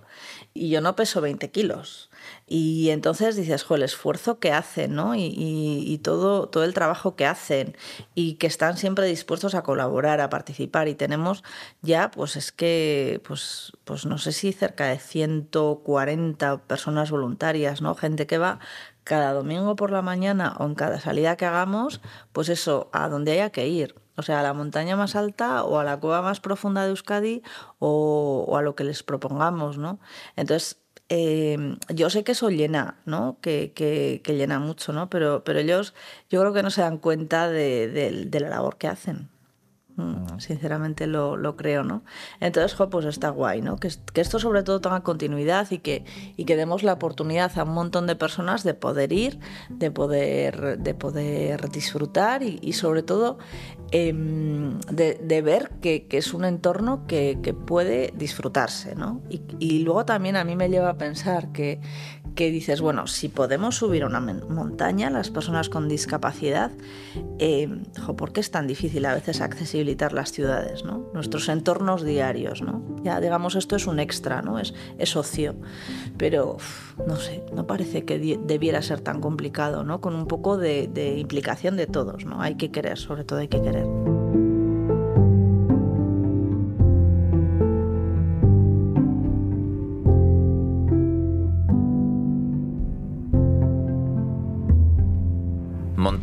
Y 0.54 0.70
yo 0.70 0.80
no 0.80 0.96
peso 0.96 1.20
20 1.20 1.50
kilos. 1.50 2.05
Y 2.48 2.90
entonces 2.90 3.34
dices, 3.34 3.64
jo, 3.64 3.74
el 3.74 3.82
esfuerzo 3.82 4.38
que 4.38 4.52
hacen, 4.52 4.94
¿no? 4.94 5.14
Y, 5.16 6.00
todo, 6.04 6.48
todo 6.48 6.62
el 6.62 6.74
trabajo 6.74 7.16
que 7.16 7.26
hacen 7.26 7.76
y 8.14 8.34
que 8.34 8.46
están 8.46 8.76
siempre 8.76 9.06
dispuestos 9.06 9.56
a 9.56 9.62
colaborar, 9.62 10.20
a 10.20 10.30
participar. 10.30 10.86
Y 10.86 10.94
tenemos 10.94 11.42
ya, 11.82 12.10
pues 12.12 12.36
es 12.36 12.52
que, 12.52 13.20
pues, 13.26 13.72
pues 13.84 14.06
no 14.06 14.18
sé 14.18 14.30
si 14.30 14.52
cerca 14.52 14.86
de 14.86 14.98
140 15.00 16.58
personas 16.62 17.10
voluntarias, 17.10 17.82
¿no? 17.82 17.96
Gente 17.96 18.28
que 18.28 18.38
va 18.38 18.60
cada 19.02 19.32
domingo 19.32 19.74
por 19.76 19.90
la 19.90 20.02
mañana 20.02 20.56
o 20.58 20.66
en 20.66 20.74
cada 20.76 21.00
salida 21.00 21.36
que 21.36 21.46
hagamos, 21.46 22.00
pues 22.32 22.48
eso, 22.48 22.90
a 22.92 23.08
donde 23.08 23.32
haya 23.32 23.50
que 23.50 23.66
ir. 23.66 23.96
O 24.16 24.22
sea, 24.22 24.40
a 24.40 24.42
la 24.42 24.54
montaña 24.54 24.96
más 24.96 25.16
alta 25.16 25.64
o 25.64 25.78
a 25.78 25.84
la 25.84 25.98
cueva 25.98 26.22
más 26.22 26.40
profunda 26.40 26.84
de 26.84 26.90
Euskadi 26.90 27.42
o, 27.78 28.44
o 28.48 28.56
a 28.56 28.62
lo 28.62 28.74
que 28.76 28.84
les 28.84 29.02
propongamos, 29.02 29.78
¿no? 29.78 30.00
Entonces, 30.36 30.85
eh, 31.08 31.76
yo 31.94 32.10
sé 32.10 32.24
que 32.24 32.32
eso 32.32 32.50
llena, 32.50 33.00
¿no? 33.06 33.38
Que, 33.40 33.72
que- 33.74 34.20
que 34.24 34.34
llena 34.36 34.58
mucho, 34.58 34.92
¿no? 34.92 35.08
Pero, 35.10 35.44
pero 35.44 35.60
ellos 35.60 35.94
yo 36.30 36.40
creo 36.40 36.52
que 36.52 36.62
no 36.62 36.70
se 36.70 36.82
dan 36.82 36.98
cuenta 36.98 37.48
de, 37.48 37.88
de- 37.88 38.24
de 38.26 38.40
la 38.40 38.48
labor 38.50 38.76
que 38.78 38.88
hacen. 38.88 39.30
Mm, 39.96 40.40
sinceramente 40.40 41.06
lo, 41.06 41.38
lo, 41.38 41.56
creo, 41.56 41.82
¿no? 41.82 42.02
Entonces, 42.40 42.76
pues 42.90 43.06
está 43.06 43.30
guay, 43.30 43.62
¿no? 43.62 43.78
Que, 43.78 43.88
que, 44.12 44.20
esto 44.20 44.38
sobre 44.38 44.62
todo 44.62 44.78
tenga 44.78 45.00
continuidad 45.00 45.70
y 45.70 45.78
que, 45.78 46.04
y 46.36 46.44
que 46.44 46.54
demos 46.54 46.82
la 46.82 46.92
oportunidad 46.92 47.58
a 47.58 47.62
un 47.62 47.72
montón 47.72 48.06
de 48.06 48.14
personas 48.14 48.62
de 48.62 48.74
poder 48.74 49.14
ir, 49.14 49.38
de 49.70 49.90
poder, 49.90 50.78
de 50.78 50.92
poder 50.92 51.70
disfrutar 51.70 52.42
y, 52.42 52.74
sobre 52.74 53.02
todo 53.02 53.38
em, 53.90 54.78
de, 54.80 55.14
de, 55.14 55.40
ver 55.40 55.70
que, 55.80 56.06
que, 56.06 56.18
es 56.18 56.34
un 56.34 56.44
entorno 56.44 57.06
que, 57.06 57.38
que 57.42 57.54
puede 57.54 58.12
disfrutarse, 58.14 58.94
¿no? 58.96 59.22
Y, 59.30 59.40
y, 59.60 59.78
luego 59.78 60.04
también 60.04 60.36
a 60.36 60.44
mí 60.44 60.56
me 60.56 60.68
lleva 60.68 60.90
a 60.90 60.98
pensar 60.98 61.52
que, 61.52 61.80
que 62.36 62.52
dices, 62.52 62.80
bueno, 62.80 63.08
si 63.08 63.28
podemos 63.28 63.74
subir 63.74 64.04
una 64.04 64.20
montaña, 64.20 65.10
las 65.10 65.30
personas 65.30 65.68
con 65.68 65.88
discapacidad, 65.88 66.70
eh, 67.40 67.68
¿por 68.16 68.32
qué 68.32 68.40
es 68.40 68.52
tan 68.52 68.68
difícil 68.68 69.04
a 69.06 69.14
veces 69.14 69.40
accesibilitar 69.40 70.12
las 70.12 70.30
ciudades, 70.30 70.84
¿no? 70.84 71.08
nuestros 71.12 71.48
entornos 71.48 72.04
diarios? 72.04 72.62
¿no? 72.62 72.84
Ya 73.02 73.20
digamos, 73.20 73.56
esto 73.56 73.74
es 73.74 73.88
un 73.88 73.98
extra, 73.98 74.42
¿no? 74.42 74.60
es, 74.60 74.74
es 74.98 75.16
ocio, 75.16 75.56
pero 76.16 76.58
no 77.06 77.16
sé, 77.16 77.42
no 77.52 77.66
parece 77.66 78.04
que 78.04 78.18
debiera 78.18 78.82
ser 78.82 79.00
tan 79.00 79.20
complicado, 79.20 79.82
¿no? 79.82 80.00
con 80.00 80.14
un 80.14 80.28
poco 80.28 80.56
de, 80.58 80.86
de 80.86 81.18
implicación 81.18 81.76
de 81.76 81.86
todos, 81.86 82.24
¿no? 82.26 82.40
hay 82.42 82.54
que 82.54 82.70
querer, 82.70 82.98
sobre 82.98 83.24
todo 83.24 83.40
hay 83.40 83.48
que 83.48 83.60
querer. 83.60 84.15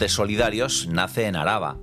Montes 0.03 0.15
Solidarios 0.17 0.87
nace 0.89 1.27
en 1.27 1.37
Araba, 1.37 1.77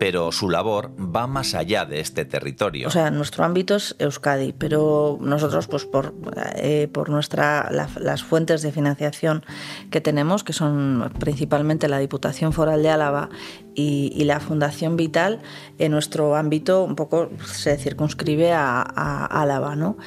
pero 0.00 0.32
su 0.32 0.48
labor 0.48 0.92
va 0.98 1.26
más 1.26 1.54
allá 1.54 1.84
de 1.84 2.00
este 2.00 2.24
territorio. 2.24 2.88
O 2.88 2.90
sea, 2.90 3.10
nuestro 3.10 3.44
ámbito 3.44 3.76
es 3.76 3.94
Euskadi, 3.98 4.54
pero 4.54 5.18
nosotros, 5.20 5.66
pues 5.68 5.84
por, 5.84 6.14
eh, 6.56 6.88
por 6.90 7.10
nuestra, 7.10 7.70
las 7.70 8.22
fuentes 8.22 8.62
de 8.62 8.72
financiación 8.72 9.44
que 9.90 10.00
tenemos, 10.00 10.42
que 10.42 10.54
son 10.54 11.12
principalmente 11.18 11.86
la 11.86 11.98
Diputación 11.98 12.54
Foral 12.54 12.82
de 12.82 12.88
Álava 12.88 13.28
y, 13.74 14.24
la 14.24 14.40
Fundación 14.40 14.96
Vital, 14.96 15.40
en 15.78 15.92
nuestro 15.92 16.34
ámbito 16.36 16.84
un 16.84 16.96
poco 16.96 17.30
se 17.44 17.76
circunscribe 17.76 18.52
a, 18.52 18.82
Álava, 19.26 19.76
¿no? 19.76 19.98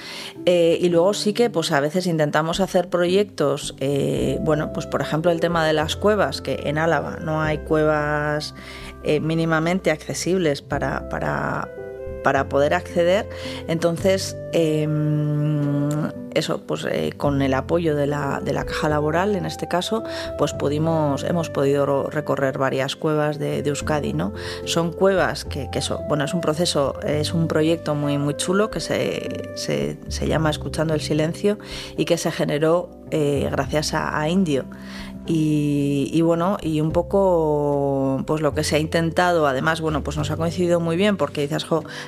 Eh, 0.46 0.78
y 0.82 0.90
luego 0.90 1.14
sí 1.14 1.34
que, 1.34 1.50
pues 1.50 1.72
a 1.72 1.80
veces 1.80 2.08
intentamos 2.08 2.60
hacer 2.60 2.90
proyectos, 2.90 3.76
eh, 3.80 4.40
bueno, 4.42 4.74
pues 4.74 4.88
por 4.88 5.02
ejemplo 5.02 5.32
el 5.32 5.40
tema 5.40 5.66
de 5.66 5.74
las 5.74 5.96
cuevas, 5.96 6.42
que 6.42 6.62
en 6.66 6.78
Álava 6.78 7.18
no 7.22 7.42
hay 7.42 7.60
cuevas 7.60 8.56
eh, 9.04 9.20
mínimamente 9.20 9.92
accesibles 9.92 10.62
para, 10.62 11.10
para, 11.10 11.70
para, 12.24 12.50
poder 12.50 12.74
acceder. 12.74 13.28
Entonces, 13.68 14.38
em, 14.54 15.90
eso, 16.34 16.62
pues 16.62 16.86
eh, 16.90 17.14
con 17.16 17.42
el 17.42 17.54
apoyo 17.54 17.96
de 17.96 18.08
la, 18.08 18.42
de 18.44 18.54
la, 18.54 18.66
caja 18.66 18.90
laboral, 18.90 19.36
en 19.36 19.46
este 19.46 19.68
caso, 19.68 20.04
pues 20.38 20.54
pudimos, 20.54 21.24
hemos 21.24 21.50
podido 21.50 22.10
recorrer 22.10 22.58
varias 22.58 22.96
cuevas 22.96 23.40
de, 23.40 23.60
Euskadi, 23.60 24.14
¿no? 24.14 24.34
Son 24.66 24.92
cuevas 24.92 25.46
que, 25.46 25.70
eso, 25.74 26.02
bueno, 26.08 26.24
es 26.26 26.34
un 26.34 26.42
proceso, 26.42 27.00
es 27.02 27.34
un 27.34 27.48
proyecto 27.48 27.96
muy, 27.96 28.18
muy 28.18 28.36
chulo 28.36 28.70
que 28.70 28.80
se, 28.80 29.52
se, 29.56 29.98
se 30.08 30.28
llama 30.28 30.50
Escuchando 30.50 30.94
el 30.94 31.02
Silencio 31.02 31.58
y 31.98 32.06
que 32.06 32.18
se 32.18 32.32
generó 32.32 32.90
eh, 33.16 33.48
gracias 33.52 33.94
a 33.94 34.28
Indio. 34.28 34.66
Y, 35.26 36.22
bueno, 36.22 36.58
y 36.62 36.82
un 36.82 36.92
poco 36.92 38.24
pues 38.28 38.42
lo 38.42 38.54
que 38.54 38.64
se 38.64 38.76
ha 38.76 38.80
intentado, 38.80 39.48
además, 39.48 39.80
bueno, 39.80 40.04
pues 40.04 40.18
nos 40.18 40.30
ha 40.32 40.36
coincidido 40.36 40.82
muy 40.82 40.98
bien 40.98 41.16
porque 41.16 41.42
dices, 41.42 41.66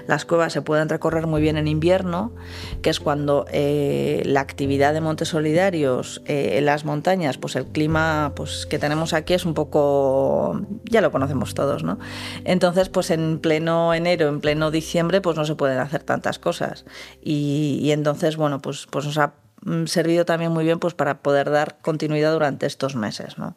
las 0.07 0.25
cuevas 0.25 0.51
se 0.51 0.61
pueden 0.61 0.89
recorrer 0.89 1.25
muy 1.25 1.41
bien 1.41 1.55
en 1.57 1.67
invierno, 1.67 2.33
que 2.81 2.89
es 2.89 2.99
cuando 2.99 3.45
eh, 3.51 4.21
la 4.25 4.41
actividad 4.41 4.93
de 4.93 4.99
montes 4.99 5.29
solidarios 5.29 6.21
eh, 6.25 6.57
en 6.57 6.65
las 6.65 6.83
montañas, 6.83 7.37
pues 7.37 7.55
el 7.55 7.65
clima 7.67 8.33
pues, 8.35 8.65
que 8.65 8.79
tenemos 8.79 9.13
aquí 9.13 9.33
es 9.33 9.45
un 9.45 9.53
poco, 9.53 10.61
ya 10.83 10.99
lo 10.99 11.11
conocemos 11.11 11.53
todos, 11.53 11.83
¿no? 11.83 11.99
Entonces, 12.43 12.89
pues 12.89 13.11
en 13.11 13.39
pleno 13.39 13.93
enero, 13.93 14.27
en 14.27 14.41
pleno 14.41 14.71
diciembre, 14.71 15.21
pues 15.21 15.37
no 15.37 15.45
se 15.45 15.55
pueden 15.55 15.79
hacer 15.79 16.03
tantas 16.03 16.37
cosas. 16.37 16.85
Y, 17.21 17.91
entonces, 17.91 18.35
bueno, 18.35 18.61
pues, 18.61 18.87
pues 18.89 19.05
nos 19.05 19.17
ha 19.17 19.44
servido 19.85 20.25
también 20.25 20.51
muy 20.51 20.63
bien 20.63 20.79
pues 20.79 20.93
para 20.93 21.19
poder 21.19 21.49
dar 21.49 21.77
continuidad 21.81 22.31
durante 22.33 22.67
estos 22.67 22.95
meses 22.95 23.37
¿no? 23.37 23.55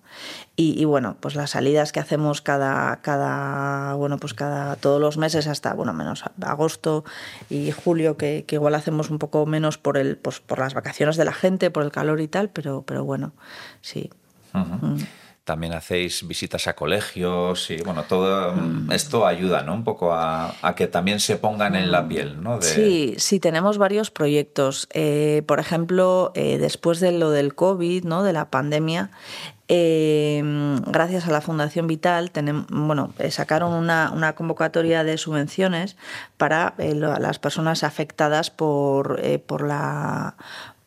y, 0.56 0.84
bueno 0.86 1.16
pues 1.20 1.34
las 1.34 1.50
salidas 1.50 1.92
que 1.92 2.00
hacemos 2.00 2.40
cada 2.40 2.96
cada 3.02 3.94
bueno 3.94 4.18
pues 4.18 4.32
cada 4.32 4.76
todos 4.76 5.00
los 5.00 5.18
meses 5.18 5.46
hasta 5.46 5.74
bueno 5.74 5.92
menos 5.92 6.24
agosto 6.40 7.04
y 7.50 7.72
julio 7.72 8.16
que, 8.16 8.44
que 8.46 8.56
igual 8.56 8.74
hacemos 8.74 9.10
un 9.10 9.18
poco 9.18 9.44
menos 9.44 9.76
por 9.76 9.98
el 9.98 10.16
pues 10.16 10.40
por 10.40 10.58
las 10.58 10.72
vacaciones 10.72 11.16
de 11.16 11.26
la 11.26 11.34
gente 11.34 11.70
por 11.70 11.82
el 11.82 11.92
calor 11.92 12.20
y 12.20 12.28
tal 12.28 12.48
pero 12.48 12.82
pero 12.82 13.04
bueno 13.04 13.32
sí 13.82 14.10
también 15.48 15.72
hacéis 15.72 16.28
visitas 16.28 16.68
a 16.68 16.74
colegios 16.74 17.70
y 17.70 17.78
bueno, 17.78 18.02
todo 18.02 18.52
mm. 18.52 18.92
esto 18.92 19.26
ayuda 19.26 19.62
¿no? 19.62 19.72
un 19.72 19.82
poco 19.82 20.12
a, 20.12 20.52
que 20.76 20.88
también 20.88 21.20
se 21.20 21.36
pongan 21.36 21.74
en 21.74 21.90
la 21.90 22.06
piel. 22.06 22.42
¿no? 22.42 22.60
Sí, 22.60 23.14
sí, 23.16 23.40
tenemos 23.40 23.78
varios 23.78 24.10
proyectos. 24.10 24.88
Eh, 24.92 25.42
por 25.46 25.58
ejemplo, 25.58 26.32
eh, 26.34 26.58
después 26.58 27.00
de 27.00 27.12
lo 27.12 27.30
del 27.30 27.54
COVID, 27.54 28.04
¿no? 28.04 28.24
de 28.24 28.34
la 28.34 28.50
pandemia, 28.50 29.10
eh, 29.68 30.42
gracias 30.86 31.26
a 31.26 31.30
la 31.30 31.40
Fundación 31.40 31.86
Vital, 31.86 32.30
tenemos, 32.30 32.66
bueno, 32.68 33.14
sacaron 33.30 33.72
una, 33.72 34.12
una, 34.14 34.34
convocatoria 34.34 35.02
de 35.02 35.16
subvenciones 35.16 35.96
para 36.36 36.74
las 36.76 37.38
personas 37.38 37.84
afectadas 37.84 38.50
por, 38.50 39.18
por 39.46 39.66
la 39.66 40.36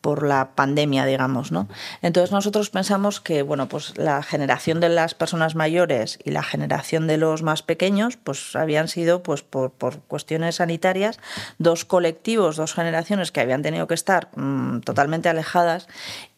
por 0.02 0.26
la 0.26 0.50
pandemia, 0.54 1.06
digamos, 1.06 1.52
¿no? 1.52 1.68
Entonces 2.02 2.32
nosotros 2.32 2.68
pensamos 2.70 3.20
que, 3.20 3.42
bueno, 3.42 3.68
pues 3.68 3.96
la 3.96 4.22
generación 4.22 4.80
de 4.80 4.88
las 4.88 5.14
personas 5.14 5.54
mayores 5.54 6.18
y 6.24 6.32
la 6.32 6.42
generación 6.42 7.06
de 7.06 7.16
los 7.16 7.42
más 7.42 7.62
pequeños, 7.62 8.16
pues 8.16 8.56
habían 8.56 8.88
sido, 8.88 9.22
pues 9.22 9.42
por, 9.42 9.72
cuestiones 10.08 10.56
sanitarias, 10.56 11.20
dos 11.58 11.84
colectivos, 11.84 12.56
dos 12.56 12.74
generaciones 12.74 13.30
que 13.30 13.40
habían 13.40 13.62
tenido 13.62 13.86
que 13.86 13.94
estar 13.94 14.28
mmm, 14.34 14.80
totalmente 14.80 15.28
alejadas 15.28 15.86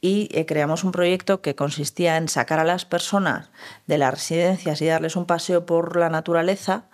y 0.05 0.29
eh, 0.33 0.45
creamos 0.45 0.85
un 0.85 0.93
proyecto 0.93 1.41
que 1.41 1.55
consistía 1.55 2.19
en 2.19 2.29
sacar 2.29 2.61
a 2.61 2.65
las 2.65 2.85
personas 2.85 3.49
de 3.87 3.97
las 3.97 4.13
residencias 4.13 4.83
y 4.83 4.87
darles 4.87 5.17
un 5.17 5.25
paseo 5.25 5.65
por 5.65 5.97
la 5.97 6.11
naturaleza, 6.11 6.85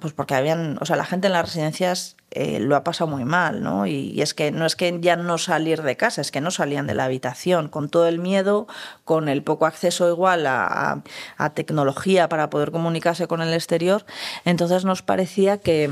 pues 0.00 0.14
porque 0.14 0.34
habían, 0.34 0.78
o 0.80 0.86
sea, 0.86 0.96
la 0.96 1.04
gente 1.04 1.26
en 1.26 1.34
las 1.34 1.44
residencias 1.44 2.16
eh, 2.30 2.58
lo 2.58 2.74
ha 2.74 2.82
pasado 2.82 3.10
muy 3.10 3.26
mal, 3.26 3.62
¿no? 3.62 3.86
Y, 3.86 4.22
es 4.22 4.32
que 4.32 4.52
no 4.52 4.64
es 4.64 4.74
que 4.74 4.98
ya 5.02 5.16
no 5.16 5.36
salir 5.36 5.82
de 5.82 5.98
casa, 5.98 6.22
es 6.22 6.30
que 6.30 6.40
no 6.40 6.50
salían 6.50 6.86
de 6.86 6.94
la 6.94 7.04
habitación, 7.04 7.68
con 7.68 7.90
todo 7.90 8.08
el 8.08 8.20
miedo, 8.20 8.66
con 9.04 9.28
el 9.28 9.42
poco 9.42 9.66
acceso 9.66 10.08
igual 10.08 10.46
a, 10.46 11.02
a 11.36 11.50
tecnología 11.50 12.30
para 12.30 12.48
poder 12.48 12.70
comunicarse 12.70 13.26
con 13.26 13.42
el 13.42 13.52
exterior. 13.52 14.06
Entonces 14.46 14.86
nos 14.86 15.02
parecía 15.02 15.58
que 15.58 15.90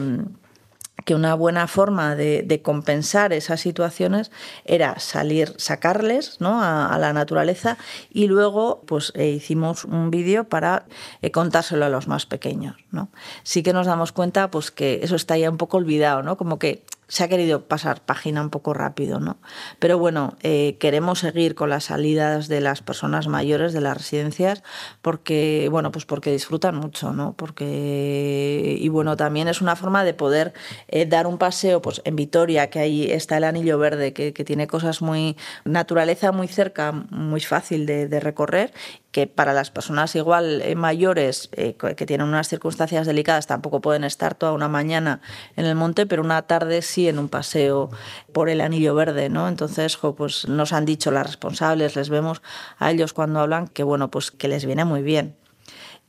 que 1.04 1.14
una 1.14 1.34
buena 1.34 1.66
forma 1.66 2.14
de, 2.14 2.60
compensar 2.62 3.32
esas 3.32 3.60
situaciones 3.60 4.30
era 4.64 4.98
salir, 5.00 5.54
sacarles 5.58 6.40
¿no? 6.40 6.62
a, 6.62 6.96
la 6.98 7.12
naturaleza 7.12 7.76
y 8.10 8.26
luego 8.28 8.82
pues 8.86 9.12
eh, 9.16 9.28
hicimos 9.28 9.84
un 9.84 10.10
vídeo 10.10 10.44
para 10.44 10.86
eh, 11.20 11.30
contárselo 11.30 11.84
a 11.84 11.88
los 11.88 12.08
más 12.08 12.26
pequeños. 12.26 12.76
¿no? 12.90 13.10
Sí 13.42 13.62
que 13.62 13.72
nos 13.72 13.86
damos 13.86 14.12
cuenta 14.12 14.50
pues 14.50 14.70
que 14.70 15.00
eso 15.02 15.16
está 15.16 15.36
ya 15.36 15.50
un 15.50 15.58
poco 15.58 15.76
olvidado, 15.76 16.22
¿no? 16.22 16.36
como 16.36 16.58
que 16.58 16.84
se 17.08 17.24
ha 17.24 17.28
querido 17.28 17.66
pasar 17.66 18.00
página 18.04 18.40
un 18.40 18.50
poco 18.50 18.74
rápido, 18.74 19.20
¿no? 19.20 19.38
Pero 19.78 19.98
bueno, 19.98 20.36
eh, 20.42 20.76
queremos 20.78 21.20
seguir 21.20 21.54
con 21.54 21.70
las 21.70 21.84
salidas 21.84 22.48
de 22.48 22.60
las 22.60 22.82
personas 22.82 23.28
mayores 23.28 23.72
de 23.72 23.80
las 23.80 23.96
residencias 23.96 24.62
porque, 25.02 25.68
bueno, 25.70 25.92
pues 25.92 26.04
porque 26.06 26.32
disfrutan 26.32 26.76
mucho, 26.76 27.12
¿no? 27.12 27.34
Porque, 27.34 28.76
y 28.78 28.88
bueno, 28.88 29.16
también 29.16 29.48
es 29.48 29.60
una 29.60 29.76
forma 29.76 30.04
de 30.04 30.14
poder 30.14 30.54
eh, 30.88 31.06
dar 31.06 31.26
un 31.26 31.38
paseo, 31.38 31.82
pues 31.82 32.00
en 32.04 32.16
Vitoria, 32.16 32.70
que 32.70 32.78
ahí 32.78 33.10
está 33.10 33.36
el 33.36 33.44
Anillo 33.44 33.78
Verde, 33.78 34.12
que, 34.12 34.32
tiene 34.44 34.66
cosas 34.66 35.00
muy, 35.00 35.36
naturaleza 35.64 36.30
muy 36.30 36.48
cerca, 36.48 36.92
muy 36.92 37.40
fácil 37.40 37.86
de 37.86 38.20
recorrer 38.20 38.72
que 39.14 39.28
para 39.28 39.52
las 39.52 39.70
personas 39.70 40.16
igual 40.16 40.60
eh, 40.60 40.74
mayores 40.74 41.48
eh, 41.52 41.74
que 41.74 42.04
tienen 42.04 42.26
unas 42.26 42.48
circunstancias 42.48 43.06
delicadas 43.06 43.46
tampoco 43.46 43.80
pueden 43.80 44.02
estar 44.02 44.34
toda 44.34 44.50
una 44.50 44.66
mañana 44.66 45.20
en 45.54 45.66
el 45.66 45.76
monte, 45.76 46.04
pero 46.04 46.20
una 46.20 46.42
tarde 46.42 46.82
sí 46.82 47.06
en 47.06 47.20
un 47.20 47.28
paseo 47.28 47.90
por 48.32 48.48
el 48.48 48.60
anillo 48.60 48.92
verde, 48.96 49.28
¿no? 49.28 49.46
Entonces, 49.46 49.96
pues 50.16 50.48
nos 50.48 50.72
han 50.72 50.84
dicho 50.84 51.12
las 51.12 51.28
responsables, 51.28 51.94
les 51.94 52.08
vemos 52.08 52.42
a 52.76 52.90
ellos 52.90 53.12
cuando 53.12 53.38
hablan 53.38 53.68
que 53.68 53.84
bueno, 53.84 54.10
pues 54.10 54.32
que 54.32 54.48
les 54.48 54.64
viene 54.66 54.84
muy 54.84 55.02
bien 55.02 55.36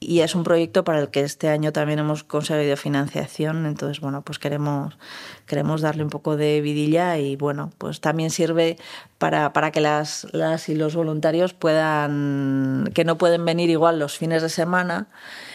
y 0.08 0.22
es 0.22 0.36
un 0.36 0.43
proyecto 0.43 0.84
para 0.84 0.99
el 0.99 1.10
que 1.10 1.22
este 1.22 1.49
año 1.49 1.72
también 1.72 1.99
hemos 1.99 2.24
conseguido 2.24 2.78
financiación, 2.78 3.66
entonces 3.66 3.99
bueno, 3.99 4.22
pues 4.22 4.39
queremos, 4.39 4.97
queremos 5.45 5.82
darle 5.82 6.03
un 6.03 6.10
poco 6.10 6.38
de 6.38 6.62
vidilla 6.62 7.18
y 7.18 7.36
bueno, 7.36 7.72
pues 7.78 8.01
también 8.01 8.30
sirve 8.30 8.78
para, 9.18 9.53
para 9.53 9.72
que 9.72 9.82
las, 9.82 10.28
las 10.32 10.70
y 10.70 10.76
los 10.76 10.95
voluntarios 10.95 11.53
puedan, 11.53 12.89
que 12.93 13.03
no 13.06 13.18
pueden 13.18 13.45
venir 13.45 13.70
igual 13.70 13.99
los 13.99 14.18
fines 14.18 14.41
de 14.41 14.49
semana, 14.49 15.08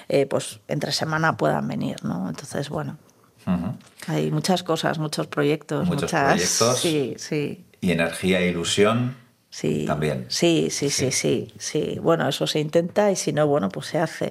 eh, 0.09 0.27
pues 0.27 0.61
entre 0.69 0.93
semana 0.93 1.37
puedan 1.37 1.67
venir, 1.69 2.05
¿no? 2.05 2.29
Entonces 2.29 2.69
bueno, 2.69 2.99
Hay 4.07 4.31
muchas 4.31 4.63
cosas, 4.63 4.99
muchos 4.99 5.27
proyectos. 5.27 5.87
Muchos 5.87 6.03
muchas... 6.05 6.33
proyectos. 6.33 6.79
Sí, 6.81 7.15
sí. 7.19 7.65
Y 7.81 7.93
energía 7.93 8.41
e 8.41 8.49
ilusión. 8.49 9.17
Sí, 9.53 9.85
También. 9.85 10.27
Sí, 10.29 10.69
sí, 10.71 10.91
sí, 10.91 11.11
sí, 11.11 11.53
sí, 11.59 11.99
Bueno, 12.01 12.29
eso 12.29 12.47
se 12.47 12.61
intenta 12.61 13.11
y 13.11 13.17
si 13.17 13.33
no, 13.33 13.49
bueno, 13.49 13.69
pues 13.69 13.87
se 13.87 13.99
hace. 13.99 14.31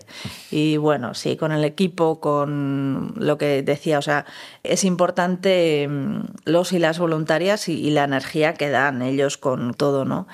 Y 0.50 0.78
bueno, 0.78 1.14
sí, 1.14 1.36
con 1.36 1.52
el 1.52 1.66
equipo, 1.66 2.22
con 2.22 3.14
lo 3.18 3.38
que 3.38 3.62
decía, 3.62 4.00
o 4.00 4.02
sea, 4.02 4.26
es 4.64 4.86
importante 4.86 5.86
mm, 5.90 6.22
los 6.46 6.72
y 6.72 6.80
las 6.80 7.00
voluntarias 7.00 7.68
y, 7.68 7.90
la 7.90 8.06
energía 8.06 8.54
que 8.54 8.70
dan 8.70 9.02
ellos 9.02 9.38
con 9.38 9.74
todo, 9.74 10.06
¿no? 10.06 10.26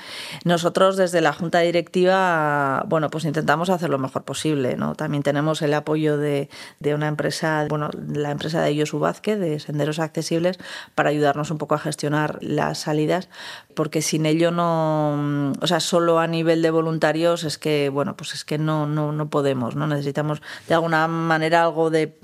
Nosotros 0.43 0.97
desde 0.97 1.19
la 1.19 1.33
Junta 1.33 1.61
Directiva, 1.61 2.83
bueno, 2.87 3.09
pues 3.09 3.25
intentamos 3.25 3.71
hacer 3.71 3.89
lo 3.89 3.97
mejor 3.97 4.23
posible, 4.23 4.75
¿no? 4.75 4.93
También 4.93 5.23
tenemos 5.23 5.63
el 5.63 5.73
apoyo 5.73 6.17
de, 6.17 6.47
de 6.79 6.93
una 6.93 7.07
empresa, 7.07 7.65
bueno, 7.69 7.89
la 8.13 8.29
empresa 8.29 8.61
de 8.61 8.77
Josu 8.77 8.99
Vázquez, 8.99 9.39
de 9.39 9.59
Senderos 9.59 9.97
Accesibles, 9.97 10.59
para 10.93 11.09
ayudarnos 11.09 11.49
un 11.49 11.57
poco 11.57 11.73
a 11.73 11.79
gestionar 11.79 12.37
las 12.41 12.77
salidas, 12.77 13.29
porque 13.73 14.03
sin 14.03 14.27
ello 14.27 14.51
no 14.51 14.74
Mm, 15.15 15.53
o 15.61 15.67
sea, 15.67 15.79
solo 15.79 16.19
a 16.19 16.27
nivel 16.27 16.61
de 16.61 16.71
voluntarios 16.71 17.43
es 17.43 17.57
que, 17.57 17.89
bueno, 17.89 18.15
pues 18.15 18.33
es 18.33 18.45
que 18.45 18.57
no, 18.57 18.87
no, 18.87 19.11
no 19.11 19.29
podemos, 19.29 19.75
¿no? 19.75 19.87
Necesitamos 19.87 20.41
de 20.67 20.73
alguna 20.73 21.07
manera 21.07 21.63
algo 21.63 21.89
de, 21.89 22.17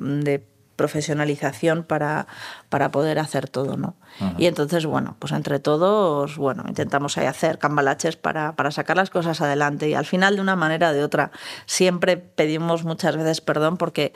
profesionalización 0.77 1.83
para, 1.83 2.25
para 2.69 2.89
poder 2.89 3.19
hacer 3.19 3.47
todo, 3.47 3.77
¿no? 3.77 3.93
Y 4.39 4.47
entonces, 4.47 4.87
bueno, 4.87 5.15
pues 5.19 5.31
entre 5.31 5.59
todos, 5.59 6.37
bueno, 6.37 6.63
intentamos 6.67 7.19
ahí 7.19 7.27
hacer 7.27 7.59
cambalaches 7.59 8.15
para, 8.15 8.55
para 8.55 8.71
sacar 8.71 8.97
las 8.97 9.11
cosas 9.11 9.41
adelante 9.41 9.89
y 9.89 9.93
al 9.93 10.05
final, 10.05 10.37
de 10.37 10.41
una 10.41 10.55
manera 10.55 10.89
o 10.89 10.93
de 10.93 11.03
otra, 11.03 11.31
siempre 11.67 12.17
pedimos 12.17 12.83
muchas 12.83 13.15
veces 13.15 13.41
perdón 13.41 13.77
porque 13.77 14.11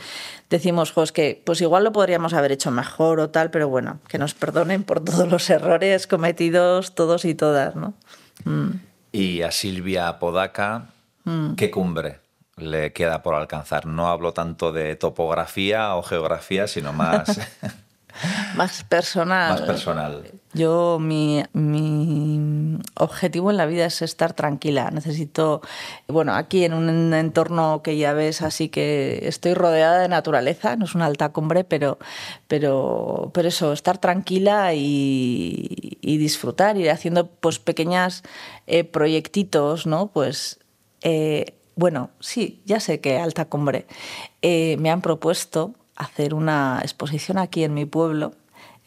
decimos, 0.50 0.92
pues 0.92 1.12
que 1.12 1.44
pues 1.46 1.62
igual 1.62 1.84
lo 1.84 1.92
podríamos 1.92 2.34
haber 2.34 2.52
hecho 2.52 2.72
mejor 2.72 3.20
o 3.20 3.30
tal, 3.30 3.52
pero 3.52 3.70
bueno, 3.70 4.00
que 4.08 4.18
nos 4.18 4.34
perdonen 4.34 4.84
por 4.84 5.04
todos 5.04 5.30
los 5.30 5.48
errores 5.52 6.08
cometidos 6.08 6.96
todos 6.96 7.26
y 7.26 7.36
todas, 7.36 7.76
¿no? 7.76 7.94
Y 9.12 9.42
a 9.42 9.52
Silvia 9.52 10.20
Podaca, 10.20 10.88
mm. 11.24 11.56
¿qué 11.56 11.72
cumbre 11.72 12.20
le 12.58 12.94
queda 12.94 13.24
por 13.24 13.36
alcanzar? 13.36 13.86
No 13.86 14.08
hablo 14.08 14.34
tanto 14.34 14.72
de 14.72 14.96
topografía 14.96 15.96
o 15.96 16.04
geografía, 16.04 16.68
sino 16.68 16.94
más... 16.94 17.40
más 18.56 18.84
personal. 18.84 19.52
Más 19.52 19.62
personal. 19.62 20.24
Yo, 20.54 21.00
mi, 21.02 21.44
mi, 21.52 22.80
objetivo 22.96 23.52
en 23.52 23.58
la 23.58 23.66
vida 23.66 23.86
es 23.86 24.02
estar 24.02 24.34
tranquila. 24.34 24.90
Necesito, 24.90 25.62
bueno, 26.08 26.34
aquí 26.34 26.64
en 26.64 26.74
un 26.74 27.14
entorno 27.14 27.82
que 27.84 27.98
ya 27.98 28.14
ves, 28.14 28.42
así 28.42 28.70
que 28.70 29.28
estoy 29.28 29.54
rodeada 29.54 30.00
de 30.00 30.08
naturaleza, 30.08 30.78
no 30.78 30.86
es 30.86 30.96
una 30.96 31.08
alta 31.08 31.30
cumbre, 31.30 31.66
pero, 31.66 32.00
pero, 32.48 33.32
pero 33.34 33.50
eso, 33.50 33.74
estar 33.74 33.98
tranquila 33.98 34.74
y, 34.74 35.85
y 36.06 36.18
disfrutar, 36.18 36.78
ir 36.78 36.92
haciendo 36.92 37.28
pues 37.28 37.60
pequeñas 37.60 38.24
eh, 38.68 38.84
proyectitos, 38.84 39.88
¿no? 39.88 40.08
Pues. 40.08 40.60
Eh, 41.02 41.58
bueno, 41.78 42.12
sí, 42.22 42.62
ya 42.66 42.80
sé 42.80 43.02
que 43.02 43.18
Alta 43.18 43.46
Cumbre 43.46 43.86
eh, 44.42 44.78
me 44.80 44.90
han 44.90 45.02
propuesto 45.02 45.74
hacer 45.98 46.34
una 46.34 46.80
exposición 46.82 47.38
aquí 47.38 47.66
en 47.66 47.74
mi 47.74 47.86
pueblo 47.86 48.32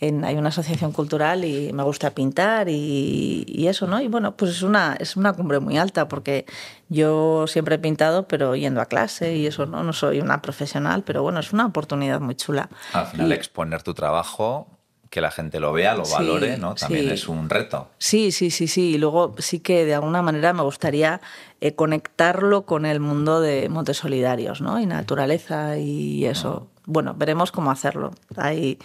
hay 0.01 0.37
una 0.37 0.51
asociación 0.51 0.93
cultural 0.93 1.45
y 1.45 1.73
me 1.73 1.83
gusta 1.83 2.11
pintar 2.11 2.69
y, 2.69 3.67
eso, 3.67 3.87
¿no? 3.87 4.01
Y 4.01 4.09
bueno, 4.09 4.37
pues 4.37 4.53
es 4.53 4.63
una, 4.63 4.95
es 4.99 5.17
una 5.17 5.33
cumbre 5.33 5.59
muy 5.59 5.77
alta 5.77 6.07
porque 6.09 6.47
yo 6.89 7.47
siempre 7.49 7.75
he 7.75 7.79
pintado, 7.79 8.29
pero 8.29 8.55
yendo 8.55 8.81
a 8.81 8.87
clase 8.87 9.35
y 9.35 9.47
eso, 9.47 9.67
¿no? 9.67 9.83
No 9.83 9.93
soy 9.93 10.21
una 10.21 10.41
profesional, 10.41 11.03
pero 11.03 11.23
bueno, 11.23 11.41
es 11.41 11.53
una 11.53 11.67
oportunidad 11.67 12.21
muy 12.21 12.37
chula. 12.37 12.69
Al 12.93 13.07
final, 13.07 13.33
exponer 13.33 13.83
tu 13.83 13.93
trabajo 13.93 14.78
que 15.11 15.21
la 15.21 15.31
gente 15.31 15.61
lo 15.61 15.73
vea, 15.73 15.95
lo 15.95 16.05
valore, 16.05 16.59
¿no? 16.59 16.75
También 16.75 17.11
es 17.11 17.29
un 17.29 17.49
reto. 17.49 17.91
Sí, 17.99 18.33
sí, 18.33 18.51
sí, 18.51 18.69
sí. 18.69 18.95
Y 18.95 18.99
luego 18.99 19.35
sí 19.39 19.61
que 19.61 19.85
de 19.85 19.95
alguna 19.95 20.23
manera 20.23 20.53
me 20.53 20.63
gustaría 20.63 21.21
eh, 21.61 21.75
conectarlo 21.75 22.67
con 22.67 22.87
el 22.87 23.01
mundo 23.01 23.41
de 23.41 23.69
Montes 23.69 23.99
Solidarios, 23.99 24.61
¿no? 24.61 24.81
Y 24.81 24.87
naturaleza 24.87 25.79
y 25.79 26.25
eso 26.27 26.69
bueno, 26.91 27.15
veremos 27.15 27.53
cómo 27.53 27.71
hacerlo. 27.71 28.13
Ahí 28.37 28.79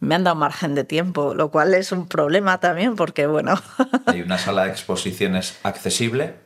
me 0.00 0.14
han 0.14 0.24
dado 0.24 0.34
margen 0.34 0.74
de 0.74 0.82
tiempo, 0.82 1.34
lo 1.34 1.50
cual 1.50 1.74
es 1.74 1.92
un 1.92 2.08
problema 2.08 2.58
también 2.58 2.96
porque, 2.96 3.26
bueno... 3.26 3.60
¿Hay 4.06 4.22
una 4.22 4.38
sala 4.38 4.64
de 4.64 4.70
exposiciones 4.70 5.58
accesible? 5.62 6.36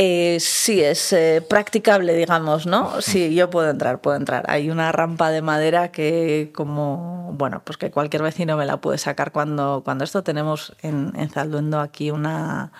Eh, 0.00 0.38
sí, 0.38 0.80
es 0.80 1.12
eh, 1.12 1.44
practicable, 1.46 2.14
digamos, 2.14 2.66
¿no? 2.66 3.02
Sí, 3.02 3.34
yo 3.34 3.50
puedo 3.50 3.68
entrar, 3.68 4.00
puedo 4.00 4.16
entrar. 4.16 4.44
Hay 4.48 4.70
una 4.70 4.92
rampa 4.92 5.30
de 5.30 5.42
madera 5.42 5.90
que 5.90 6.52
como, 6.54 7.32
bueno, 7.32 7.62
pues 7.64 7.78
que 7.78 7.90
cualquier 7.90 8.22
vecino 8.22 8.56
me 8.56 8.64
la 8.64 8.76
puede 8.76 8.98
sacar 8.98 9.32
cuando, 9.32 9.82
cuando 9.84 10.04
esto 10.04 10.22
tenemos 10.22 10.72
en, 10.82 11.12
en 11.16 11.28
Zalduendo 11.30 11.80
aquí 11.80 12.12
una, 12.12 12.70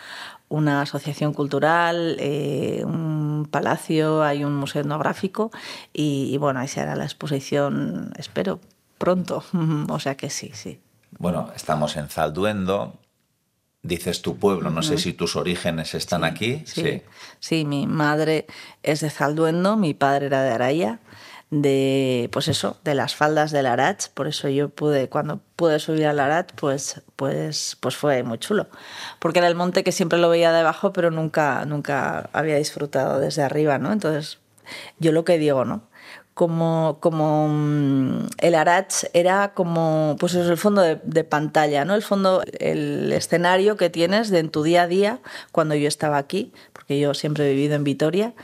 una 0.49 0.83
asociación 0.83 1.35
cultural, 1.35 2.19
eh, 2.21 2.83
un 2.85 3.49
palacio, 3.51 4.23
hay 4.23 4.45
un 4.45 4.55
museo 4.55 4.83
etnográfico 4.83 5.51
y, 5.93 6.37
bueno, 6.39 6.61
ahí 6.61 6.69
se 6.69 6.81
hará 6.81 6.95
la 6.95 7.05
exposición, 7.05 8.13
espero, 8.17 8.61
pronto. 8.97 9.43
o 9.89 9.99
sea 9.99 10.17
que 10.17 10.31
sí, 10.31 10.53
sí. 10.55 10.81
Bueno, 11.19 11.51
estamos 11.57 11.97
en 11.97 12.09
Zalduendo. 12.09 12.95
Dices 13.83 14.23
tu 14.23 14.37
pueblo, 14.37 14.71
no 14.71 14.83
sé 14.83 14.99
si 14.99 15.13
tus 15.13 15.37
orígenes 15.37 15.95
están 15.95 16.25
aquí. 16.25 16.63
Sí. 16.67 17.03
sí. 17.39 17.65
mi 17.65 17.87
madre 17.87 18.47
es 18.83 19.01
de 19.01 19.11
Zalduendo, 19.11 19.77
mi 19.77 19.95
padre 19.95 20.27
era 20.27 20.43
de 20.43 20.51
Araya 20.51 21.01
de, 21.51 22.29
pues 22.33 22.49
eso, 22.49 22.77
de 22.85 22.95
las 22.95 23.15
faldas 23.15 23.51
del 23.51 23.67
Arach. 23.67 24.09
Por 24.11 24.29
eso 24.29 24.49
yo 24.49 24.69
pude, 24.69 25.09
cuando 25.09 25.41
pude 25.57 25.79
subir 25.79 26.07
al 26.07 26.21
Arach, 26.21 26.53
pues, 26.55 27.03
pues, 27.17 27.77
pues 27.81 27.97
fue 27.97 28.23
muy 28.23 28.39
chulo. 28.39 28.69
Porque 29.19 29.39
era 29.39 29.49
el 29.49 29.55
monte 29.55 29.85
que 29.85 29.93
siempre 29.93 30.19
lo 30.19 30.29
veía 30.29 30.53
de 30.53 30.61
abajo, 30.61 30.93
pero 30.93 31.11
nunca, 31.11 31.65
nunca 31.65 32.31
había 32.33 32.57
disfrutado 32.57 33.19
desde 33.21 33.43
arriba, 33.43 33.79
¿no? 33.79 33.93
Entonces, 33.93 34.39
yo 34.99 35.13
lo 35.13 35.25
que 35.25 35.39
digo, 35.39 35.65
¿no? 35.65 35.88
Como, 36.39 36.99
como 37.01 37.49
mm, 37.49 38.29
el 38.39 38.55
Arach 38.55 39.07
era 39.13 39.55
como 39.55 40.15
pues 40.21 40.35
es 40.35 40.47
el 40.47 40.57
fondo 40.57 40.83
de, 40.83 41.25
pantalla, 41.25 41.85
¿no? 41.85 41.97
El 41.97 42.03
fondo, 42.05 42.45
el 42.61 43.13
escenario 43.13 43.77
que 43.77 43.91
tienes 43.91 44.31
de 44.31 44.39
en 44.39 44.49
tu 44.49 44.63
día 44.63 44.83
a 44.83 44.87
día 44.87 45.19
cuando 45.51 45.75
yo 45.75 45.89
estaba 45.89 46.17
aquí, 46.17 46.53
porque 46.73 47.01
yo 47.01 47.13
siempre 47.13 47.45
he 47.45 47.55
vivido 47.55 47.75
en 47.75 47.83
Vitoria. 47.83 48.35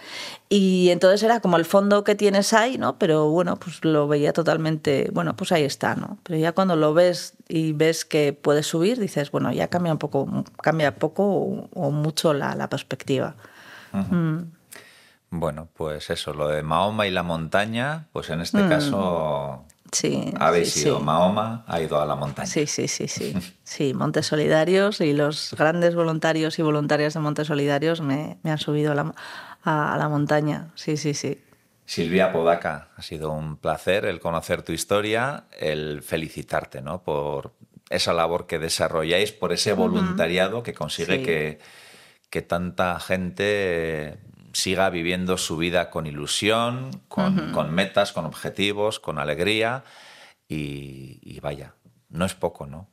Y 0.48 0.90
entonces 0.90 1.22
era 1.22 1.38
como 1.38 1.56
el 1.56 1.64
fondo 1.64 2.02
que 2.02 2.16
tienes 2.16 2.52
ahí, 2.52 2.78
¿no? 2.78 2.98
Pero 2.98 3.30
bueno, 3.30 3.60
pues 3.60 3.84
lo 3.84 4.08
veía 4.08 4.32
totalmente, 4.32 5.08
bueno, 5.12 5.36
pues 5.36 5.52
ahí 5.52 5.62
está, 5.62 5.94
¿no? 5.94 6.18
Pero 6.24 6.40
ya 6.40 6.50
cuando 6.50 6.74
lo 6.74 6.94
ves 6.94 7.34
y 7.48 7.74
ves 7.74 8.04
que 8.04 8.32
puedes 8.32 8.66
subir, 8.66 8.98
dices, 8.98 9.30
bueno, 9.30 9.52
ya 9.52 9.68
cambia 9.68 9.92
un 9.92 9.98
poco, 9.98 10.44
cambia 10.60 10.96
poco 10.96 11.68
o, 11.72 11.90
mucho 11.92 12.34
la, 12.34 12.68
perspectiva. 12.68 13.36
Bueno, 15.36 15.68
pues 15.74 16.10
eso, 16.10 16.32
lo 16.32 16.46
de 16.46 16.62
Mahoma 16.62 17.08
y 17.08 17.10
la 17.10 17.24
montaña, 17.24 18.06
pues 18.12 18.30
en 18.30 18.40
este 18.40 18.58
mm. 18.58 18.68
caso 18.68 19.64
sí, 19.90 20.32
habéis 20.38 20.76
ido. 20.76 21.00
Mahoma 21.00 21.64
ha 21.66 21.80
ido 21.80 22.00
a 22.00 22.06
la 22.06 22.14
montaña. 22.14 22.46
Sí, 22.46 22.68
sí, 22.68 22.86
sí, 22.86 23.08
sí. 23.08 23.34
Sí, 23.64 23.94
Montes 23.94 24.26
Solidarios 24.26 25.00
y 25.00 25.12
los 25.12 25.56
grandes 25.58 25.96
voluntarios 25.96 26.60
y 26.60 26.62
voluntarias 26.62 27.14
de 27.14 27.20
Montes 27.20 27.48
Solidarios 27.48 28.00
me, 28.00 28.38
han 28.44 28.58
subido 28.58 28.92
a 28.92 28.94
la, 28.94 29.12
a, 29.64 29.96
la 29.98 30.08
montaña. 30.08 30.68
Sí, 30.76 30.96
sí, 30.96 31.14
sí. 31.14 31.42
Silvia 31.84 32.32
Podaca, 32.32 32.90
ha 32.96 33.02
sido 33.02 33.32
un 33.32 33.56
placer 33.56 34.04
el 34.04 34.20
conocer 34.20 34.62
tu 34.62 34.70
historia, 34.70 35.46
el 35.58 36.02
felicitarte 36.02 36.80
¿no? 36.80 37.02
por 37.02 37.54
esa 37.90 38.12
labor 38.12 38.46
que 38.46 38.60
desarrolláis, 38.60 39.32
por 39.32 39.52
ese 39.52 39.72
voluntariado 39.72 40.62
que 40.62 40.74
consigue 40.74 41.22
que, 41.22 41.58
que 42.30 42.42
tanta 42.42 43.00
gente 43.00 44.20
siga 44.54 44.88
viviendo 44.88 45.36
su 45.36 45.56
vida 45.56 45.90
con 45.90 46.06
ilusión, 46.06 47.02
con, 47.08 47.74
metas, 47.74 48.12
con 48.12 48.24
objetivos, 48.24 49.00
con 49.00 49.18
alegría 49.18 49.84
y, 50.48 51.38
vaya, 51.40 51.74
no 52.08 52.24
es 52.24 52.34
poco, 52.34 52.66
¿no? 52.66 52.88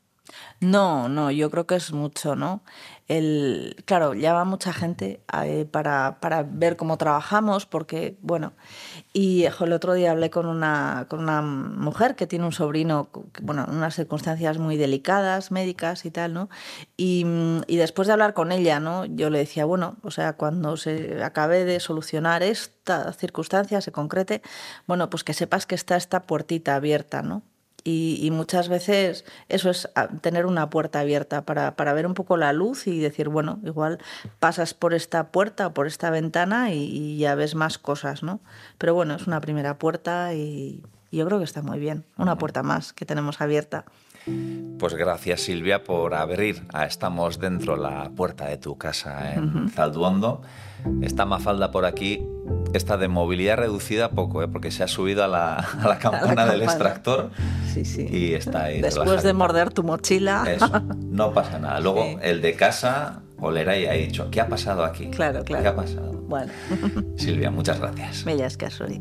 No, 0.59 1.09
no, 1.09 1.29
yo 1.29 1.49
creo 1.51 1.67
que 1.67 1.75
es 1.75 1.91
mucho, 1.91 2.35
¿no? 2.35 2.63
El, 3.07 3.75
claro, 3.85 4.13
llama 4.13 4.45
mucha 4.45 4.71
gente 4.71 5.21
eh, 5.43 5.65
para, 5.69 6.19
para, 6.21 6.43
ver 6.43 6.77
cómo 6.77 6.97
trabajamos, 6.97 7.65
porque, 7.65 8.17
bueno, 8.21 8.53
y 9.13 9.43
el 9.43 9.73
otro 9.73 9.93
día 9.93 10.11
hablé 10.11 10.29
con 10.29 10.45
una, 10.45 11.05
con 11.09 11.19
una 11.19 11.41
mujer 11.41 12.15
que 12.15 12.27
tiene 12.27 12.45
un 12.45 12.53
sobrino, 12.53 13.09
bueno, 13.41 13.65
en 13.67 13.75
unas 13.75 13.95
circunstancias 13.95 14.57
muy 14.57 14.77
delicadas, 14.77 15.51
médicas 15.51 16.05
y 16.05 16.11
tal, 16.11 16.33
¿no? 16.33 16.49
Y, 16.95 17.25
y, 17.67 17.75
después 17.75 18.07
de 18.07 18.13
hablar 18.13 18.33
con 18.33 18.53
ella, 18.53 18.79
¿no? 18.79 19.05
Yo 19.05 19.29
le 19.29 19.39
decía, 19.39 19.65
bueno, 19.65 19.97
o 20.03 20.11
sea, 20.11 20.33
cuando 20.33 20.77
se 20.77 21.23
acabe 21.23 21.65
de 21.65 21.81
solucionar 21.81 22.41
esta 22.41 23.11
circunstancia, 23.11 23.81
se 23.81 23.91
concrete, 23.91 24.41
bueno, 24.87 25.09
pues 25.09 25.25
que 25.25 25.33
sepas 25.33 25.65
que 25.65 25.75
está 25.75 25.97
esta 25.97 26.23
puertita 26.23 26.75
abierta, 26.75 27.21
¿no? 27.21 27.43
Y, 27.83 28.29
muchas 28.31 28.69
veces 28.69 29.25
eso 29.49 29.69
es 29.69 29.89
ah, 29.95 30.07
tener 30.21 30.45
una 30.45 30.69
puerta 30.69 30.99
abierta 30.99 31.45
para, 31.45 31.75
para, 31.75 31.93
ver 31.93 32.05
un 32.05 32.13
poco 32.13 32.37
la 32.37 32.53
luz 32.53 32.85
y 32.87 32.99
decir, 32.99 33.29
bueno, 33.29 33.59
igual 33.63 33.97
pasas 34.39 34.73
por 34.73 34.93
esta 34.93 35.31
puerta 35.31 35.67
o 35.67 35.73
por 35.73 35.87
esta 35.87 36.09
ventana 36.11 36.71
y, 36.71 37.17
ya 37.17 37.35
ves 37.35 37.55
más 37.55 37.77
cosas, 37.77 38.23
¿no? 38.23 38.39
Pero 38.77 38.93
bueno, 38.93 39.15
es 39.15 39.25
una 39.27 39.41
primera 39.41 39.77
puerta 39.79 40.33
y, 40.33 40.83
Y 41.09 41.17
yo 41.17 41.25
creo 41.25 41.39
que 41.39 41.45
está 41.45 41.61
muy 41.61 41.79
bien. 41.79 42.05
Una 42.17 42.37
puerta 42.37 42.63
más 42.63 42.93
que 42.93 43.05
tenemos 43.05 43.41
abierta. 43.41 43.85
Pues 44.77 44.93
gracias 44.95 45.41
Silvia 45.41 45.83
por 45.83 46.13
abrir 46.13 46.63
a 46.73 46.85
Estamos 46.85 47.39
Dentro 47.39 47.75
la 47.75 48.09
puerta 48.15 48.45
de 48.45 48.57
tu 48.57 48.77
casa 48.77 49.33
en 49.33 49.69
Zalduondo. 49.69 50.41
Esta 51.01 51.25
mafalda 51.25 51.71
por 51.71 51.85
aquí 51.85 52.25
está 52.73 52.97
de 52.97 53.07
movilidad 53.07 53.57
reducida 53.57 54.11
poco, 54.11 54.43
¿eh? 54.43 54.47
porque 54.47 54.71
se 54.71 54.83
ha 54.83 54.87
subido 54.87 55.23
a 55.23 55.27
la, 55.27 55.55
a 55.81 55.87
la 55.87 55.99
campana 55.99 56.45
del 56.45 56.63
extractor 56.63 57.31
sí, 57.71 57.85
sí. 57.85 58.07
y 58.09 58.33
está 58.33 58.65
ahí. 58.65 58.81
Después 58.81 59.23
de 59.23 59.33
morder 59.33 59.71
tu 59.71 59.83
mochila. 59.83 60.43
Eso, 60.47 60.69
no 60.97 61.33
pasa 61.33 61.59
nada. 61.59 61.79
Luego 61.81 62.19
el 62.21 62.41
de 62.41 62.55
casa 62.55 63.21
olerá 63.39 63.77
y 63.77 63.85
ha 63.85 63.93
dicho, 63.93 64.29
¿qué 64.31 64.41
ha 64.41 64.47
pasado 64.47 64.83
aquí? 64.83 65.09
Claro, 65.09 65.43
claro. 65.43 65.63
¿Qué 65.63 65.69
ha 65.69 65.75
pasado? 65.75 66.11
Bueno. 66.13 66.51
Silvia, 67.17 67.51
muchas 67.51 67.79
gracias. 67.79 68.23
Bellas 68.23 68.57
Casori. 68.57 68.99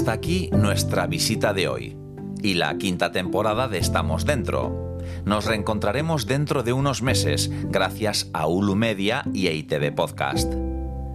Hasta 0.00 0.12
aquí 0.12 0.48
nuestra 0.50 1.06
visita 1.06 1.52
de 1.52 1.68
hoy 1.68 1.94
y 2.42 2.54
la 2.54 2.78
quinta 2.78 3.12
temporada 3.12 3.68
de 3.68 3.76
Estamos 3.76 4.24
Dentro. 4.24 4.98
Nos 5.26 5.44
reencontraremos 5.44 6.24
dentro 6.24 6.62
de 6.62 6.72
unos 6.72 7.02
meses 7.02 7.50
gracias 7.64 8.30
a 8.32 8.46
Ulu 8.46 8.76
Media 8.76 9.24
y 9.34 9.48
a 9.48 9.52
ITV 9.52 9.94
Podcast. 9.94 10.54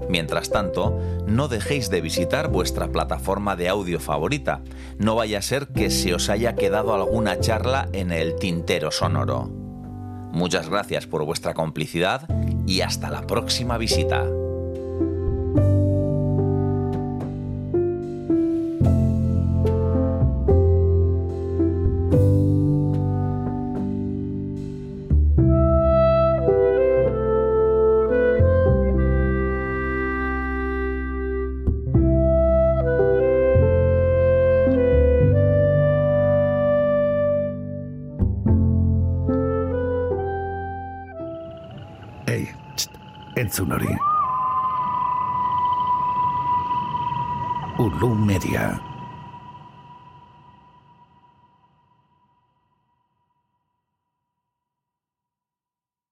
Mientras 0.08 0.52
tanto, 0.52 1.00
no 1.26 1.48
dejéis 1.48 1.90
de 1.90 2.00
visitar 2.00 2.52
vuestra 2.52 2.92
plataforma 2.92 3.56
de 3.56 3.70
audio 3.70 4.00
favorita. 4.00 4.62
No 5.00 5.16
vaya 5.16 5.40
a 5.40 5.42
ser 5.42 5.70
que 5.70 5.90
se 5.90 6.14
os 6.14 6.30
haya 6.30 6.54
quedado 6.54 6.94
alguna 6.94 7.40
charla 7.40 7.90
en 7.92 8.12
el 8.12 8.36
tintero 8.36 8.92
sonoro. 8.92 9.50
Muchas 10.32 10.70
gracias 10.70 11.08
por 11.08 11.26
vuestra 11.26 11.56
complicidad 11.56 12.30
y 12.68 12.82
hasta 12.82 13.10
la 13.10 13.26
próxima 13.26 13.80
visita. 13.80 14.28
Entzun 43.46 43.72
hori. 43.78 43.94
Ulu 47.78 48.16
Media. 48.16 48.95